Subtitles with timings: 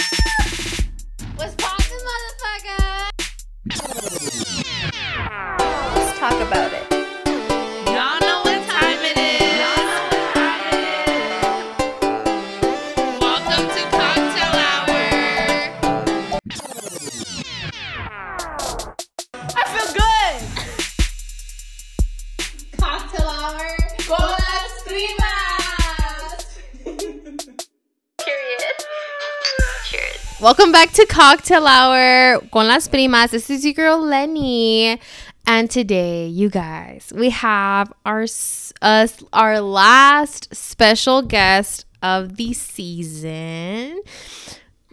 [0.00, 0.29] Thank you
[30.60, 33.30] Welcome back to Cocktail Hour con las primas.
[33.30, 35.00] This is your girl Lenny,
[35.46, 38.24] and today, you guys, we have our
[38.82, 44.02] us our last special guest of the season.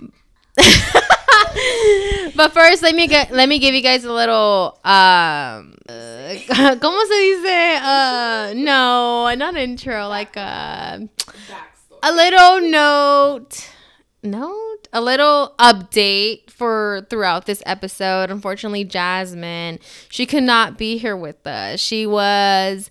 [2.33, 6.31] but first, let me get let me give you guys a little um, uh,
[6.79, 7.75] ¿cómo se dice?
[7.83, 10.97] Uh, no, not intro, like uh,
[12.03, 13.67] a little note
[14.23, 18.29] note a little update for throughout this episode.
[18.31, 21.79] Unfortunately jasmine she could not be here with us.
[21.79, 22.89] She was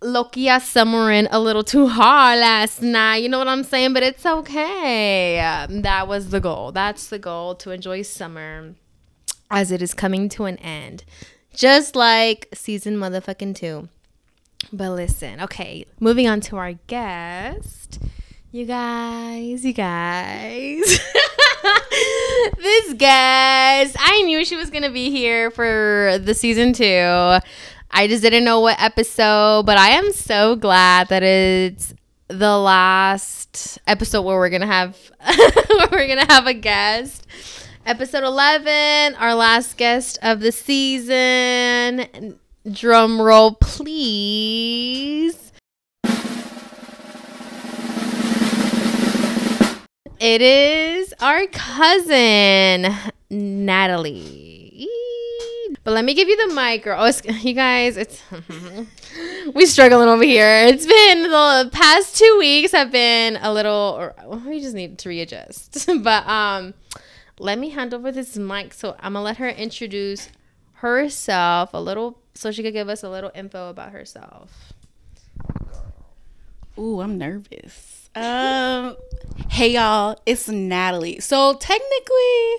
[0.00, 3.16] lokia summering a little too hard last night.
[3.16, 3.92] You know what i'm saying?
[3.92, 5.40] But it's okay.
[5.40, 6.72] Um, that was the goal.
[6.72, 8.74] That's the goal to enjoy summer
[9.50, 11.04] as it is coming to an end.
[11.54, 13.88] Just like season motherfucking two.
[14.72, 17.98] But listen, okay, moving on to our guest.
[18.50, 20.80] You guys, you guys.
[22.56, 26.86] this guest, I knew she was going to be here for the season two.
[27.90, 31.92] I just didn't know what episode, but I am so glad that it's
[32.28, 34.96] the last episode where we're going to have
[35.68, 37.26] where we're going to have a guest.
[37.84, 42.38] Episode 11, our last guest of the season.
[42.72, 45.47] Drum roll, please.
[50.20, 52.92] It is our cousin,
[53.30, 54.88] Natalie.
[55.84, 56.98] But let me give you the mic, girl.
[57.00, 58.20] Oh, you guys, it's
[59.54, 60.66] we struggling over here.
[60.66, 64.12] It's been the past two weeks have been a little.
[64.44, 65.88] We just need to readjust.
[66.02, 66.74] but um,
[67.38, 68.74] let me hand over this mic.
[68.74, 70.30] So I'm gonna let her introduce
[70.74, 74.72] herself a little, so she could give us a little info about herself.
[76.76, 77.97] Ooh, I'm nervous.
[78.14, 78.96] Um,
[79.50, 81.20] hey y'all, it's Natalie.
[81.20, 82.54] So technically,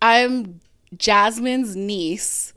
[0.00, 0.60] I'm
[0.96, 2.52] Jasmine's niece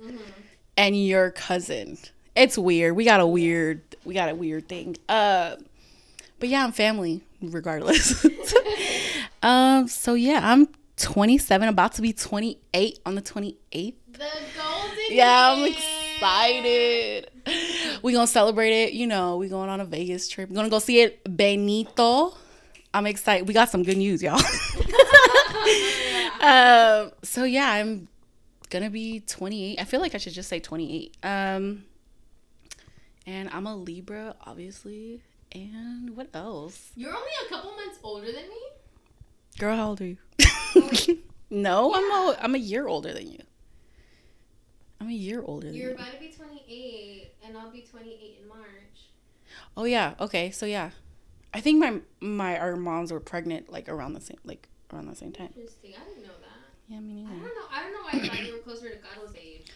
[0.78, 1.98] and your cousin.
[2.36, 2.96] It's weird.
[2.96, 4.98] We got a weird, we got a weird thing.
[5.08, 5.56] Uh,
[6.40, 8.26] but yeah, I'm family regardless.
[9.42, 13.56] um, so yeah, I'm 27, about to be 28 on the 28th.
[13.72, 14.20] The
[14.56, 14.98] golden.
[15.10, 15.95] Yeah, I'm excited.
[18.02, 18.94] We gonna celebrate it.
[18.94, 20.50] You know, we going on a Vegas trip.
[20.50, 22.36] We're gonna go see it Benito.
[22.94, 23.48] I'm excited.
[23.48, 24.36] We got some good news, y'all.
[26.42, 28.08] um, so yeah, I'm
[28.70, 29.80] gonna be 28.
[29.80, 31.18] I feel like I should just say 28.
[31.24, 31.86] Um,
[33.26, 35.22] and I'm a Libra, obviously.
[35.52, 36.92] And what else?
[36.96, 38.62] You're only a couple months older than me.
[39.58, 40.18] Girl, how old are you?
[41.50, 43.40] no, I'm a, I'm a year older than you.
[45.00, 45.96] I'm a year older than You're you.
[45.96, 48.60] about to be 28, and I'll be 28 in March.
[49.78, 50.14] Oh yeah.
[50.20, 50.52] Okay.
[50.52, 50.92] So yeah,
[51.54, 55.16] I think my my our moms were pregnant like around the same like around the
[55.16, 55.50] same time.
[55.56, 55.92] Interesting.
[55.96, 56.50] I didn't know that.
[56.88, 57.30] Yeah, me neither.
[57.30, 57.66] I don't know.
[57.72, 59.68] I don't know why I thought you were closer to Carlos' age.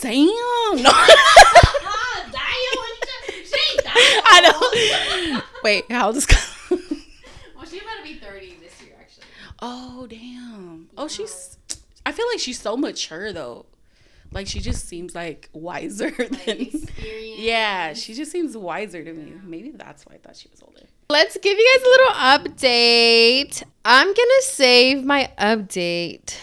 [0.00, 0.82] Damn.
[0.82, 0.90] No.
[0.92, 3.44] ah, damn!
[3.44, 5.40] She ain't I know.
[5.64, 6.26] Wait, how old is?
[6.70, 6.78] Well,
[7.64, 9.24] she's about to be 30 this year, actually.
[9.60, 10.88] oh damn.
[10.96, 11.56] Oh, she's.
[12.04, 13.66] I feel like she's so mature though.
[14.32, 16.60] Like she just seems like wiser Like than.
[16.60, 17.38] experience.
[17.40, 19.32] Yeah, she just seems wiser to me.
[19.44, 20.82] Maybe that's why I thought she was older.
[21.08, 23.62] Let's give you guys a little update.
[23.84, 26.36] I'm gonna save my update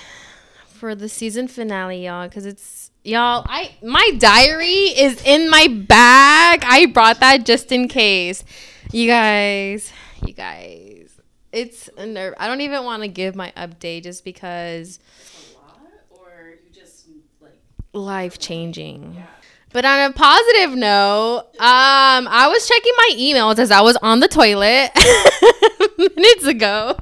[0.68, 3.46] for the season finale, y'all, because it's y'all.
[3.48, 6.64] I my diary is in my bag.
[6.66, 8.44] I brought that just in case.
[8.92, 9.92] You guys,
[10.26, 11.20] you guys,
[11.54, 12.34] it's a nerve.
[12.38, 15.00] I don't even want to give my update just because
[15.56, 15.80] A lot,
[16.10, 17.08] or you just
[17.42, 17.60] like.
[17.94, 19.24] Life changing.
[19.74, 24.22] But on a positive note, um, I was checking my emails as I was on
[24.22, 24.92] the toilet
[26.16, 26.98] minutes ago.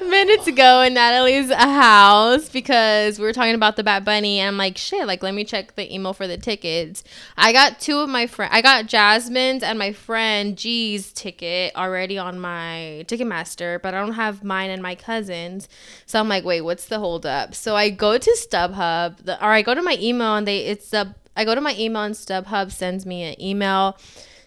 [0.00, 4.56] Minutes ago in Natalie's house because we were talking about the Bad Bunny, and I'm
[4.56, 7.04] like, shit, like let me check the email for the tickets.
[7.36, 12.18] I got two of my friend, I got Jasmine's and my friend G's ticket already
[12.18, 15.68] on my Ticketmaster, but I don't have mine and my cousin's.
[16.06, 17.54] So I'm like, wait, what's the holdup?
[17.54, 20.90] So I go to StubHub, the, or I go to my email, and they it's
[20.90, 23.96] the I go to my email and StubHub sends me an email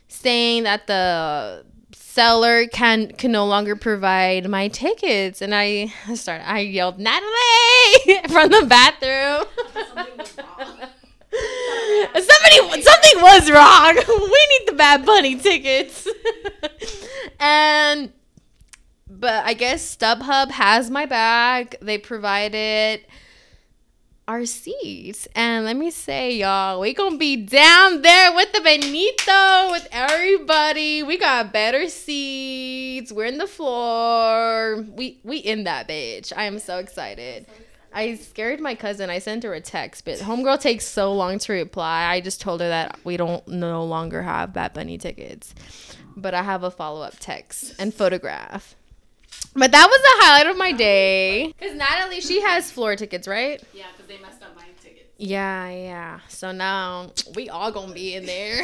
[0.09, 1.65] saying that the
[2.11, 5.41] seller can can no longer provide my tickets.
[5.41, 8.27] And i started i yelled natalie!
[8.29, 9.45] from the bathroom.
[12.13, 13.95] Somebody something was wrong.
[13.95, 16.07] We need the bad bunny tickets.
[17.39, 18.11] And
[19.07, 23.05] but i guess stubhub has my bag they provided
[24.31, 25.27] our seats.
[25.35, 31.03] And let me say, y'all, we gonna be down there with the Benito, with everybody.
[31.03, 33.11] We got better seats.
[33.11, 34.85] We're in the floor.
[34.95, 36.31] We we in that bitch.
[36.33, 37.45] I am so excited.
[37.93, 39.09] I scared my cousin.
[39.09, 42.05] I sent her a text, but homegirl takes so long to reply.
[42.05, 45.53] I just told her that we don't no longer have Bad Bunny tickets,
[46.15, 48.77] but I have a follow up text and photograph.
[49.53, 51.53] But that was the highlight of my day.
[51.59, 53.62] Cause Natalie, she has floor tickets, right?
[53.74, 55.09] Yeah, because they messed up my tickets.
[55.18, 56.19] Yeah, yeah.
[56.30, 58.63] So now we all gonna be in there.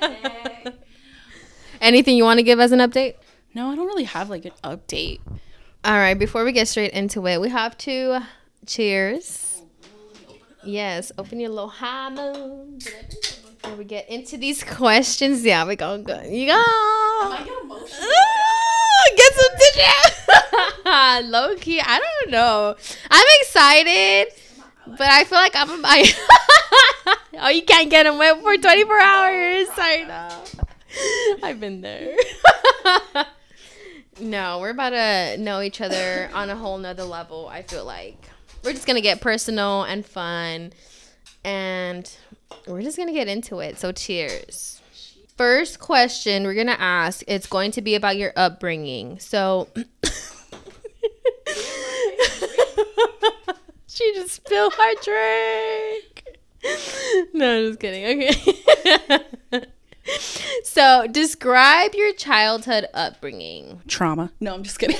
[1.80, 3.14] Anything you want to give as an update?
[3.54, 5.20] No, I don't really have like an update.
[5.82, 6.18] All right.
[6.18, 8.20] Before we get straight into it, we have to
[8.66, 9.62] cheers.
[10.28, 12.78] Oh, yes, open your little High Noon.
[13.62, 16.20] Before we get into these questions, yeah, we gonna go.
[16.22, 16.52] You go.
[16.54, 18.08] I get emotional.
[18.08, 21.30] Ooh, get some tissue.
[21.30, 22.76] Low key, I don't know.
[23.10, 24.28] I'm excited,
[24.86, 25.84] but I feel like I'm.
[25.84, 26.10] I,
[27.40, 29.68] oh, you can't get them wet for 24 hours.
[29.76, 30.44] I know.
[31.42, 32.16] I've been there.
[34.20, 37.48] no, we're about to know each other on a whole nother level.
[37.48, 38.16] I feel like
[38.64, 40.72] we're just gonna get personal and fun,
[41.44, 42.10] and
[42.66, 43.78] we're just gonna get into it.
[43.78, 44.80] So, cheers
[45.36, 49.66] first question we're gonna ask it's going to be about your upbringing so
[53.86, 56.24] she just spilled our drink
[57.32, 59.64] no i'm just kidding okay
[60.64, 64.30] so describe your childhood upbringing Trauma.
[64.40, 64.96] No, I'm just kidding.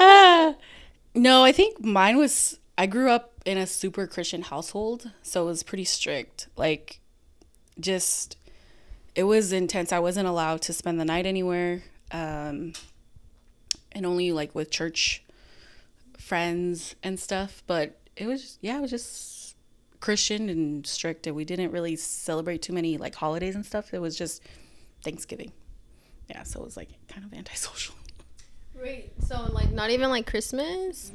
[0.00, 0.54] Ah.
[1.14, 2.58] no, I think mine was.
[2.76, 6.48] I grew up in a super Christian household, so it was pretty strict.
[6.54, 7.00] Like,
[7.80, 8.36] just
[9.14, 9.90] it was intense.
[9.90, 12.74] I wasn't allowed to spend the night anywhere, um,
[13.92, 15.24] and only like with church
[16.18, 17.62] friends and stuff.
[17.66, 19.56] But it was yeah, it was just
[19.98, 23.94] Christian and strict, and we didn't really celebrate too many like holidays and stuff.
[23.94, 24.42] It was just
[25.02, 25.52] Thanksgiving.
[26.28, 27.94] Yeah, so it was like kind of antisocial.
[28.78, 31.12] Wait, so like not even like Christmas?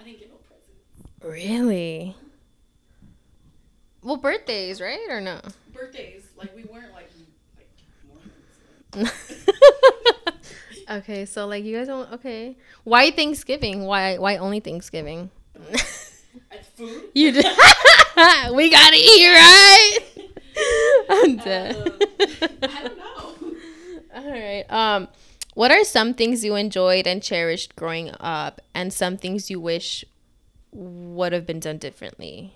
[0.00, 1.50] I didn't get no presents.
[1.50, 2.16] Really?
[4.02, 5.10] Well, birthdays, right?
[5.10, 5.40] Or no?
[5.74, 7.10] Birthdays, like we weren't like
[8.94, 9.12] like
[10.90, 12.56] okay, so like you guys don't okay.
[12.84, 13.84] Why Thanksgiving?
[13.84, 15.30] Why why only Thanksgiving?
[16.74, 17.10] food.
[17.14, 17.46] you just
[18.54, 19.98] we gotta eat, right?
[21.10, 21.76] I'm dead.
[22.62, 23.34] I don't know.
[24.14, 24.64] All right.
[24.70, 25.08] Um,
[25.54, 30.04] what are some things you enjoyed and cherished growing up, and some things you wish
[30.72, 32.52] would have been done differently?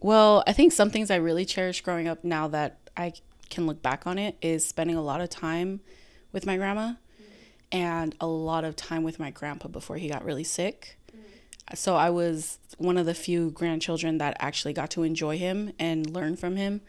[0.00, 3.12] Well, I think some things I really cherish growing up now that I
[3.50, 5.80] can look back on it is spending a lot of time
[6.32, 6.94] with my grandma
[7.72, 10.98] and a lot of time with my grandpa before he got really sick.
[11.74, 16.08] So I was one of the few grandchildren that actually got to enjoy him and
[16.08, 16.80] learn from him.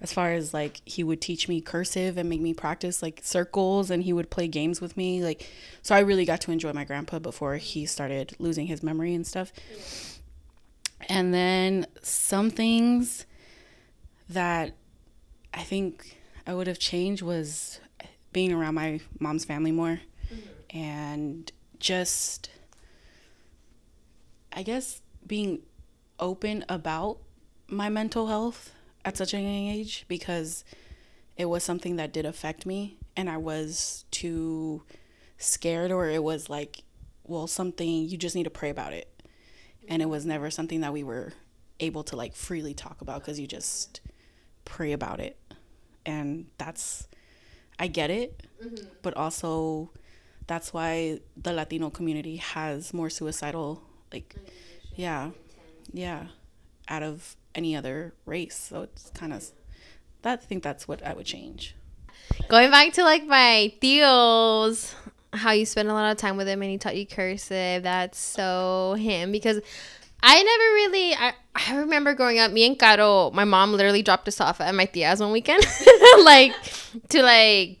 [0.00, 3.90] As far as like he would teach me cursive and make me practice like circles
[3.90, 5.48] and he would play games with me like
[5.80, 9.26] so I really got to enjoy my grandpa before he started losing his memory and
[9.26, 9.52] stuff.
[11.08, 13.26] And then some things
[14.28, 14.74] that
[15.54, 17.80] I think I would have changed was
[18.32, 20.76] being around my mom's family more mm-hmm.
[20.76, 22.50] and just,
[24.52, 25.60] I guess, being
[26.18, 27.18] open about
[27.68, 28.72] my mental health
[29.06, 30.64] at such a young age because
[31.36, 34.82] it was something that did affect me and I was too
[35.38, 36.82] scared or it was like,
[37.24, 39.08] well, something you just need to pray about it.
[39.88, 41.32] And it was never something that we were
[41.78, 44.00] able to like freely talk about because you just
[44.64, 45.38] pray about it.
[46.04, 47.06] And that's
[47.78, 48.42] i get it.
[48.62, 48.86] Mm-hmm.
[49.02, 49.90] But also
[50.48, 53.82] that's why the latino community has more suicidal
[54.12, 54.36] like
[54.94, 55.30] yeah
[55.92, 56.26] yeah
[56.88, 59.50] out of any other race so it's kind of
[60.22, 61.74] that i think that's what i would change
[62.48, 64.94] Going back to like my tios,
[65.32, 67.82] how you spend a lot of time with him and he taught you cursive.
[67.82, 69.60] That's so him because
[70.22, 71.14] I never really.
[71.14, 74.74] I, I remember growing up, me and Caro, my mom literally dropped us off at
[74.74, 75.64] my tia's one weekend,
[76.24, 76.54] like
[77.08, 77.78] to like.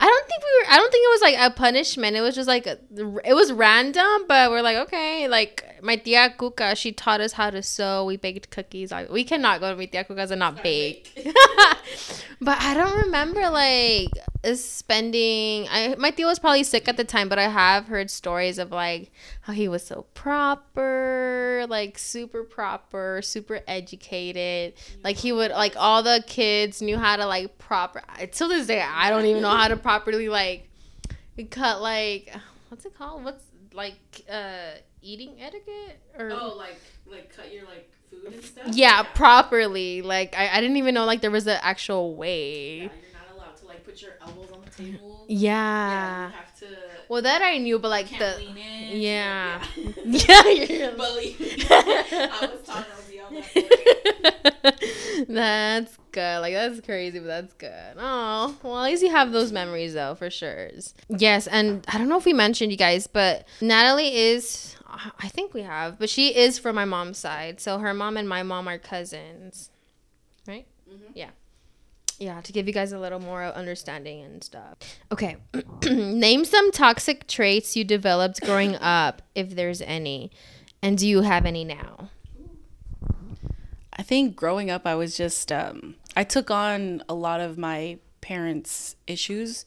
[0.00, 0.72] I don't think we were.
[0.72, 2.16] I don't think it was like a punishment.
[2.16, 2.78] It was just like a,
[3.24, 7.50] it was random, but we're like okay, like my tia Cuca, she taught us how
[7.50, 8.04] to sew.
[8.04, 8.92] We baked cookies.
[9.10, 11.12] We cannot go to my tia Cuca's and not bake.
[12.40, 14.08] but I don't remember like
[14.54, 15.66] spending.
[15.70, 18.70] I my tio was probably sick at the time, but I have heard stories of
[18.70, 19.10] like
[19.42, 24.74] how he was so proper, like super proper, super educated.
[25.02, 28.02] Like he would like all the kids knew how to like proper.
[28.32, 30.68] Till this day, I don't even know how to properly like
[31.50, 32.34] cut like
[32.68, 33.24] what's it called?
[33.24, 38.66] What's like uh eating etiquette or Oh, like like cut your like food and stuff.
[38.72, 40.02] yeah, properly.
[40.02, 42.76] Like I, I didn't even know like there was an actual way.
[42.78, 45.14] yeah, you're not allowed to like put your elbows on the table.
[45.30, 45.50] Yeah.
[45.90, 46.66] yeah you have to.
[47.10, 48.56] Well, that I knew, but like the in.
[48.56, 49.62] yeah, yeah.
[50.06, 53.34] yeah, me, I was taught I was yelled
[54.64, 54.80] at.
[55.28, 56.40] that's good.
[56.40, 57.94] Like that's crazy, but that's good.
[57.98, 60.70] Oh, well, at least you have those memories though, for sure.
[61.08, 64.74] Yes, and I don't know if we mentioned you guys, but Natalie is.
[64.88, 67.60] I think we have, but she is from my mom's side.
[67.60, 69.70] So her mom and my mom are cousins,
[70.46, 70.66] right?
[70.90, 71.12] Mhm.
[71.14, 71.30] Yeah.
[72.18, 74.78] Yeah, to give you guys a little more understanding and stuff.
[75.12, 75.36] Okay.
[75.84, 80.32] Name some toxic traits you developed growing up, if there's any.
[80.82, 82.08] And do you have any now?
[83.92, 87.98] I think growing up, I was just um, I took on a lot of my
[88.20, 89.64] parents' issues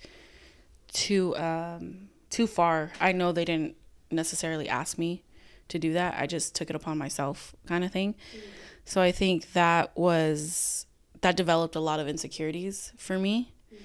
[0.93, 2.91] too um, too far.
[2.99, 3.75] I know they didn't
[4.11, 5.23] necessarily ask me
[5.69, 6.15] to do that.
[6.17, 8.13] I just took it upon myself, kind of thing.
[8.13, 8.41] Mm.
[8.85, 10.85] So I think that was
[11.21, 13.53] that developed a lot of insecurities for me.
[13.73, 13.79] Mm.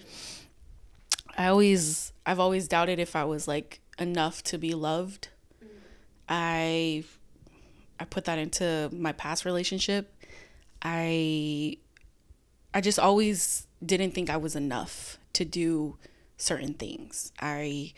[1.37, 5.29] I always I've always doubted if I was like enough to be loved.
[5.63, 5.69] Mm.
[6.29, 7.05] I
[8.01, 10.13] I put that into my past relationship.
[10.83, 11.79] I
[12.75, 15.97] I just always didn't think I was enough to do
[16.37, 17.33] certain things.
[17.41, 17.93] I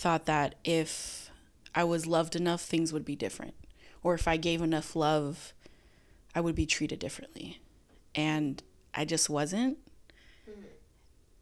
[0.00, 1.30] thought that if
[1.74, 3.54] I was loved enough, things would be different.
[4.02, 5.52] Or if I gave enough love,
[6.34, 7.60] I would be treated differently.
[8.14, 8.62] And
[8.94, 9.78] I just wasn't.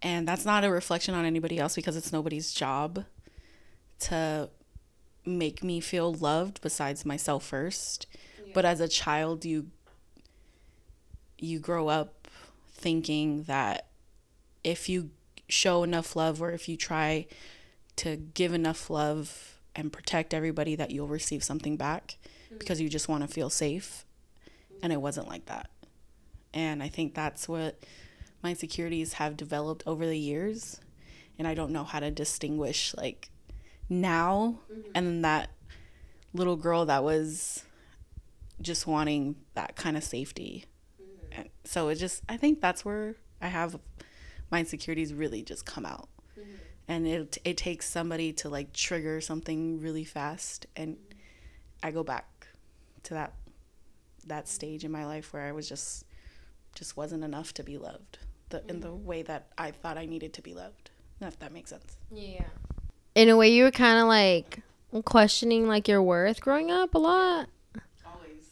[0.02, 3.04] And that's not a reflection on anybody else because it's nobody's job
[4.00, 4.50] to
[5.24, 8.06] make me feel loved besides myself first.
[8.54, 9.70] But as a child, you
[11.38, 12.28] you grow up
[12.72, 13.86] thinking that
[14.64, 15.10] if you
[15.48, 17.26] show enough love or if you try
[17.98, 22.58] to give enough love and protect everybody that you'll receive something back mm-hmm.
[22.58, 24.04] because you just want to feel safe.
[24.82, 25.70] And it wasn't like that.
[26.54, 27.84] And i think that's what
[28.42, 30.80] my insecurities have developed over the years.
[31.38, 33.30] And i don't know how to distinguish like
[33.88, 34.90] now mm-hmm.
[34.94, 35.50] and then that
[36.34, 37.64] little girl that was
[38.60, 40.64] just wanting that kind of safety
[41.00, 41.40] mm-hmm.
[41.40, 43.78] and so it just i think that's where i have
[44.50, 46.08] my insecurities really just come out
[46.88, 50.96] and it it takes somebody to like trigger something really fast and
[51.82, 52.48] i go back
[53.02, 53.34] to that
[54.26, 56.04] that stage in my life where i was just
[56.74, 58.18] just wasn't enough to be loved
[58.48, 59.06] the in the mm-hmm.
[59.06, 60.90] way that i thought i needed to be loved
[61.20, 62.44] if that makes sense Yeah.
[63.14, 64.60] In a way, you were kind of like
[65.04, 67.48] questioning like your worth growing up a lot.
[68.06, 68.44] always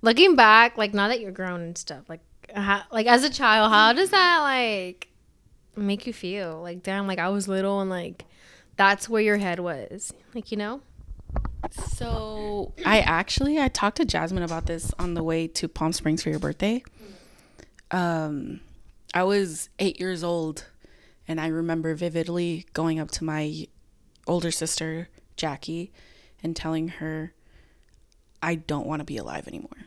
[0.00, 2.20] Looking back, like now that you're grown and stuff, like
[2.54, 3.98] how, like as a child, how mm-hmm.
[3.98, 5.08] does that like
[5.76, 6.60] make you feel?
[6.60, 8.24] Like damn, like I was little and like
[8.76, 10.80] that's where your head was, like you know.
[11.70, 16.22] So I actually I talked to Jasmine about this on the way to Palm Springs
[16.22, 16.82] for your birthday.
[17.90, 18.60] Um,
[19.14, 20.66] I was eight years old,
[21.28, 23.66] and I remember vividly going up to my
[24.26, 25.92] older sister Jackie
[26.42, 27.34] and telling her,
[28.42, 29.86] "I don't want to be alive anymore."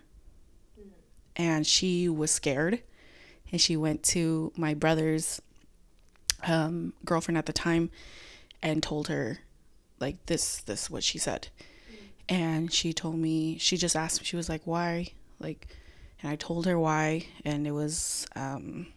[1.35, 2.81] And she was scared,
[3.51, 5.41] and she went to my brother's
[6.45, 7.89] um, girlfriend at the time
[8.61, 9.39] and told her
[9.99, 11.47] like this this what she said.
[12.27, 15.09] And she told me she just asked me she was like why?
[15.39, 15.67] Like
[16.21, 18.87] and i told her why and it was um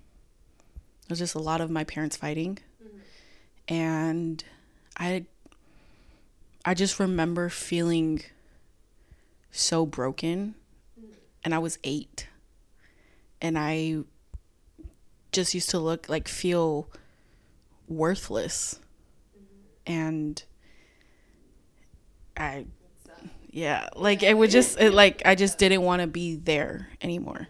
[1.05, 2.59] it was just a lot of my parents fighting.
[3.69, 4.43] And
[4.97, 5.25] i
[6.64, 8.23] i just remember feeling
[9.50, 10.55] so broken.
[11.45, 12.26] And i was 8
[13.40, 13.99] and i
[15.33, 16.88] just used to look like feel
[17.88, 18.78] worthless
[19.87, 20.42] and
[22.37, 22.66] I
[23.50, 27.49] yeah, like it would just it, like I just didn't want to be there anymore.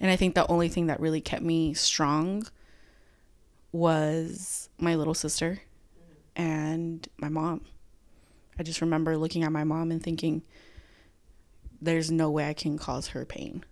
[0.00, 2.46] And I think the only thing that really kept me strong
[3.72, 5.60] was my little sister
[6.36, 7.62] and my mom.
[8.58, 10.42] I just remember looking at my mom and thinking
[11.82, 13.64] there's no way I can cause her pain.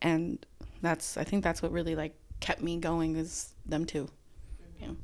[0.00, 0.44] And
[0.80, 3.84] that's I think that's what really like kept me going is them
[4.78, 4.96] two.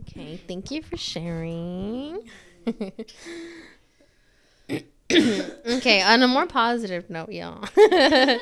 [0.00, 2.28] Okay, thank you for sharing.
[5.10, 7.64] okay, on a more positive note, y'all.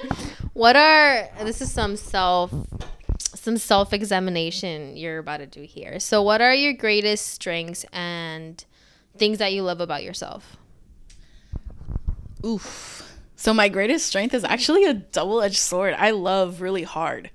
[0.52, 2.52] what are this is some self
[3.18, 5.98] some self examination you're about to do here.
[6.00, 8.64] So, what are your greatest strengths and
[9.16, 10.56] things that you love about yourself?
[12.44, 13.06] Oof.
[13.36, 15.94] So my greatest strength is actually a double-edged sword.
[15.96, 17.30] I love really hard.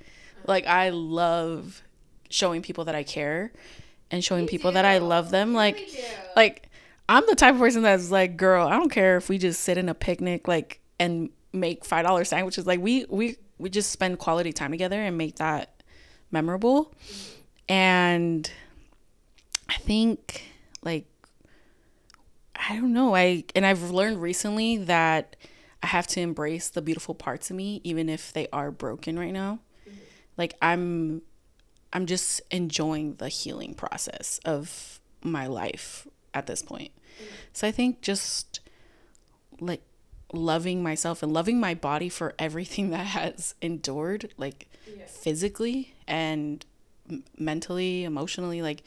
[0.46, 1.82] Like I love
[2.36, 3.54] showing people that I care
[4.12, 5.54] and showing people that I love them.
[5.54, 5.90] Like
[6.36, 6.70] like
[7.08, 9.78] I'm the type of person that's like, girl, I don't care if we just sit
[9.78, 12.68] in a picnic like and make five dollar sandwiches.
[12.68, 15.82] Like we we we just spend quality time together and make that
[16.30, 16.94] memorable.
[17.70, 18.50] And
[19.70, 20.44] I think
[20.84, 21.06] like
[22.56, 23.16] I don't know.
[23.16, 25.38] I and I've learned recently that
[25.82, 29.34] I have to embrace the beautiful parts of me even if they are broken right
[29.34, 29.60] now.
[30.38, 31.22] Like I'm
[31.96, 36.92] I'm just enjoying the healing process of my life at this point.
[37.54, 38.60] So I think just
[39.62, 39.82] like
[40.34, 44.68] loving myself and loving my body for everything that has endured like
[45.08, 46.66] physically and
[47.10, 48.84] m- mentally, emotionally like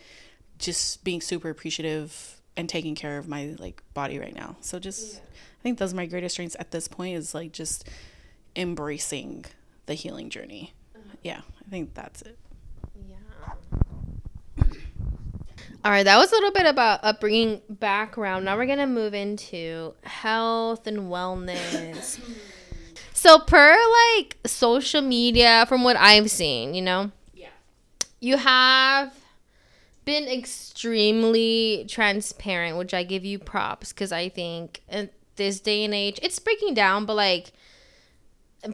[0.59, 4.57] just being super appreciative and taking care of my like body right now.
[4.61, 7.89] So just I think those are my greatest strengths at this point is like just
[8.55, 9.47] embracing
[9.87, 10.75] the healing journey.
[10.95, 11.17] Uh-huh.
[11.23, 12.37] Yeah, I think that's it.
[15.89, 18.45] All right, that was a little bit about upbringing background.
[18.45, 22.21] Now we're going to move into health and wellness.
[23.15, 23.75] so, per
[24.19, 27.49] like social media, from what I've seen, you know, Yeah.
[28.21, 29.15] you have
[30.05, 35.95] been extremely transparent, which I give you props because I think in this day and
[35.95, 37.53] age, it's breaking down, but like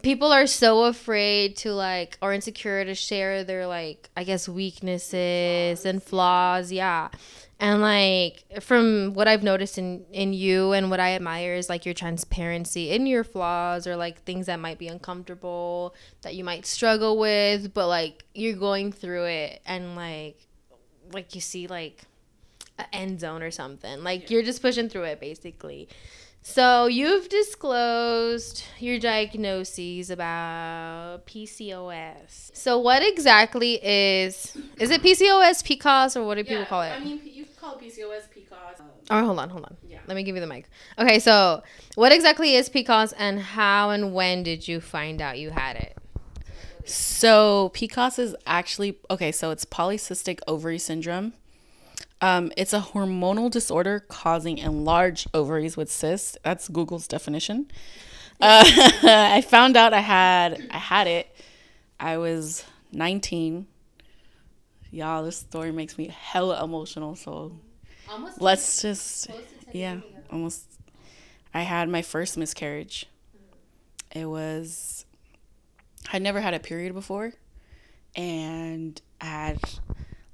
[0.03, 5.85] people are so afraid to like or insecure to share their like I guess weaknesses
[5.85, 7.09] and flaws, yeah.
[7.61, 11.85] And like from what I've noticed in in you and what I admire is like
[11.85, 16.67] your transparency in your flaws or like things that might be uncomfortable that you might
[16.67, 20.39] struggle with, but like you're going through it and like
[21.13, 22.03] like you see like
[22.79, 24.03] an end zone or something.
[24.03, 25.89] Like you're just pushing through it basically.
[26.47, 32.51] So you've disclosed your diagnoses about PCOS.
[32.53, 36.91] So what exactly is is it PCOS, PCOS, or what do people call it?
[36.91, 38.83] I mean, you call it PCOS, PCOS.
[39.09, 39.79] Oh, hold on, hold on.
[39.89, 40.01] Yeah.
[40.07, 40.69] Let me give you the mic.
[40.99, 41.63] Okay, so
[41.95, 45.97] what exactly is PCOS, and how and when did you find out you had it?
[46.85, 49.33] So PCOS is actually okay.
[49.33, 51.33] So it's polycystic ovary syndrome.
[52.25, 56.39] Um, it's a hormonal disorder causing enlarged ovaries with cysts.
[56.43, 57.71] That's Google's definition.
[58.41, 58.65] Uh,
[59.03, 61.29] I found out I had I had it.
[62.01, 63.67] I was 19.
[64.91, 67.15] Y'all, this story makes me hella emotional.
[67.15, 67.61] So
[68.09, 69.29] Almost let's just
[69.73, 70.01] yeah,
[70.33, 70.65] almost.
[71.53, 73.05] I had my first miscarriage.
[74.13, 75.05] It was
[76.11, 77.35] I'd never had a period before,
[78.17, 79.59] and I had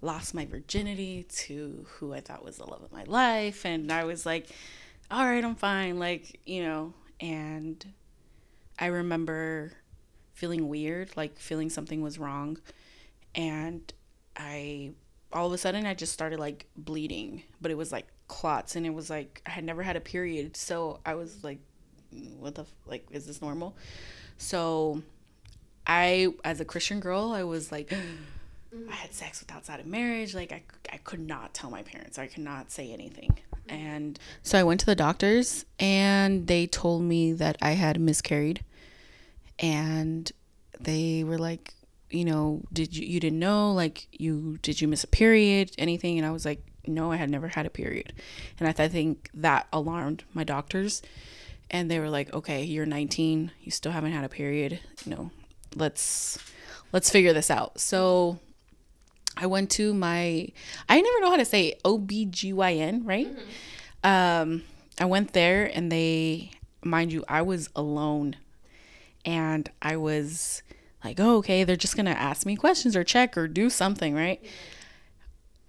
[0.03, 4.05] lost my virginity to who I thought was the love of my life, and I
[4.05, 4.47] was like,
[5.11, 6.95] "All right, I'm fine," like you know.
[7.21, 7.85] And
[8.79, 9.73] I remember
[10.33, 12.59] feeling weird, like feeling something was wrong,
[13.35, 13.93] and
[14.37, 14.93] I
[15.33, 18.87] all of a sudden I just started like bleeding, but it was like clots, and
[18.87, 21.59] it was like I had never had a period, so I was like,
[22.39, 23.07] "What the f- like?
[23.11, 23.77] Is this normal?"
[24.39, 25.03] So
[25.87, 27.93] I, as a Christian girl, I was like,
[28.89, 30.35] I had sex with outside of marriage.
[30.35, 32.19] Like, I, I could not tell my parents.
[32.19, 33.31] I could not say anything.
[33.31, 33.75] Mm-hmm.
[33.75, 38.65] And so I went to the doctors and they told me that I had miscarried.
[39.59, 40.31] And
[40.79, 41.75] they were like,
[42.11, 43.73] you know, did you, you didn't know?
[43.73, 45.73] Like, you, did you miss a period?
[45.77, 46.19] Anything?
[46.19, 48.13] And I was like, no, I had never had a period.
[48.59, 51.03] And I, th- I think that alarmed my doctors.
[51.71, 53.53] And they were like, okay, you're 19.
[53.61, 54.81] You still haven't had a period.
[55.05, 55.31] You know,
[55.77, 56.39] let's
[56.93, 57.79] let's figure this out.
[57.79, 58.41] So
[59.41, 60.49] I went to my
[60.89, 63.29] I never know how to say it, OBGYN, right?
[64.05, 64.63] Um
[64.99, 66.51] I went there and they
[66.85, 68.37] mind you, I was alone
[69.25, 70.63] and I was
[71.03, 74.45] like, oh, okay, they're just gonna ask me questions or check or do something, right?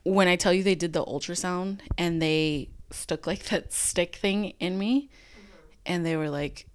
[0.03, 4.53] When I tell you they did the ultrasound and they stuck like that stick thing
[4.60, 5.10] in me
[5.86, 6.67] and they were like,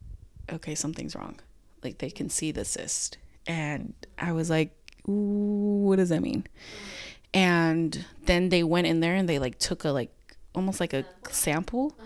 [0.51, 1.39] okay, something's wrong.
[1.83, 3.19] Like they can see the cyst.
[3.47, 4.76] And I was like,
[5.09, 6.47] Ooh, what does that mean?
[7.33, 10.11] And then they went in there and they like took a like
[10.55, 11.97] almost like a sample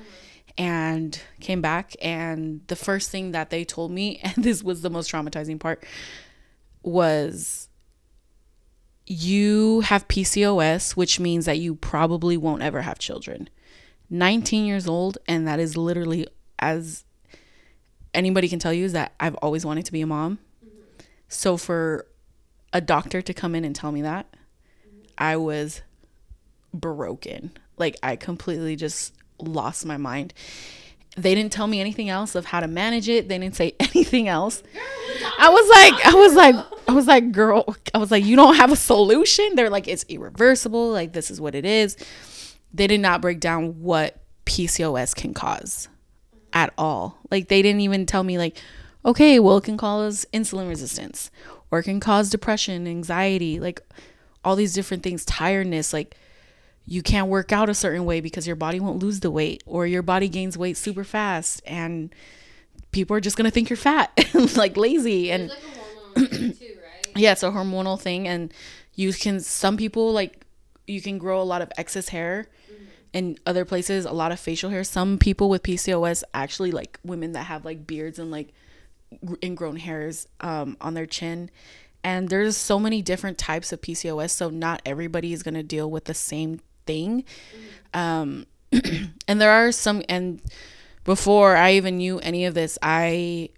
[0.59, 4.91] and came back and the first thing that they told me and this was the
[4.91, 5.85] most traumatizing part
[6.83, 7.69] was
[9.07, 13.49] you have PCOS, which means that you probably won't ever have children.
[14.09, 16.29] 19 years old, and that is literally
[16.61, 17.05] as
[18.15, 20.39] anybody can tell you is that I've always wanted to be a mom.
[21.27, 22.07] So for
[22.73, 24.27] a doctor to come in and tell me that,
[25.19, 25.83] I was
[26.73, 27.53] broken.
[27.77, 30.35] Like I completely just lost my mind.
[31.17, 33.29] They didn't tell me anything else of how to manage it.
[33.29, 34.63] They didn't say anything else.
[35.39, 36.55] I was like, I was like,
[36.89, 39.55] I was like, girl, I was like, you don't have a solution.
[39.55, 40.91] They're like, it's irreversible.
[40.91, 41.97] Like this is what it is.
[42.73, 45.89] They did not break down what PCOS can cause
[46.53, 47.19] at all.
[47.31, 48.57] Like they didn't even tell me like,
[49.05, 51.31] okay, well it can cause insulin resistance
[51.71, 53.81] or it can cause depression, anxiety, like
[54.45, 56.17] all these different things, tiredness, like
[56.87, 59.87] you can't work out a certain way because your body won't lose the weight or
[59.87, 62.15] your body gains weight super fast and
[62.91, 65.51] people are just going to think you're fat and like lazy and
[66.17, 67.07] like too, right?
[67.17, 68.53] yeah, it's a hormonal thing and
[68.95, 70.45] you can some people like
[70.87, 72.49] you can grow a lot of excess hair
[73.13, 74.85] in other places, a lot of facial hair.
[74.85, 78.53] Some people with PCOS actually like women that have like beards and like
[79.43, 81.51] ingrown hairs um, on their chin.
[82.03, 85.91] And there's so many different types of PCOS, so not everybody is going to deal
[85.91, 87.25] with the same thing.
[87.93, 88.47] Um,
[89.29, 90.41] and there are some, and
[91.05, 93.51] before I even knew any of this, I,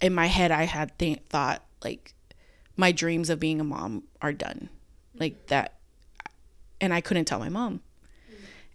[0.00, 2.14] in my head, I had th- thought like
[2.76, 4.70] my dreams of being a mom are done,
[5.18, 5.74] like that,
[6.80, 7.80] and I couldn't tell my mom.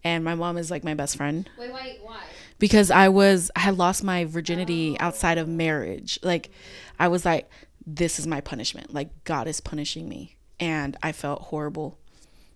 [0.03, 2.23] And my mom is like my best friend Wait, wait, why?
[2.61, 6.19] Because I was I had lost my virginity outside of marriage.
[6.21, 6.51] Like
[6.99, 7.49] I was like
[7.85, 8.93] this is my punishment.
[8.93, 10.37] Like God is punishing me.
[10.59, 11.97] And I felt horrible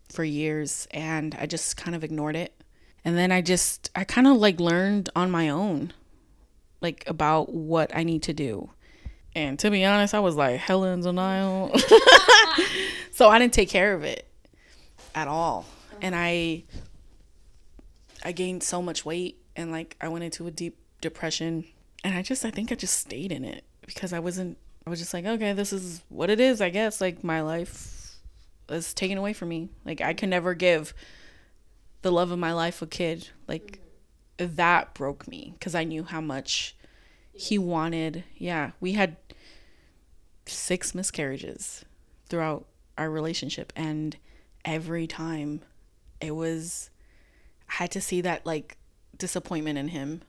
[0.09, 2.53] for years and I just kind of ignored it.
[3.03, 5.91] And then I just I kind of like learned on my own
[6.81, 8.69] like about what I need to do.
[9.35, 11.75] And to be honest, I was like hell in denial.
[13.11, 14.27] so I didn't take care of it
[15.15, 15.65] at all.
[15.99, 16.65] And I
[18.23, 21.65] I gained so much weight and like I went into a deep depression
[22.03, 24.99] and I just I think I just stayed in it because I wasn't I was
[24.99, 27.01] just like okay this is what it is I guess.
[27.01, 28.17] Like my life
[28.69, 29.69] is taken away from me.
[29.85, 30.93] Like I can never give
[32.01, 33.29] the love of my life a kid.
[33.47, 33.79] Like
[34.37, 36.75] that broke me because I knew how much
[37.33, 38.23] he wanted.
[38.35, 39.17] Yeah we had
[40.45, 41.85] six miscarriages
[42.27, 42.65] throughout
[42.97, 44.15] our relationship and
[44.63, 45.61] every time
[46.21, 46.89] it was
[47.69, 48.77] I had to see that like
[49.17, 50.21] disappointment in him.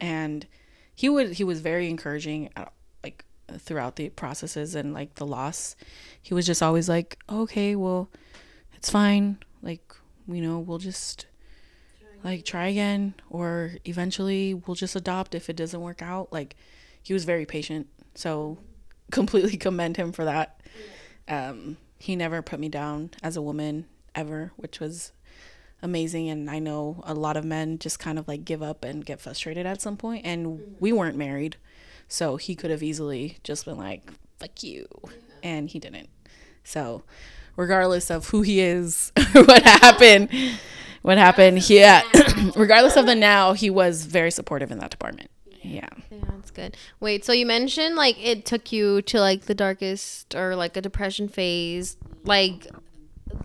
[0.00, 0.46] And
[0.94, 2.66] he would he was very encouraging uh,
[3.02, 3.24] like
[3.58, 5.76] throughout the processes and like the loss.
[6.20, 8.10] He was just always like okay well
[8.74, 9.38] it's fine.
[9.62, 9.94] Like
[10.28, 11.26] you know we'll just
[12.22, 16.32] like try again or eventually we'll just adopt if it doesn't work out.
[16.32, 16.56] Like
[17.02, 17.88] he was very patient.
[18.14, 18.58] So
[19.10, 20.60] completely commend him for that.
[21.28, 25.12] Um he never put me down as a woman ever which was
[25.82, 29.04] amazing and I know a lot of men just kind of like give up and
[29.04, 30.72] get frustrated at some point and mm-hmm.
[30.78, 31.56] we weren't married
[32.08, 34.86] so he could have easily just been like fuck you
[35.42, 36.08] and he didn't.
[36.64, 37.02] So
[37.56, 40.30] regardless of who he is what happened
[41.02, 42.02] what happened yeah
[42.56, 45.30] regardless of the now he was very supportive in that department.
[45.62, 45.88] Yeah.
[46.10, 46.76] Yeah, that's good.
[47.00, 50.80] Wait, so you mentioned like it took you to like the darkest or like a
[50.80, 52.66] depression phase, like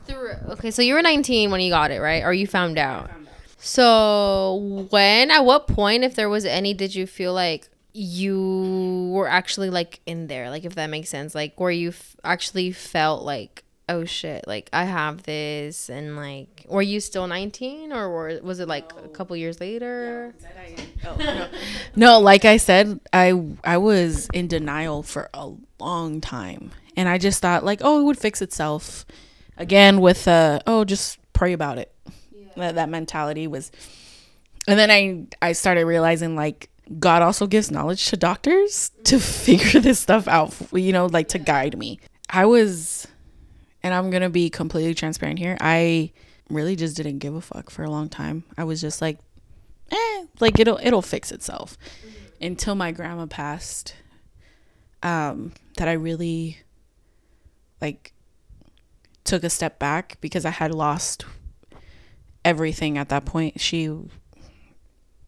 [0.05, 0.33] through.
[0.49, 2.23] Okay, so you were 19 when you got it, right?
[2.23, 3.09] Or you found out.
[3.57, 9.27] So when, at what point, if there was any, did you feel like you were
[9.27, 10.49] actually like in there?
[10.49, 14.69] Like, if that makes sense, like where you f- actually felt like, oh shit, like
[14.73, 19.07] I have this, and like, were you still 19 or were, was it like a
[19.09, 20.33] couple years later?
[21.05, 21.49] Oh,
[21.95, 27.17] no, like I said, I I was in denial for a long time, and I
[27.17, 29.05] just thought like, oh, it would fix itself.
[29.57, 31.93] Again, with uh, oh, just pray about it.
[32.55, 33.71] That that mentality was,
[34.67, 39.79] and then I I started realizing like God also gives knowledge to doctors to figure
[39.79, 40.53] this stuff out.
[40.71, 41.99] You know, like to guide me.
[42.29, 43.07] I was,
[43.83, 45.57] and I'm gonna be completely transparent here.
[45.59, 46.11] I
[46.49, 48.43] really just didn't give a fuck for a long time.
[48.57, 49.19] I was just like,
[49.91, 51.77] eh, like it'll it'll fix itself.
[52.41, 53.95] Until my grandma passed,
[55.01, 56.59] um, that I really
[57.81, 58.11] like
[59.25, 61.25] took a step back because I had lost
[62.45, 63.59] everything at that point.
[63.59, 63.91] She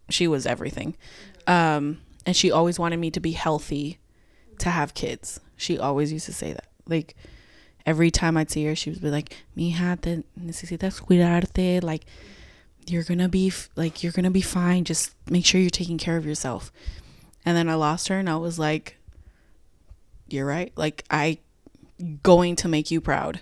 [0.09, 0.95] she was everything.
[1.47, 3.99] Um, and she always wanted me to be healthy
[4.59, 5.41] to have kids.
[5.57, 6.67] She always used to say that.
[6.87, 7.15] Like
[7.85, 12.05] every time I'd see her, she would be like, "Mija, te necesitas cuidarte." Like
[12.85, 14.83] you're gonna be f- like you're gonna be fine.
[14.83, 16.71] Just make sure you're taking care of yourself.
[17.45, 18.97] And then I lost her, and I was like,
[20.29, 20.71] "You're right.
[20.75, 21.39] Like I
[22.21, 23.41] going to make you proud."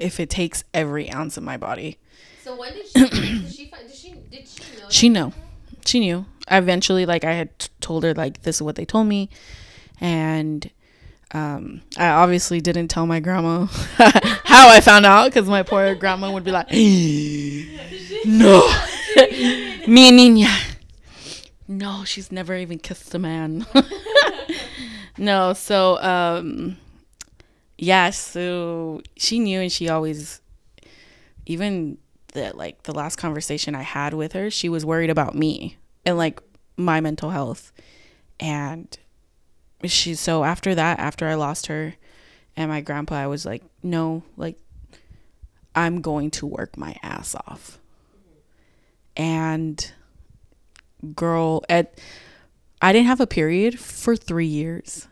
[0.00, 1.98] If it takes every ounce of my body.
[2.42, 3.00] So when did she?
[3.10, 3.70] did she?
[3.70, 4.14] Did she?
[4.30, 4.88] Did she know?
[4.88, 5.32] She knew.
[5.84, 6.26] She knew.
[6.50, 9.28] Eventually, like I had told her, like this is what they told me,
[10.00, 10.68] and
[11.32, 13.66] um, I obviously didn't tell my grandma
[14.44, 16.74] how I found out because my poor grandma would be like, "No,
[19.86, 20.76] mi niña,
[21.68, 23.64] no, she's never even kissed a man."
[25.18, 26.78] no, so um,
[27.82, 30.42] yeah, so she knew, and she always,
[31.46, 31.96] even
[32.34, 36.18] the like the last conversation I had with her, she was worried about me and
[36.18, 36.42] like
[36.76, 37.72] my mental health.
[38.38, 38.96] And
[39.84, 41.94] she so after that, after I lost her
[42.54, 44.58] and my grandpa, I was like, no, like
[45.74, 47.78] I'm going to work my ass off.
[49.16, 49.90] And
[51.14, 51.98] girl, at
[52.82, 55.08] I didn't have a period for 3 years.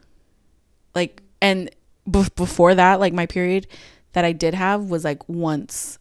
[0.95, 1.71] Like and
[2.11, 3.67] before that, like my period
[4.13, 5.99] that I did have was like once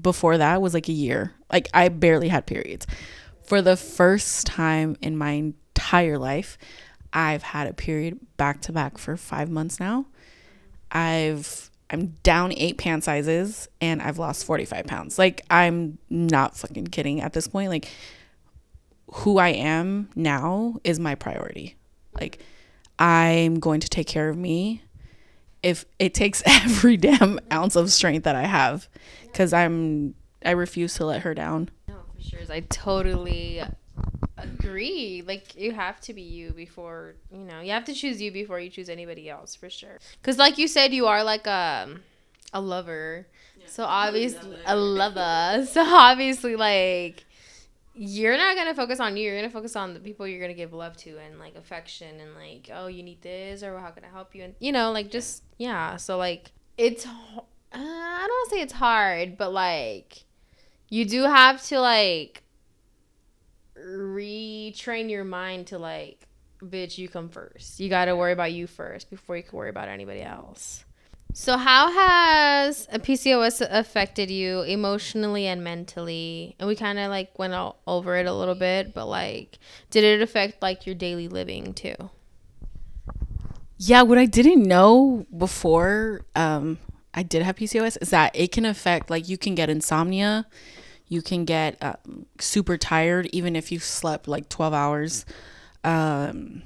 [0.00, 1.32] before that was like a year.
[1.52, 2.86] Like I barely had periods.
[3.44, 6.58] For the first time in my entire life,
[7.12, 10.06] I've had a period back to back for 5 months now.
[10.90, 15.18] I've I'm down 8 pant sizes and I've lost 45 pounds.
[15.18, 17.70] Like I'm not fucking kidding at this point.
[17.70, 17.88] Like
[19.12, 21.76] who I am now is my priority.
[22.18, 22.40] Like
[22.98, 24.82] I'm going to take care of me
[25.64, 28.88] if it takes every damn ounce of strength that I have
[29.32, 31.70] cuz I'm I refuse to let her down.
[31.88, 32.40] No, for sure.
[32.50, 33.62] I totally
[34.36, 35.22] agree.
[35.26, 37.60] Like you have to be you before you know.
[37.60, 39.98] You have to choose you before you choose anybody else for sure.
[40.20, 41.88] Because like you said, you are like a
[42.52, 43.26] a lover.
[43.66, 45.66] so obviously a lover.
[45.74, 47.24] So obviously like
[47.94, 49.24] you're not gonna focus on you.
[49.24, 52.34] You're gonna focus on the people you're gonna give love to and like affection and
[52.34, 55.10] like oh you need this or how can I help you and you know like
[55.10, 55.96] just yeah.
[55.96, 57.10] So like it's uh,
[57.72, 60.24] I don't want to say it's hard, but like
[60.88, 62.42] you do have to like
[63.76, 66.26] retrain your mind to like
[66.62, 69.68] bitch you come first you got to worry about you first before you can worry
[69.68, 70.83] about anybody else
[71.34, 77.36] so how has a pcos affected you emotionally and mentally and we kind of like
[77.38, 79.58] went all over it a little bit but like
[79.90, 81.94] did it affect like your daily living too
[83.76, 86.78] Yeah, what I didn't know before um
[87.12, 90.46] I did have PCOS is that it can affect like you can get insomnia,
[91.08, 95.26] you can get um, super tired even if you slept like 12 hours.
[95.82, 96.62] Um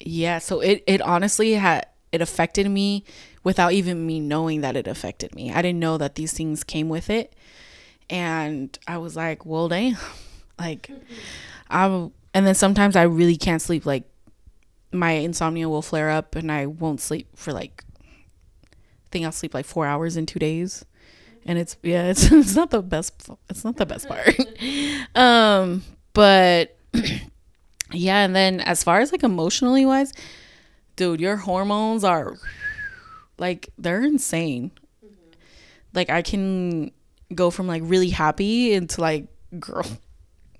[0.00, 3.04] yeah, so it it honestly had it affected me
[3.42, 5.52] without even me knowing that it affected me.
[5.52, 7.34] I didn't know that these things came with it.
[8.08, 9.96] And I was like, well, damn.
[10.58, 10.90] Like,
[11.70, 13.86] I'm, and then sometimes I really can't sleep.
[13.86, 14.04] Like,
[14.92, 17.84] my insomnia will flare up and I won't sleep for like
[18.72, 20.84] I think I'll sleep like 4 hours in 2 days.
[21.46, 24.36] And it's yeah, it's it's not the best it's not the best part.
[25.14, 26.76] um but
[27.92, 30.12] yeah, and then as far as like emotionally wise,
[30.96, 32.36] dude, your hormones are
[33.40, 34.70] like they're insane.
[35.92, 36.92] Like I can
[37.34, 39.26] go from like really happy into like
[39.58, 39.86] girl.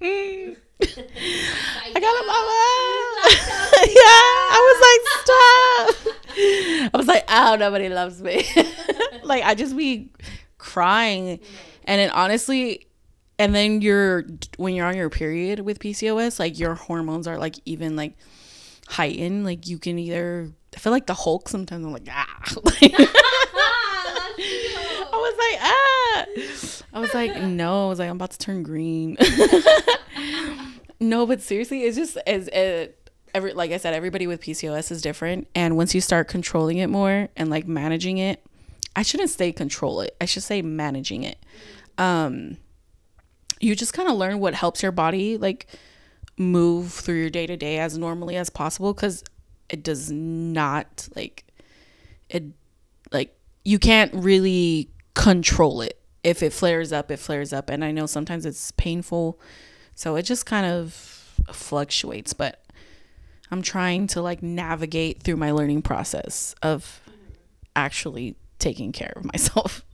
[0.00, 2.60] mm, I got a mama.
[3.86, 6.14] yeah, I was like, stop.
[6.94, 8.44] I was like, oh, nobody loves me.
[9.22, 10.10] like I just be
[10.58, 11.38] crying,
[11.84, 12.88] and then honestly,
[13.38, 14.24] and then you're
[14.56, 18.16] when you're on your period with PCOS, like your hormones are like even like
[18.88, 19.44] heightened.
[19.44, 21.84] Like you can either I feel like the Hulk sometimes.
[21.84, 22.26] I'm like ah.
[25.12, 26.26] I was like ah.
[26.92, 27.86] I was like no.
[27.86, 29.16] I was like I'm about to turn green.
[31.00, 32.96] no, but seriously, it's just as it.
[33.32, 36.88] Every, like I said, everybody with PCOS is different, and once you start controlling it
[36.88, 38.42] more and like managing it,
[38.96, 40.16] I shouldn't say control it.
[40.20, 41.38] I should say managing it.
[41.96, 42.56] Um,
[43.60, 45.66] you just kind of learn what helps your body like
[46.36, 49.22] move through your day to day as normally as possible because
[49.70, 51.44] it does not like
[52.28, 52.44] it
[53.12, 55.98] like you can't really control it.
[56.22, 57.70] If it flares up it flares up.
[57.70, 59.40] And i know sometimes it's painful
[59.94, 60.92] so it just kind of
[61.52, 62.32] fluctuates.
[62.32, 62.64] But
[63.50, 67.00] i'm trying to like navigate through my learning process of
[67.74, 69.84] actually taking care of myself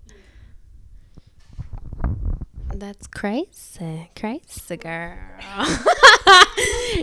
[2.79, 4.11] That's crazy.
[4.15, 5.17] Crazy girl.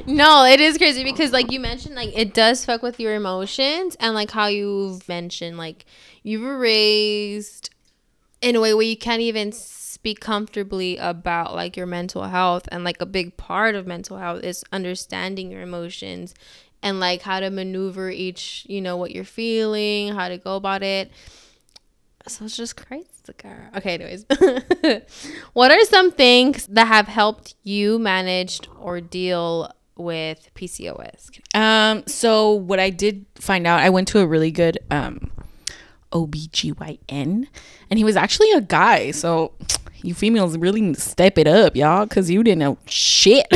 [0.06, 3.98] no, it is crazy because like you mentioned, like it does fuck with your emotions
[4.00, 5.86] and like how you've mentioned, like
[6.22, 7.72] you were raised
[8.42, 12.84] in a way where you can't even speak comfortably about like your mental health and
[12.84, 16.36] like a big part of mental health is understanding your emotions
[16.84, 20.84] and like how to maneuver each, you know, what you're feeling, how to go about
[20.84, 21.10] it
[22.28, 23.08] So it's just crazy,
[23.38, 23.70] girl.
[23.76, 24.26] Okay, anyways.
[25.54, 31.40] what are some things that have helped you manage or deal with PCOS?
[31.54, 35.32] Um, so what I did find out, I went to a really good um
[36.12, 37.48] OBGYN
[37.90, 39.12] and he was actually a guy.
[39.12, 39.52] So
[40.02, 43.48] you females really need to step it up, y'all, cuz you didn't know shit.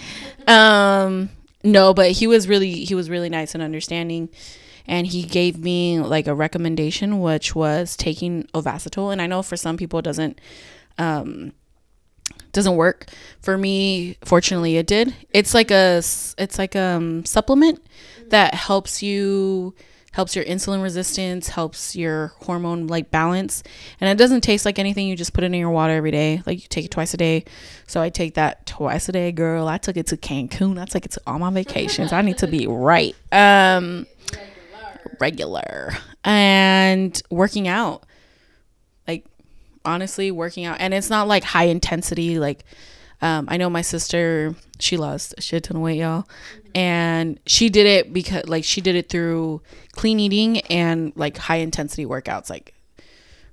[0.48, 1.30] um
[1.62, 4.28] no, but he was really he was really nice and understanding
[4.86, 9.56] and he gave me like a recommendation which was taking Ovasitol and I know for
[9.56, 10.40] some people it doesn't
[10.98, 11.52] um
[12.52, 13.06] doesn't work.
[13.40, 15.14] For me fortunately it did.
[15.30, 17.84] It's like a it's like a um, supplement
[18.28, 19.74] that helps you
[20.12, 23.64] helps your insulin resistance helps your hormone like balance.
[24.00, 26.40] And it doesn't taste like anything you just put it in your water every day.
[26.46, 27.44] Like you take it twice a day.
[27.88, 29.66] So i take that twice a day girl.
[29.66, 30.80] I took it to cancun.
[30.80, 32.12] I took it to all my vacations.
[32.12, 33.14] I need to be right.
[33.32, 34.06] Um
[35.20, 35.92] regular
[36.24, 38.04] and working out.
[39.06, 39.26] Like
[39.84, 40.76] honestly working out.
[40.80, 42.64] And it's not like high intensity like
[43.22, 46.26] um, i know my sister she lost a shit ton of weight y'all.
[46.74, 51.56] And she did it because like she did it through clean eating and like high
[51.56, 52.50] intensity workouts.
[52.50, 52.74] Like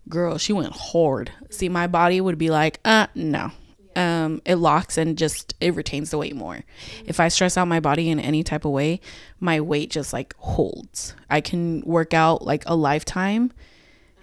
[0.09, 1.31] girl she went hard.
[1.49, 3.51] See my body would be like uh no
[3.95, 6.63] um it locks and just it retains the weight more
[7.05, 8.99] if i stress out my body in any type of way
[9.39, 13.51] my weight just like holds i can work out like a lifetime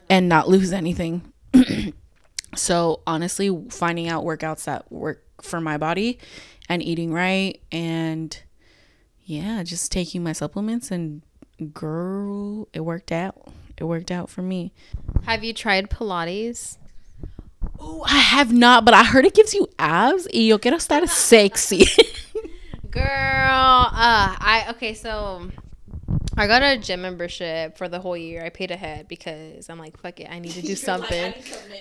[0.08, 1.32] and not lose anything
[2.54, 6.18] so honestly, finding out workouts that work for my body
[6.68, 8.42] and eating right and
[9.24, 11.22] yeah, just taking my supplements and
[11.72, 13.52] girl, it worked out.
[13.76, 14.72] It worked out for me.
[15.24, 16.77] Have you tried Pilates?
[17.78, 20.26] Oh, I have not, but I heard it gives you abs.
[20.32, 21.86] Y yo quiero estar sexy.
[22.90, 25.50] Girl, uh, I okay, so
[26.38, 28.44] I got a gym membership for the whole year.
[28.44, 31.34] I paid ahead because I'm like, fuck it, I need to do something.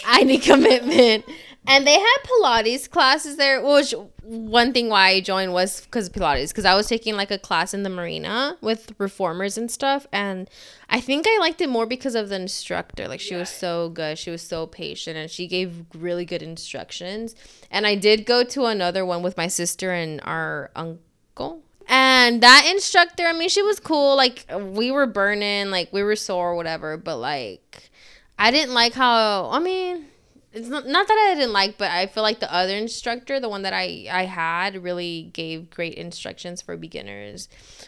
[0.06, 1.26] I need commitment.
[1.68, 3.94] And they had Pilates classes there, which
[4.24, 7.74] one thing why I joined was because Pilates, because I was taking like a class
[7.76, 10.08] in the marina with reformers and stuff.
[10.12, 10.50] And
[10.90, 13.08] I think I liked it more because of the instructor.
[13.08, 14.18] Like, she was so good.
[14.18, 17.36] She was so patient and she gave really good instructions.
[17.70, 21.62] And I did go to another one with my sister and our uncle.
[21.88, 24.18] And that instructor, I mean, she was cool.
[24.18, 26.98] Like, we were burning, like, we were sore, whatever.
[26.98, 27.90] But, like,
[28.38, 30.08] I didn't like how, I mean,
[30.52, 33.48] it's not, not that I didn't like, but I feel like the other instructor, the
[33.48, 37.48] one that I, I had, really gave great instructions for beginners.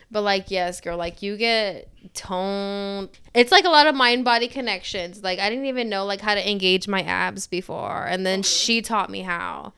[0.10, 3.10] But, like, yes, girl, like, you get toned.
[3.34, 5.24] It's like a lot of mind body connections.
[5.24, 8.06] Like, I didn't even know, like, how to engage my abs before.
[8.06, 9.74] And then she taught me how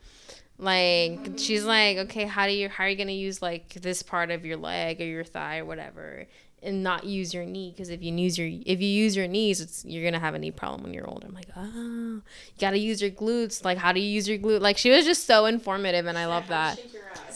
[0.58, 4.30] like she's like okay how do you how are you gonna use like this part
[4.30, 6.26] of your leg or your thigh or whatever
[6.64, 7.72] and not use your knee?
[7.74, 10.38] Because if you use your if you use your knees it's you're gonna have a
[10.38, 11.26] knee problem when you're older.
[11.26, 12.22] I'm like oh you
[12.60, 13.64] gotta use your glutes.
[13.64, 14.60] Like how do you use your glute?
[14.60, 16.78] Like she was just so informative and i love that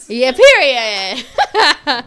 [0.07, 1.25] yeah, period.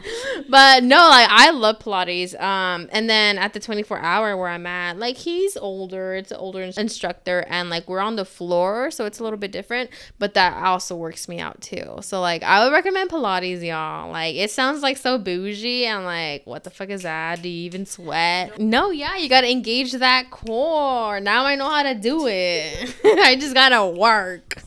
[0.48, 2.40] but no, like I love Pilates.
[2.40, 6.38] Um, and then at the 24 hour where I'm at, like he's older, it's an
[6.38, 9.90] older ins- instructor, and like we're on the floor, so it's a little bit different.
[10.18, 11.98] But that also works me out too.
[12.02, 14.10] So like I would recommend Pilates, y'all.
[14.10, 17.42] Like it sounds like so bougie, and like what the fuck is that?
[17.42, 18.60] Do you even sweat?
[18.60, 21.20] No, yeah, you gotta engage that core.
[21.20, 22.96] Now I know how to do it.
[23.04, 24.62] I just gotta work.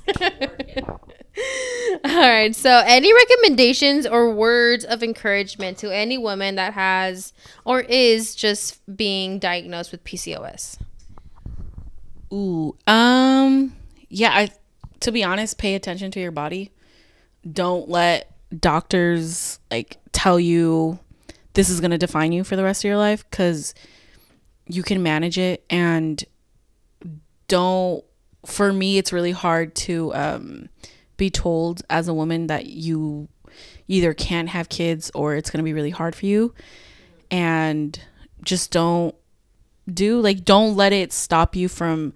[2.05, 2.55] All right.
[2.55, 7.33] So, any recommendations or words of encouragement to any woman that has
[7.65, 10.77] or is just being diagnosed with PCOS?
[12.31, 13.75] Ooh, um,
[14.09, 14.31] yeah.
[14.31, 14.49] I,
[15.01, 16.71] to be honest, pay attention to your body.
[17.49, 20.99] Don't let doctors like tell you
[21.53, 23.73] this is gonna define you for the rest of your life because
[24.67, 26.23] you can manage it and
[27.47, 28.03] don't.
[28.45, 30.69] For me, it's really hard to um,
[31.17, 33.27] be told as a woman that you
[33.87, 36.53] either can't have kids or it's gonna be really hard for you,
[37.29, 37.99] and
[38.43, 39.15] just don't
[39.91, 42.13] do like don't let it stop you from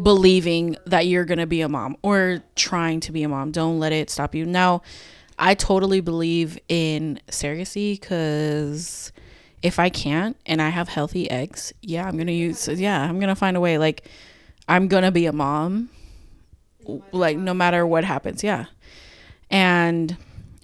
[0.00, 3.50] believing that you're going to be a mom or trying to be a mom.
[3.50, 4.44] Don't let it stop you.
[4.44, 4.82] Now
[5.38, 9.12] i totally believe in surrogacy because
[9.62, 13.18] if i can't and i have healthy eggs yeah i'm going to use yeah i'm
[13.18, 13.78] going to find a way.
[13.78, 14.06] Like
[14.68, 15.88] i'm going to be a mom
[17.12, 18.66] like no matter what happens yeah.
[19.50, 20.16] And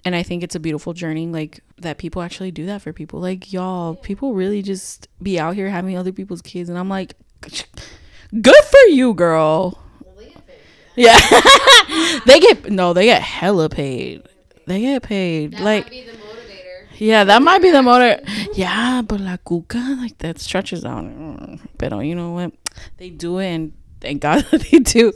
[0.05, 3.19] and i think it's a beautiful journey like that people actually do that for people.
[3.19, 7.13] Like y'all people really just be out here having other people's kids and i'm like
[7.41, 9.79] good for you girl.
[10.95, 11.17] Yeah.
[12.25, 14.23] They get no they get hella paid.
[14.67, 16.87] They get paid like be the motivator.
[16.97, 18.19] yeah that might be the motor
[18.53, 21.05] yeah but la cuca like that stretches out.
[21.77, 22.51] But you know what?
[22.97, 25.13] They do it, and thank God that they do.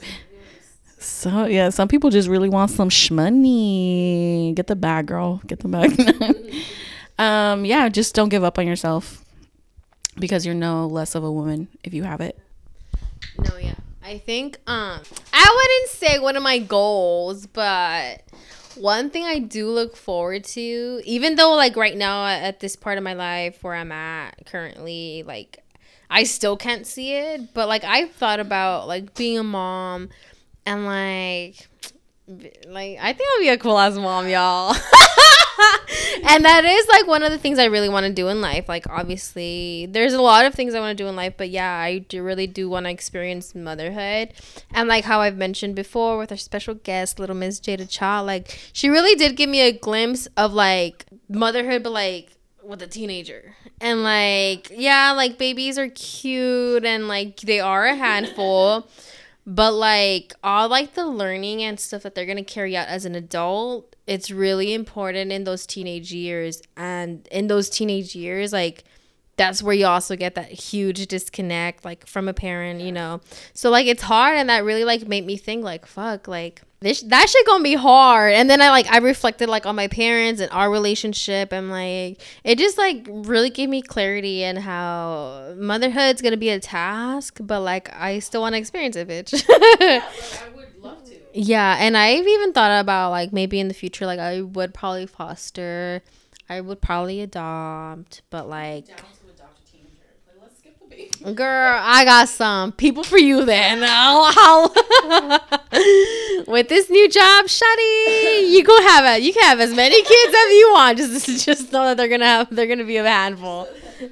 [1.04, 4.56] So yeah, some people just really want some shmoney.
[4.56, 5.42] Get the bag, girl.
[5.46, 6.54] Get the bag.
[7.20, 9.24] um, yeah, just don't give up on yourself
[10.18, 12.38] because you're no less of a woman if you have it.
[13.38, 13.76] No, yeah.
[14.04, 15.02] I think um
[15.34, 18.22] I wouldn't say one of my goals, but
[18.76, 22.98] one thing I do look forward to, even though like right now at this part
[22.98, 25.64] of my life where I'm at currently, like
[26.10, 30.10] I still can't see it, but like I've thought about like being a mom
[30.66, 31.68] and like
[32.68, 34.76] like I think I'll be a cool ass mom, y'all.
[36.30, 38.70] and that is like one of the things I really want to do in life.
[38.70, 41.76] Like obviously, there's a lot of things I want to do in life, but yeah,
[41.76, 44.34] I do really do want to experience motherhood.
[44.72, 48.58] And like how I've mentioned before with our special guest, little Miss Jada Cha, like
[48.72, 52.32] she really did give me a glimpse of like motherhood, but like
[52.64, 53.56] with a teenager.
[53.82, 58.88] And like, yeah, like babies are cute and like they are a handful
[59.46, 63.16] but like all like the learning and stuff that they're gonna carry out as an
[63.16, 66.62] adult it's really important in those teenage years.
[66.76, 68.84] And in those teenage years like
[69.36, 73.22] that's where you also get that huge disconnect like from a parent you know?
[73.54, 77.02] So like it's hard and that really like made me think like fuck like this
[77.04, 80.42] that shit gonna be hard and then i like i reflected like on my parents
[80.42, 86.22] and our relationship and like it just like really gave me clarity and how motherhood's
[86.22, 90.02] gonna be a task but like i still want to experience it bitch I
[90.56, 91.16] would love to.
[91.34, 95.06] yeah and i've even thought about like maybe in the future like i would probably
[95.06, 96.02] foster
[96.50, 99.04] i would probably adopt but like Down to
[99.34, 99.90] adopt a teenager.
[100.28, 100.83] Like, let's skip the baby.
[101.24, 103.80] Girl, I got some people for you then.
[106.48, 109.24] With this new job, Shuddy, you go have it.
[109.24, 110.98] You can have as many kids as you want.
[110.98, 113.70] Just, just know that they're gonna have, they're gonna be a handful.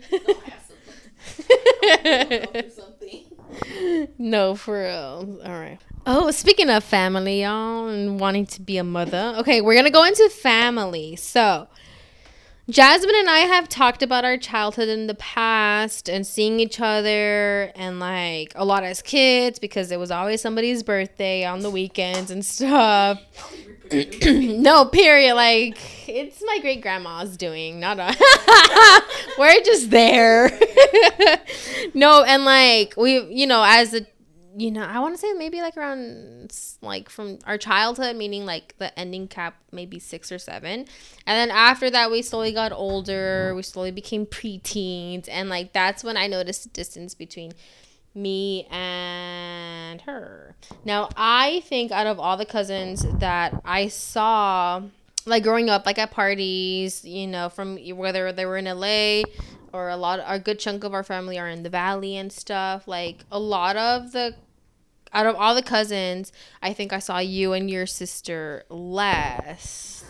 [4.18, 5.40] no, for real.
[5.44, 5.80] All right.
[6.06, 9.36] Oh, speaking of family, y'all, and wanting to be a mother.
[9.40, 11.18] Okay, we're gonna go into family.
[11.18, 11.68] So,
[12.72, 17.70] Jasmine and I have talked about our childhood in the past and seeing each other
[17.76, 22.32] and like a lot as kids because it was always somebody's birthday on the weekends
[22.32, 23.20] and stuff.
[24.24, 25.36] no, period.
[25.36, 28.16] Like it's my great grandma's doing, not a.
[29.38, 30.58] We're just there.
[31.94, 34.06] no, and like we, you know, as a
[34.58, 38.76] you know, I want to say maybe like around like from our childhood, meaning like
[38.78, 40.80] the ending cap, maybe six or seven.
[40.80, 40.88] And
[41.26, 43.54] then after that, we slowly got older.
[43.56, 45.28] We slowly became preteens.
[45.30, 47.54] And like that's when I noticed the distance between
[48.14, 50.56] me and her.
[50.84, 54.82] Now, I think out of all the cousins that I saw,
[55.26, 59.24] like growing up, like at parties, you know, from whether they were in LA
[59.74, 62.88] or a lot, a good chunk of our family are in the valley and stuff.
[62.88, 64.36] Like a lot of the,
[65.14, 70.04] out of all the cousins, I think I saw you and your sister less.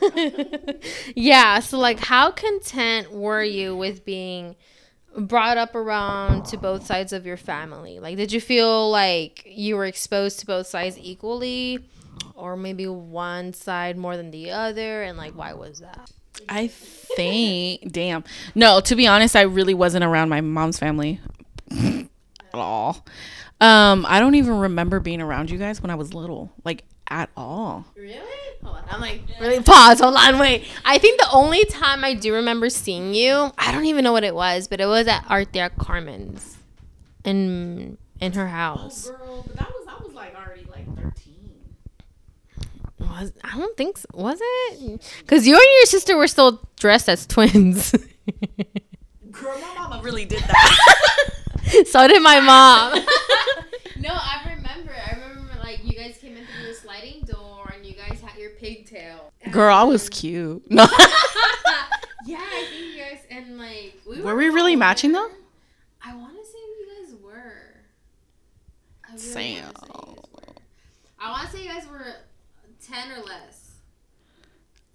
[1.14, 1.60] yeah.
[1.60, 4.56] So like, how content were you with being?
[5.16, 7.98] brought up around to both sides of your family?
[7.98, 11.80] Like, did you feel like you were exposed to both sides equally,
[12.34, 15.02] or maybe one side more than the other?
[15.02, 16.10] And like, why was that?
[16.48, 18.24] I think, damn.
[18.54, 21.20] No, to be honest, I really wasn't around my mom's family
[21.70, 22.08] at
[22.54, 23.04] all.
[23.60, 27.30] Um, I don't even remember being around you guys when I was little, like at
[27.36, 27.84] all.
[27.96, 28.20] Really?
[28.62, 28.84] Hold on.
[28.90, 29.62] I'm like, really?
[29.62, 30.00] Pause.
[30.00, 30.38] Hold on.
[30.38, 30.64] Wait.
[30.84, 34.24] I think the only time I do remember seeing you, I don't even know what
[34.24, 36.56] it was, but it was at Arthur Carmen's,
[37.24, 39.08] in in her house.
[39.10, 40.67] girl, but that was I was like already like thirteen.
[43.00, 44.06] Was I don't think so.
[44.14, 45.02] Was it?
[45.20, 47.92] Because you and your sister were still dressed as twins.
[49.30, 51.84] Girl, my mama really did that.
[51.86, 52.94] so did my mom.
[54.00, 54.92] no, I remember.
[54.92, 58.38] I remember like you guys came in through the sliding door and you guys had
[58.38, 59.32] your pigtail.
[59.50, 60.68] girl, I was cute.
[60.70, 60.86] No.
[62.26, 64.78] Yeah, I think you guys and like we Were we really older.
[64.80, 65.30] matching though?
[66.04, 67.74] I want to say you guys were.
[69.04, 69.34] I really Sam.
[69.34, 69.72] say you guys
[70.34, 70.54] were.
[71.20, 72.14] I want to say you guys were
[72.90, 73.76] ten or less.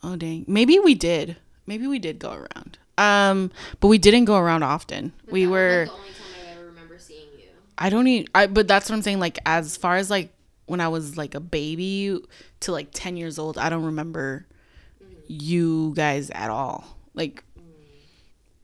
[0.02, 0.46] Oh dang.
[0.48, 1.38] Maybe we did.
[1.66, 2.78] Maybe we did go around.
[2.98, 5.14] Um, but we didn't go around often.
[5.26, 7.46] But we were like, the only time I ever remember seeing you.
[7.78, 10.32] I don't need I but that's what I'm saying like as far as like
[10.66, 12.20] when I was like a baby
[12.62, 14.46] to like 10 years old, I don't remember
[15.28, 16.86] you guys at all.
[17.14, 17.44] Like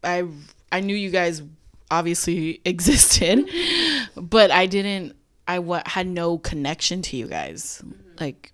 [0.03, 0.25] I
[0.71, 1.41] I knew you guys
[1.91, 3.49] obviously existed,
[4.15, 5.15] but I didn't
[5.47, 7.81] I wa- had no connection to you guys.
[8.19, 8.53] Like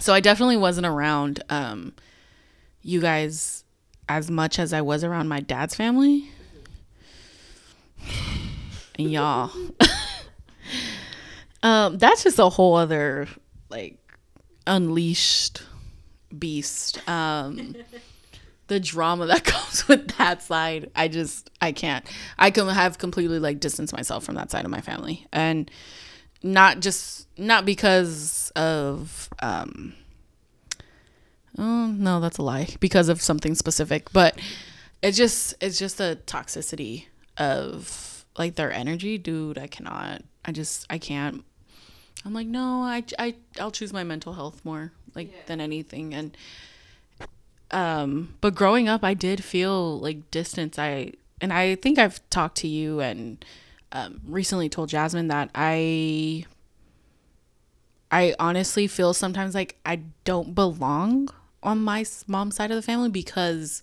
[0.00, 1.94] so I definitely wasn't around um
[2.82, 3.64] you guys
[4.08, 6.30] as much as I was around my dad's family.
[8.98, 9.50] and y'all.
[11.62, 13.26] um, that's just a whole other
[13.70, 13.98] like
[14.66, 15.62] unleashed
[16.38, 17.06] beast.
[17.08, 17.74] Um,
[18.66, 22.06] the drama that comes with that side, I just I can't.
[22.38, 25.70] I can have completely like distanced myself from that side of my family, and
[26.44, 29.94] not just not because of um.
[31.56, 32.68] Oh no, that's a lie.
[32.78, 34.38] Because of something specific, but
[35.02, 37.06] it's just it's just the toxicity
[37.38, 39.58] of like their energy, dude.
[39.58, 40.22] I cannot.
[40.44, 41.44] I just I can't.
[42.24, 46.36] I'm like no, I I I'll choose my mental health more like than anything, and
[47.70, 48.34] um.
[48.40, 50.78] But growing up, I did feel like distance.
[50.78, 53.42] I and I think I've talked to you and
[53.94, 56.44] um, recently told Jasmine that I
[58.10, 61.30] I honestly feel sometimes like I don't belong
[61.62, 63.82] on my mom's side of the family because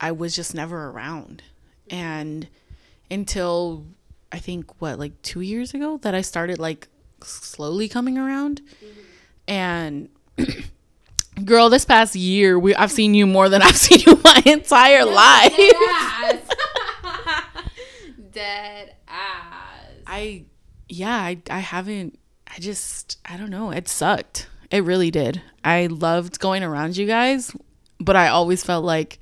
[0.00, 1.42] I was just never around.
[1.90, 2.48] And
[3.10, 3.86] until
[4.30, 6.88] I think what like 2 years ago that I started like
[7.22, 8.60] slowly coming around.
[9.46, 10.10] And
[11.44, 15.06] girl, this past year we I've seen you more than I've seen you my entire
[15.06, 16.47] life.
[18.38, 19.84] Dead ass.
[20.06, 20.44] I
[20.88, 23.72] yeah, I I haven't I just I don't know.
[23.72, 24.48] It sucked.
[24.70, 25.42] It really did.
[25.64, 27.52] I loved going around you guys,
[27.98, 29.18] but I always felt like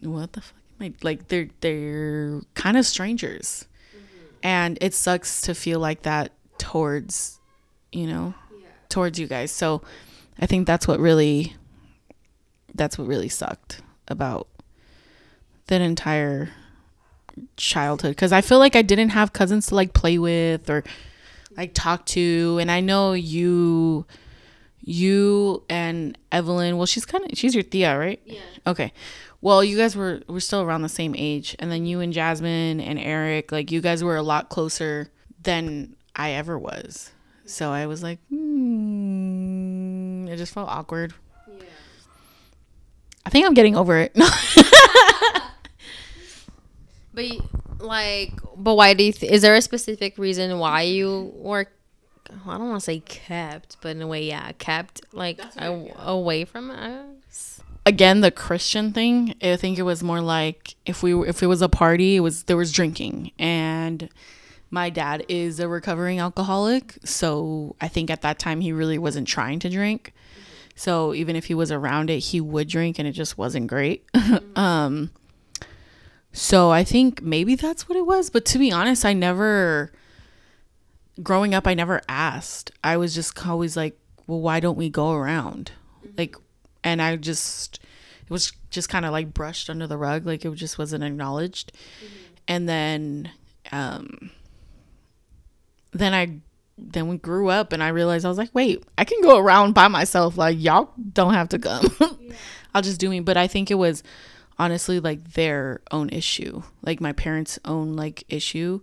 [0.00, 3.66] what the fuck am I like they're they're kind of strangers.
[3.94, 4.26] Mm-hmm.
[4.42, 7.38] And it sucks to feel like that towards
[7.92, 8.34] you know,
[8.88, 9.52] towards you guys.
[9.52, 9.82] So
[10.40, 11.54] I think that's what really
[12.74, 14.48] that's what really sucked about
[15.68, 16.50] that entire
[17.56, 20.84] childhood because I feel like I didn't have cousins to like play with or
[21.56, 24.06] like talk to, and I know you,
[24.80, 26.76] you and Evelyn.
[26.76, 28.20] Well, she's kind of she's your tía, right?
[28.24, 28.40] Yeah.
[28.66, 28.92] Okay.
[29.40, 32.80] Well, you guys were were still around the same age, and then you and Jasmine
[32.80, 35.08] and Eric, like you guys were a lot closer
[35.42, 37.12] than I ever was.
[37.44, 41.14] So I was like, hmm, it just felt awkward.
[41.48, 41.62] Yeah.
[43.24, 44.12] I think I'm getting over it.
[47.16, 49.12] But like, but why do you?
[49.12, 51.66] Th- is there a specific reason why you were?
[52.30, 56.44] I don't want to say kept, but in a way, yeah, kept like a- away
[56.44, 57.60] from us.
[57.86, 61.62] again the christian thing i think it was more like if we if it was
[61.62, 64.08] a party it was there was drinking and
[64.72, 69.28] my dad is a recovering alcoholic so i think at that time he really wasn't
[69.28, 70.12] trying to drink
[70.74, 74.04] so even if he was around it he would drink and it just wasn't great
[74.56, 75.08] um
[76.36, 79.90] so i think maybe that's what it was but to be honest i never
[81.22, 85.12] growing up i never asked i was just always like well why don't we go
[85.12, 85.72] around
[86.16, 86.36] like
[86.86, 87.80] and I just
[88.22, 91.72] it was just kind of like brushed under the rug, like it just wasn't acknowledged.
[92.46, 93.30] And then
[93.72, 94.30] um
[95.92, 96.38] then I
[96.78, 99.74] then we grew up and I realized I was like, wait, I can go around
[99.74, 100.38] by myself.
[100.38, 101.90] Like y'all don't have to come.
[102.74, 103.20] I'll just do me.
[103.20, 104.02] But I think it was
[104.58, 108.80] honestly like their own issue, like my parents' own like issue.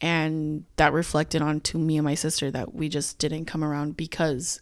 [0.00, 3.96] And that reflected on to me and my sister that we just didn't come around
[3.96, 4.60] because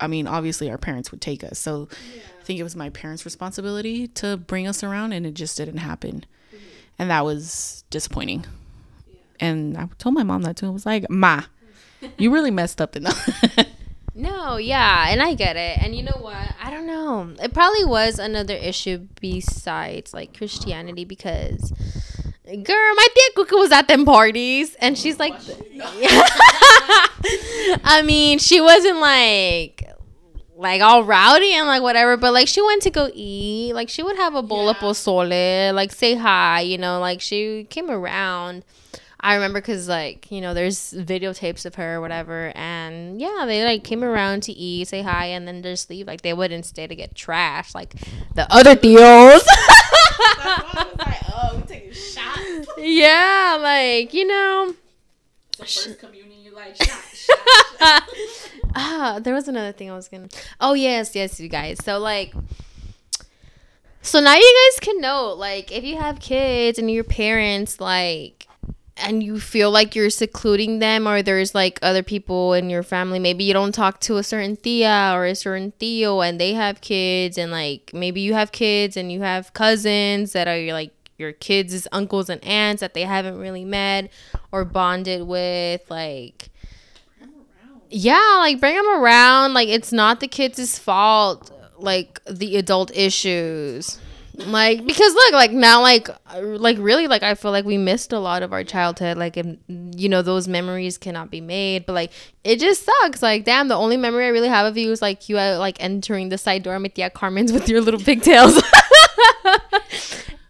[0.00, 1.58] I mean, obviously our parents would take us.
[1.58, 5.56] So I think it was my parents' responsibility to bring us around and it just
[5.56, 6.26] didn't happen.
[6.48, 6.64] Mm-hmm.
[6.98, 8.44] And that was disappointing.
[9.38, 10.66] And I told my mom that too.
[10.66, 11.42] I was like, Ma,
[12.18, 13.68] you really messed up in that.
[14.14, 15.78] No, yeah, and I get it.
[15.82, 16.51] And you know what?
[16.64, 17.34] I don't know.
[17.42, 21.72] It probably was another issue besides like Christianity because
[22.44, 25.34] girl, my tia Kuka was at them parties and she's like
[27.84, 29.88] I mean, she wasn't like
[30.56, 33.72] like all rowdy and like whatever, but like she went to go eat.
[33.74, 37.66] Like she would have a bowl of pozole, like say hi, you know, like she
[37.70, 38.64] came around.
[39.22, 43.64] I remember because like you know there's videotapes of her or whatever, and yeah, they
[43.64, 46.08] like came around to eat, say hi, and then just leave.
[46.08, 47.94] Like they wouldn't stay to get trashed like
[48.34, 49.42] the other tios.
[50.44, 52.68] oh, we taking shots.
[52.78, 54.74] yeah, like you know.
[55.58, 56.76] first communion, you like
[58.74, 60.28] ah, there was another thing I was gonna.
[60.60, 61.78] Oh yes, yes, you guys.
[61.84, 62.34] So like,
[64.00, 68.41] so now you guys can know, like, if you have kids and your parents, like,
[69.02, 73.18] and you feel like you're secluding them, or there's like other people in your family,
[73.18, 76.80] maybe you don't talk to a certain tia or a certain tio, and they have
[76.80, 81.32] kids, and like maybe you have kids and you have cousins that are like your
[81.32, 84.10] kids' uncles and aunts that they haven't really met
[84.50, 86.48] or bonded with, like
[87.90, 89.54] yeah like bring them around.
[89.54, 93.98] Like it's not the kids' fault like the adult issues
[94.34, 98.18] like because look like now like like really like i feel like we missed a
[98.18, 99.58] lot of our childhood like and
[99.94, 102.10] you know those memories cannot be made but like
[102.42, 105.28] it just sucks like damn the only memory i really have of you is like
[105.28, 108.60] you uh, like entering the side door with tia carmen's with your little pigtails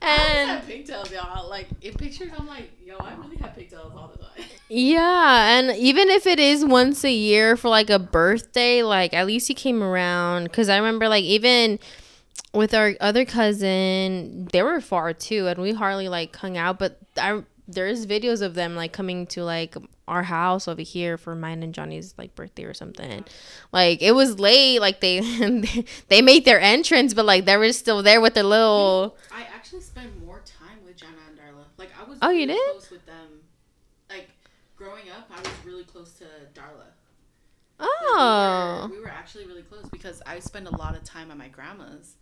[0.03, 1.49] and have pigtails, y'all.
[1.49, 4.28] Like in pictures, I'm like, yo, I really have pigtails all the time.
[4.74, 9.26] Yeah, and even if it is once a year for like a birthday, like at
[9.26, 10.51] least you came around.
[10.51, 11.78] Cause I remember like even
[12.53, 16.79] with our other cousin, they were far too, and we hardly like hung out.
[16.79, 19.75] But I there's videos of them like coming to like
[20.09, 23.25] our house over here for mine and Johnny's like birthday or something.
[23.73, 25.21] Like it was late, like they
[26.09, 29.17] they made their entrance, but like they were still there with their little.
[29.33, 31.65] I actually spent more time with Jana and Darla.
[31.79, 32.71] Like I was Oh, you really did?
[32.73, 33.29] close with them.
[34.11, 34.29] Like
[34.77, 36.89] growing up, I was really close to Darla.
[37.79, 38.89] Like, Oh.
[38.91, 38.99] we, were, oh.
[38.99, 42.17] we were actually really close because I spend a lot of time at my grandma's,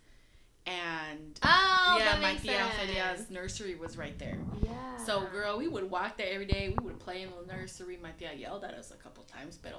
[0.65, 4.37] and Oh, yeah, my tia Felia's nursery was right there.
[4.63, 4.97] Yeah.
[5.05, 6.73] So, girl, we would walk there every day.
[6.77, 7.97] We would play in the nursery.
[8.01, 9.73] My tia yelled at us a couple times, but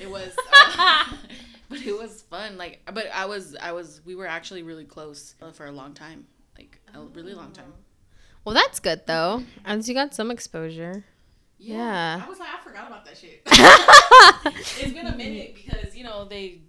[0.00, 1.04] it was, uh,
[1.68, 2.58] but it was fun.
[2.58, 6.26] Like, but I was, I was, we were actually really close for a long time,
[6.58, 7.72] like a really long time.
[8.44, 9.42] Well, that's good though.
[9.68, 11.04] Least you got some exposure.
[11.58, 12.22] Yeah.
[12.24, 13.42] I was like, I forgot about that shit.
[14.82, 16.60] it's been a minute because you know they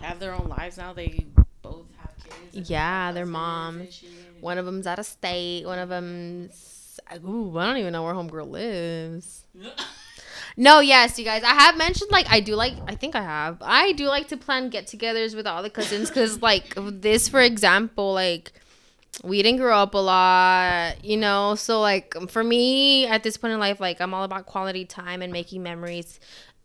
[0.00, 0.92] have their own lives now.
[0.92, 1.26] They
[1.62, 2.19] both have kids.
[2.19, 2.19] and
[2.52, 4.02] Yeah, their moms.
[4.40, 5.64] One of them's out of state.
[5.64, 6.98] One of them's.
[7.24, 9.44] Ooh, I don't even know where homegirl lives.
[10.56, 11.42] No, yes, you guys.
[11.42, 12.74] I have mentioned like I do like.
[12.86, 13.58] I think I have.
[13.60, 18.12] I do like to plan get-togethers with all the cousins because like this, for example,
[18.12, 18.52] like
[19.22, 21.54] we didn't grow up a lot, you know.
[21.54, 25.22] So like for me at this point in life, like I'm all about quality time
[25.22, 26.20] and making memories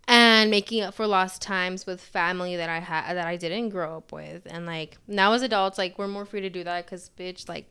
[0.08, 3.98] and making up for lost times with family that I had that I didn't grow
[3.98, 4.44] up with.
[4.46, 7.68] And like now as adults, like we're more free to do that because bitch, like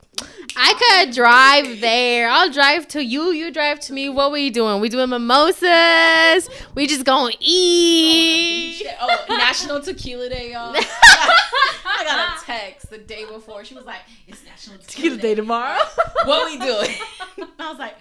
[0.57, 2.29] I could drive there.
[2.29, 3.31] I'll drive to you.
[3.31, 4.09] You drive to me.
[4.09, 4.81] What we doing?
[4.81, 6.49] We doing mimosas.
[6.73, 8.75] We just going eat.
[8.77, 8.95] Shit.
[9.07, 10.73] Oh, National Tequila Day, y'all.
[10.75, 13.63] I got a text the day before.
[13.63, 15.79] She was like, "It's National Tequila, Day tomorrow.
[16.23, 16.95] What we doing?"
[17.59, 17.95] I was like,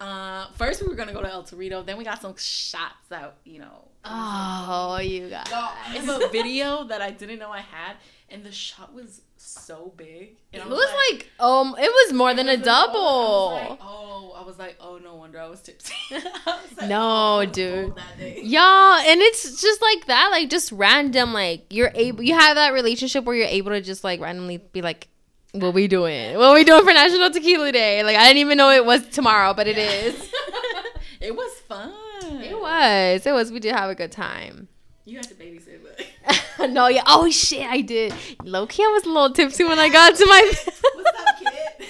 [0.00, 1.84] uh, first we were gonna go to El Torito.
[1.84, 3.36] Then we got some shots out.
[3.44, 3.88] You know.
[4.04, 5.46] Oh, you guys.
[5.50, 7.96] Y'all, I have a video that I didn't know I had,
[8.30, 10.36] and the shot was so big.
[10.54, 13.50] And It I was like um, it was more than a I was double.
[13.52, 15.92] like, oh, I was like, oh, no wonder I was tipsy.
[16.12, 16.20] I
[16.62, 17.94] was like, No, oh, I was dude.
[17.94, 17.98] cold
[18.44, 22.72] Y'all, and it's just like that, like just random, like you're able, you have that
[22.72, 25.08] relationship where you're able to just like randomly be like,
[25.52, 26.36] "What we doing?
[26.38, 29.52] What we doing for National Tequila Day?" Like I didn't even know it was tomorrow,
[29.54, 30.30] but it is.
[31.20, 31.92] it was fun.
[32.42, 33.26] It was.
[33.26, 33.50] It was.
[33.52, 34.68] We did have a good time.
[35.04, 35.80] You had to babysit,
[36.58, 37.02] but no, yeah.
[37.06, 38.14] Oh shit, I did.
[38.44, 40.52] Low key, I was a little tipsy when I got to my.
[40.94, 41.88] what's up, kid?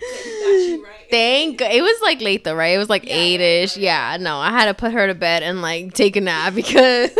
[0.00, 0.94] got you right.
[1.10, 1.60] Thank.
[1.60, 2.74] It was like late though, right?
[2.74, 3.76] It was like Yeah, eight ish.
[3.76, 4.16] yeah, Yeah.
[4.18, 7.10] No, I had to put her to bed and like take a nap because.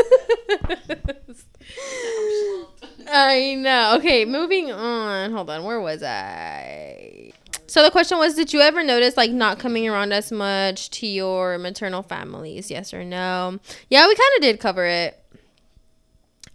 [3.10, 3.96] I know.
[3.98, 5.32] Okay, moving on.
[5.32, 5.64] Hold on.
[5.64, 7.32] Where was I?
[7.66, 11.06] So the question was, did you ever notice like not coming around as much to
[11.06, 12.70] your maternal families?
[12.70, 13.58] Yes or no?
[13.90, 15.22] Yeah, we kind of did cover it.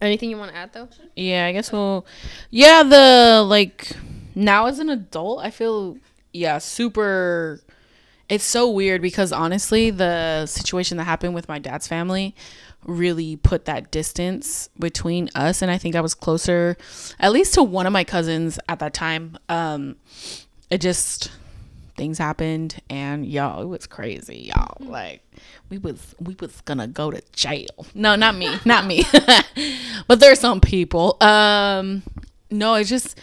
[0.02, 0.90] Anything you want to add though?
[1.16, 2.06] Yeah, I guess we'll.
[2.50, 3.92] Yeah, the like
[4.36, 5.98] now as an adult, I feel
[6.34, 7.62] yeah super.
[8.28, 12.36] It's so weird because honestly, the situation that happened with my dad's family
[12.86, 16.78] really put that distance between us, and I think I was closer,
[17.20, 19.38] at least to one of my cousins at that time.
[19.50, 19.96] Um,
[20.70, 21.32] it just
[21.96, 24.78] things happened, and y'all, it was crazy, y'all.
[24.80, 25.22] Like
[25.70, 27.86] we was we was gonna go to jail.
[27.94, 29.04] No, not me, not me.
[30.08, 31.18] but there's some people.
[31.22, 32.04] Um,
[32.50, 33.20] no, it's just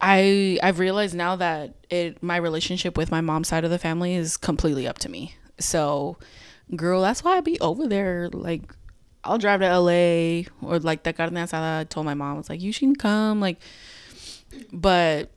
[0.00, 4.14] I I've realized now that it my relationship with my mom's side of the family
[4.14, 5.34] is completely up to me.
[5.58, 6.18] So,
[6.74, 8.28] girl, that's why I be over there.
[8.32, 8.62] Like,
[9.24, 11.80] I'll drive to LA or like that carne asada.
[11.80, 13.40] I told my mom I was like, you should come.
[13.40, 13.58] Like,
[14.72, 15.30] but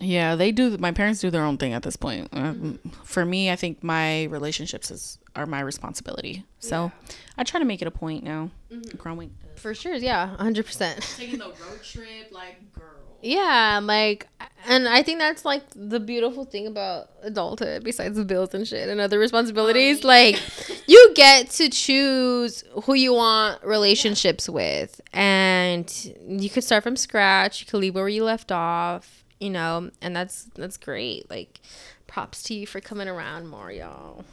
[0.00, 0.76] yeah, they do.
[0.78, 2.28] My parents do their own thing at this point.
[2.32, 6.44] Um, for me, I think my relationships is are my responsibility.
[6.60, 6.92] So
[7.36, 8.50] I try to make it a point now.
[8.96, 9.94] Growing, For sure.
[9.94, 11.00] Yeah, hundred percent.
[11.16, 12.84] taking the road trip, like girl.
[13.26, 14.28] Yeah, like,
[14.68, 18.88] and I think that's like the beautiful thing about adulthood, besides the bills and shit
[18.88, 20.04] and other responsibilities.
[20.04, 20.40] Like,
[20.86, 25.92] you get to choose who you want relationships with, and
[26.28, 27.60] you could start from scratch.
[27.60, 31.28] You could leave where you left off, you know, and that's that's great.
[31.28, 31.60] Like,
[32.06, 34.24] props to you for coming around more, y'all.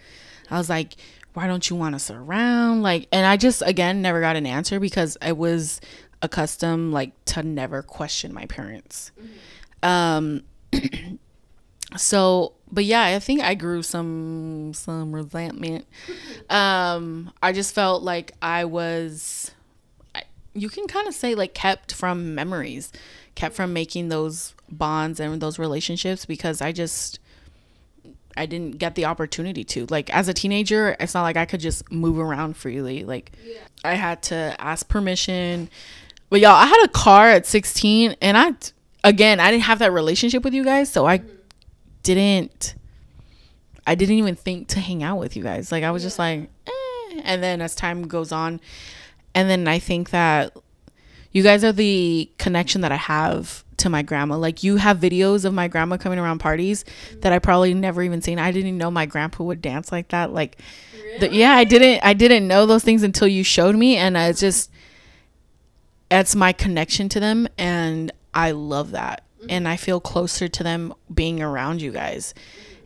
[0.50, 0.96] I was like,
[1.34, 2.82] why don't you want us around?
[2.82, 5.80] Like, and I just again never got an answer because I was
[6.22, 9.12] accustomed like to never question my parents.
[9.82, 10.44] Um,
[11.96, 15.86] so but yeah, I think I grew some some resentment.
[16.50, 19.52] Um, I just felt like I was
[20.56, 22.92] you can kind of say like kept from memories,
[23.34, 27.18] kept from making those bonds and those relationships because I just
[28.36, 29.86] I didn't get the opportunity to.
[29.86, 33.04] Like as a teenager, it's not like I could just move around freely.
[33.04, 33.32] Like
[33.84, 35.70] I had to ask permission.
[36.28, 38.54] But y'all, I had a car at 16 and I
[39.04, 41.22] again, I didn't have that relationship with you guys, so I
[42.02, 42.74] didn't
[43.86, 45.70] I didn't even think to hang out with you guys.
[45.70, 47.20] Like I was just like, eh.
[47.24, 48.60] and then as time goes on,
[49.36, 50.56] and then I think that
[51.30, 54.38] you guys are the connection that I have to my grandma.
[54.38, 56.86] Like you have videos of my grandma coming around parties
[57.20, 58.38] that I probably never even seen.
[58.38, 60.32] I didn't even know my grandpa would dance like that.
[60.32, 60.56] Like,
[61.20, 62.02] the, yeah, I didn't.
[62.02, 64.70] I didn't know those things until you showed me, and I just
[66.10, 69.50] it's my connection to them, and I love that, mm-hmm.
[69.50, 72.32] and I feel closer to them being around you guys,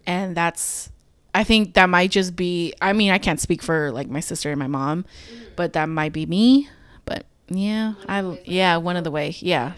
[0.04, 0.90] and that's.
[1.34, 2.74] I think that might just be.
[2.80, 5.44] I mean, I can't speak for like my sister and my mom, mm-hmm.
[5.56, 6.68] but that might be me.
[7.04, 9.36] But yeah, I yeah, one of the way.
[9.38, 9.74] Yeah.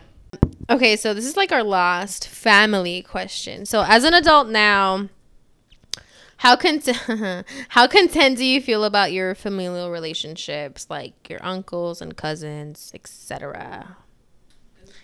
[0.71, 3.67] Okay, so this is like our last family question.
[3.67, 5.09] So as an adult now,
[6.39, 12.17] how content how content do you feel about your familial relationships, like your uncles and
[12.17, 13.97] cousins, etc.?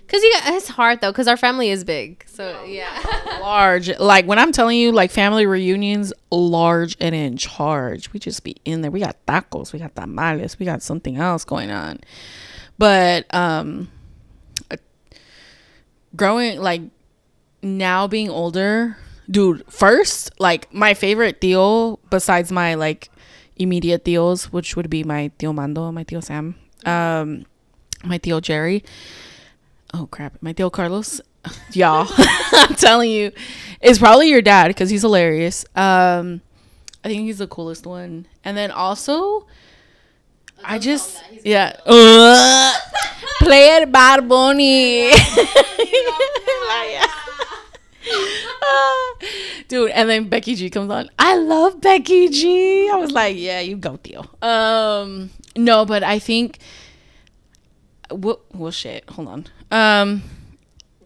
[0.09, 2.25] Cause you, it's hard though, cause our family is big.
[2.27, 2.99] So yeah.
[3.41, 3.97] large.
[3.99, 8.13] Like when I'm telling you, like family reunions, large and in charge.
[8.13, 8.91] We just be in there.
[8.91, 12.01] We got tacos, we got tamales, we got something else going on.
[12.79, 13.91] But um
[16.17, 16.83] growing like
[17.63, 18.97] now being older,
[19.31, 23.11] dude, first, like my favorite tío besides my like
[23.57, 26.55] immediate tíos, which would be my tío Mando, my tío Sam,
[26.87, 27.45] um,
[28.05, 28.85] my tío Jerry.
[29.95, 31.21] Oh crap, my tío Carlos.
[31.73, 32.07] Y'all,
[32.53, 33.33] I'm telling you,
[33.81, 35.65] it's probably your dad because he's hilarious.
[35.75, 36.43] Um,
[37.05, 38.27] I think he's the coolest one.
[38.45, 39.47] And then also,
[40.63, 42.75] I just yeah, uh,
[43.39, 45.13] play it Bad Bunny.
[49.69, 51.11] Dude, and then Becky G comes on.
[51.19, 52.89] I love Becky G.
[52.89, 54.25] I was like, yeah, you go, tío.
[54.43, 56.59] Um, no, but I think,
[58.11, 59.09] well, well, shit.
[59.11, 59.47] Hold on.
[59.71, 60.23] Um,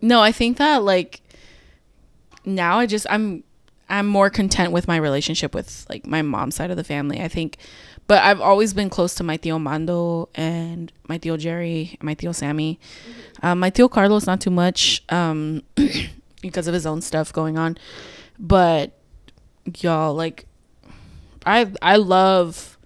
[0.00, 1.20] no, I think that like
[2.44, 3.44] now I just I'm
[3.88, 7.20] I'm more content with my relationship with like my mom's side of the family.
[7.20, 7.58] I think,
[8.06, 12.14] but I've always been close to my tío Mando and my tío Jerry, and my
[12.14, 12.80] tío Sammy.
[13.42, 15.62] Um, my tío Carlos not too much um,
[16.40, 17.76] because of his own stuff going on,
[18.38, 18.92] but
[19.78, 20.46] y'all like
[21.46, 22.78] I I love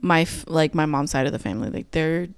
[0.00, 1.70] my f- like my mom's side of the family.
[1.70, 2.28] Like they're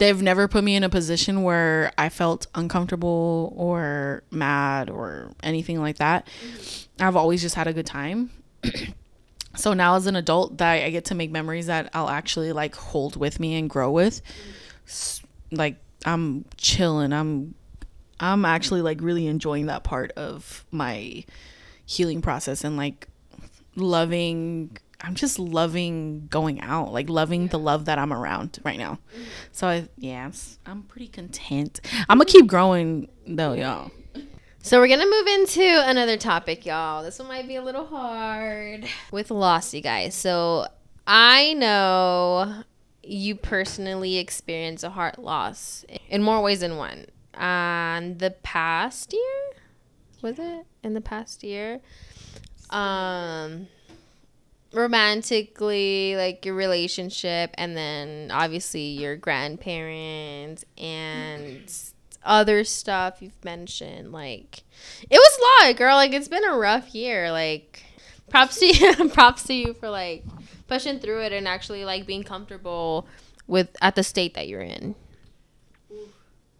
[0.00, 5.78] they've never put me in a position where I felt uncomfortable or mad or anything
[5.78, 6.26] like that.
[6.98, 8.30] I've always just had a good time.
[9.56, 12.74] so now as an adult that I get to make memories that I'll actually like
[12.74, 14.22] hold with me and grow with.
[15.52, 15.76] Like
[16.06, 17.12] I'm chilling.
[17.12, 17.54] I'm
[18.18, 21.24] I'm actually like really enjoying that part of my
[21.84, 23.06] healing process and like
[23.76, 28.98] loving I'm just loving going out, like loving the love that I'm around right now.
[29.52, 31.80] So I, yeah, it's- I'm pretty content.
[32.08, 33.90] I'm gonna keep growing though, y'all.
[34.62, 37.02] So we're gonna move into another topic, y'all.
[37.02, 40.14] This one might be a little hard with loss, you guys.
[40.14, 40.66] So
[41.06, 42.62] I know
[43.02, 47.06] you personally experienced a heart loss in more ways than one.
[47.32, 49.62] And the past year,
[50.20, 51.80] was it in the past year?
[52.68, 53.66] Um,
[54.72, 61.70] romantically, like your relationship, and then obviously your grandparents and
[62.24, 64.12] other stuff you've mentioned.
[64.12, 64.62] Like,
[65.02, 65.96] it was a lot, girl.
[65.96, 67.32] Like, it's been a rough year.
[67.32, 67.82] Like,
[68.30, 70.24] props to you, props to you for like
[70.66, 73.06] pushing through it and actually like being comfortable
[73.46, 74.94] with at the state that you're in.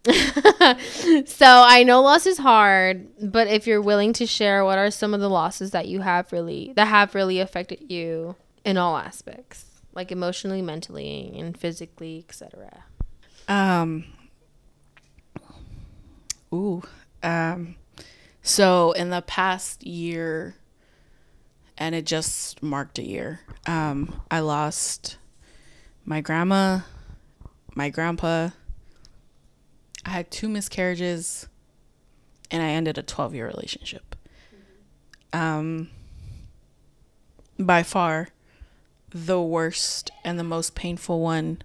[1.25, 5.13] so I know loss is hard, but if you're willing to share, what are some
[5.13, 8.35] of the losses that you have really that have really affected you
[8.65, 12.83] in all aspects, like emotionally, mentally, and physically, etc.
[13.47, 14.05] Um.
[16.53, 16.81] Ooh.
[17.21, 17.75] Um.
[18.41, 20.55] So in the past year,
[21.77, 23.41] and it just marked a year.
[23.65, 25.17] Um, I lost
[26.05, 26.79] my grandma,
[27.75, 28.49] my grandpa.
[30.05, 31.47] I had two miscarriages,
[32.49, 34.15] and I ended a twelve-year relationship.
[35.33, 35.89] Um.
[37.59, 38.29] By far,
[39.11, 41.61] the worst and the most painful one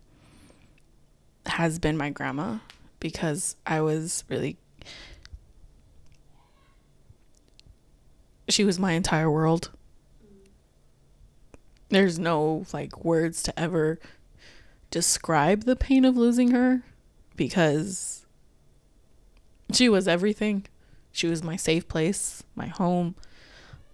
[1.47, 2.59] has been my grandma
[3.01, 4.59] because I was really
[8.49, 9.70] she was my entire world.
[11.89, 13.99] There's no like words to ever
[14.91, 16.82] describe the pain of losing her
[17.37, 18.26] because
[19.73, 20.67] she was everything.
[21.12, 23.14] She was my safe place, my home.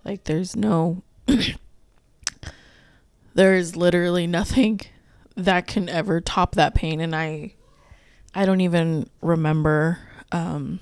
[0.04, 1.02] Like there's no
[3.34, 4.80] there's literally nothing
[5.36, 7.54] that can ever top that pain and I
[8.34, 9.98] I don't even remember
[10.30, 10.80] um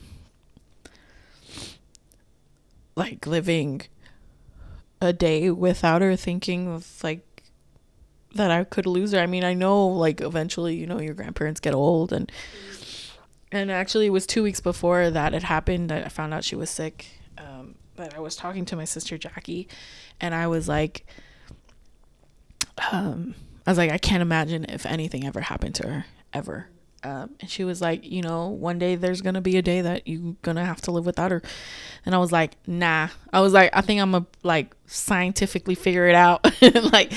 [2.97, 3.83] like living
[5.01, 7.27] a day without her thinking of like
[8.35, 9.19] that I could lose her.
[9.19, 12.31] I mean, I know like eventually, you know, your grandparents get old and
[13.53, 16.57] and actually it was 2 weeks before that it happened that I found out she
[16.57, 17.07] was sick.
[17.39, 19.69] Um but I was talking to my sister Jackie
[20.21, 21.07] and I was like
[22.93, 23.35] um
[23.67, 26.69] I was like I can't imagine if anything ever happened to her ever.
[27.03, 30.07] Um, and she was like, you know, one day there's gonna be a day that
[30.07, 31.43] you're gonna have to live without her.
[32.05, 33.09] And I was like, nah.
[33.33, 36.45] I was like, I think I'm gonna like scientifically figure it out.
[36.93, 37.13] like,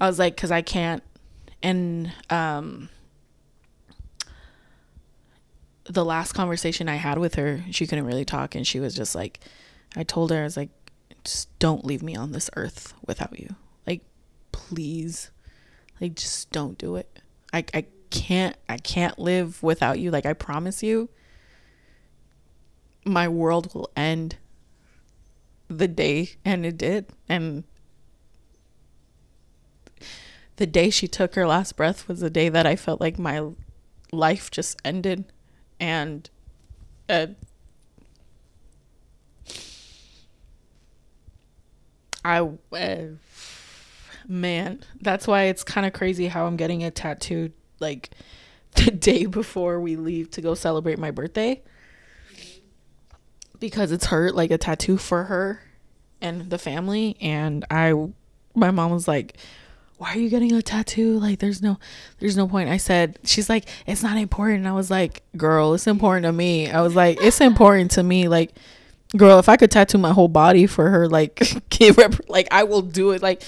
[0.00, 1.02] I was like, cause I can't.
[1.62, 2.90] And um,
[5.84, 9.14] the last conversation I had with her, she couldn't really talk, and she was just
[9.14, 9.40] like,
[9.96, 10.70] I told her, I was like,
[11.24, 13.54] just don't leave me on this earth without you.
[13.86, 14.02] Like,
[14.52, 15.30] please,
[16.00, 17.20] like, just don't do it.
[17.52, 20.10] I I can't I can't live without you.
[20.10, 21.08] Like I promise you
[23.04, 24.36] my world will end
[25.68, 27.06] the day and it did.
[27.28, 27.64] And
[30.56, 33.50] the day she took her last breath was the day that I felt like my
[34.12, 35.24] life just ended
[35.80, 36.28] and
[37.08, 37.26] uh,
[42.24, 43.02] I uh,
[44.26, 48.10] man, that's why it's kind of crazy how I'm getting a tattoo like
[48.76, 51.62] the day before we leave to go celebrate my birthday.
[53.60, 55.62] Because it's her like a tattoo for her
[56.20, 57.94] and the family and I
[58.54, 59.36] my mom was like
[59.96, 61.18] why are you getting a tattoo?
[61.18, 61.78] Like there's no
[62.18, 62.68] there's no point.
[62.68, 64.66] I said she's like it's not important.
[64.66, 66.70] I was like girl it's important to me.
[66.70, 68.28] I was like it's important to me.
[68.28, 68.52] Like
[69.16, 71.40] girl if i could tattoo my whole body for her like
[72.28, 73.22] like i will do it.
[73.22, 73.42] Like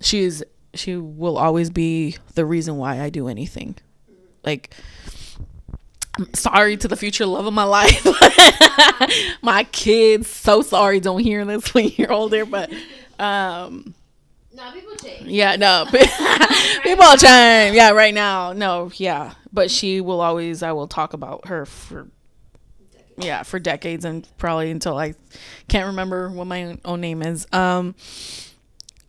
[0.00, 0.42] she's
[0.74, 3.76] she will always be the reason why I do anything.
[4.44, 4.74] Like
[6.18, 8.06] I'm sorry to the future love of my life.
[9.42, 10.98] my kids, so sorry.
[10.98, 12.72] Don't hear this when you're older, but
[13.18, 13.94] um
[14.56, 15.26] No, people change.
[15.26, 15.84] yeah, no.
[16.82, 17.76] People change.
[17.76, 18.54] Yeah, right now.
[18.54, 19.34] No, yeah.
[19.52, 22.08] But she will always I will talk about her for
[23.18, 25.14] yeah, for decades and probably until I
[25.68, 27.46] can't remember what my own name is.
[27.52, 27.94] Um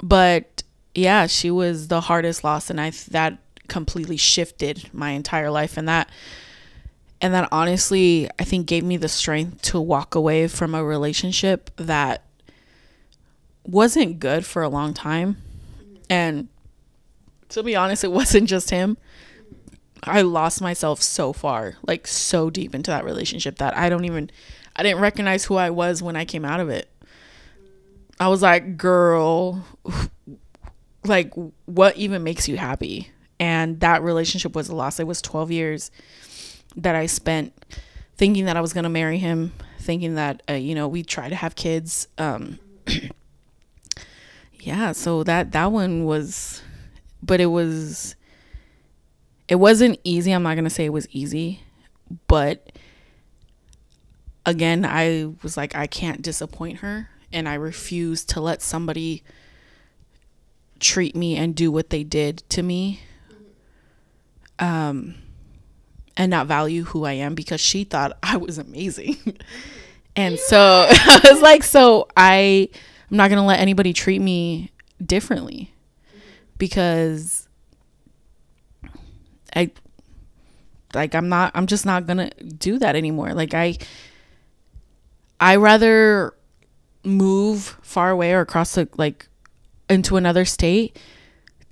[0.04, 3.38] but yeah, she was the hardest loss, and I that
[3.68, 6.10] completely shifted my entire life, and that
[7.22, 11.72] and that honestly, I think gave me the strength to walk away from a relationship
[11.78, 12.24] that
[13.68, 15.38] wasn't good for a long time,
[16.10, 16.48] and
[17.50, 18.98] to be honest, it wasn't just him.
[20.04, 24.30] I lost myself so far, like so deep into that relationship that I don't even
[24.76, 26.90] I didn't recognize who I was when I came out of it.
[28.20, 29.66] I was like, girl,
[31.04, 31.34] like
[31.66, 35.92] what even makes you happy and that relationship was a loss it was 12 years
[36.76, 37.54] that i spent
[38.18, 41.30] thinking that i was going to marry him thinking that uh, you know we try
[41.30, 42.60] to have kids um
[44.68, 46.62] yeah so that that one was
[47.24, 48.16] but it was
[49.48, 51.62] it wasn't easy i'm not going to say it was easy
[52.28, 52.70] but
[54.46, 59.24] again i was like i can't disappoint her and i refuse to let somebody
[60.80, 63.00] treat me and do what they did to me
[64.60, 65.16] um
[66.18, 69.18] and not value who I am because she thought I was amazing.
[70.16, 72.70] and so I was like so I
[73.10, 74.72] I'm not going to let anybody treat me
[75.04, 75.74] differently
[76.58, 77.48] because
[79.56, 79.72] I
[80.94, 83.34] like I'm not I'm just not going to do that anymore.
[83.34, 83.78] Like I
[85.40, 86.34] I rather
[87.04, 89.28] move far away or across the like
[89.90, 91.00] into another state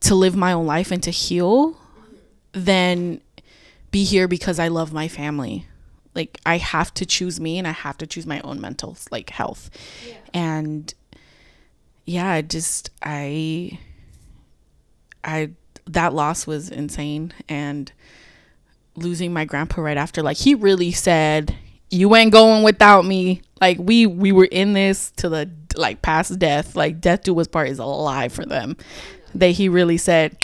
[0.01, 1.77] to live my own life and to heal
[2.53, 3.21] than
[3.91, 5.65] be here because I love my family.
[6.13, 9.31] Like I have to choose me and I have to choose my own mental like
[9.31, 9.69] health.
[10.33, 10.93] And
[12.05, 13.79] yeah, I just I
[15.23, 15.51] I
[15.87, 17.91] that loss was insane and
[18.95, 21.55] losing my grandpa right after like he really said
[21.89, 23.41] you ain't going without me.
[23.61, 26.75] Like we we were in this to the like past death.
[26.75, 28.77] Like death do us part is alive for them.
[29.33, 30.37] They he really said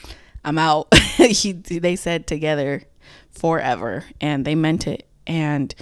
[0.43, 0.88] i'm out.
[1.18, 2.84] He they said together
[3.30, 5.07] forever and they meant it.
[5.28, 5.74] And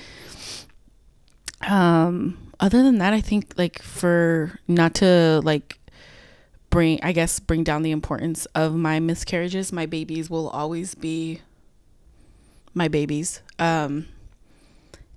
[1.68, 5.80] um other than that i think like for not to like
[6.70, 11.42] bring i guess bring down the importance of my miscarriages my babies will always be
[12.74, 13.42] my babies.
[13.58, 14.08] Um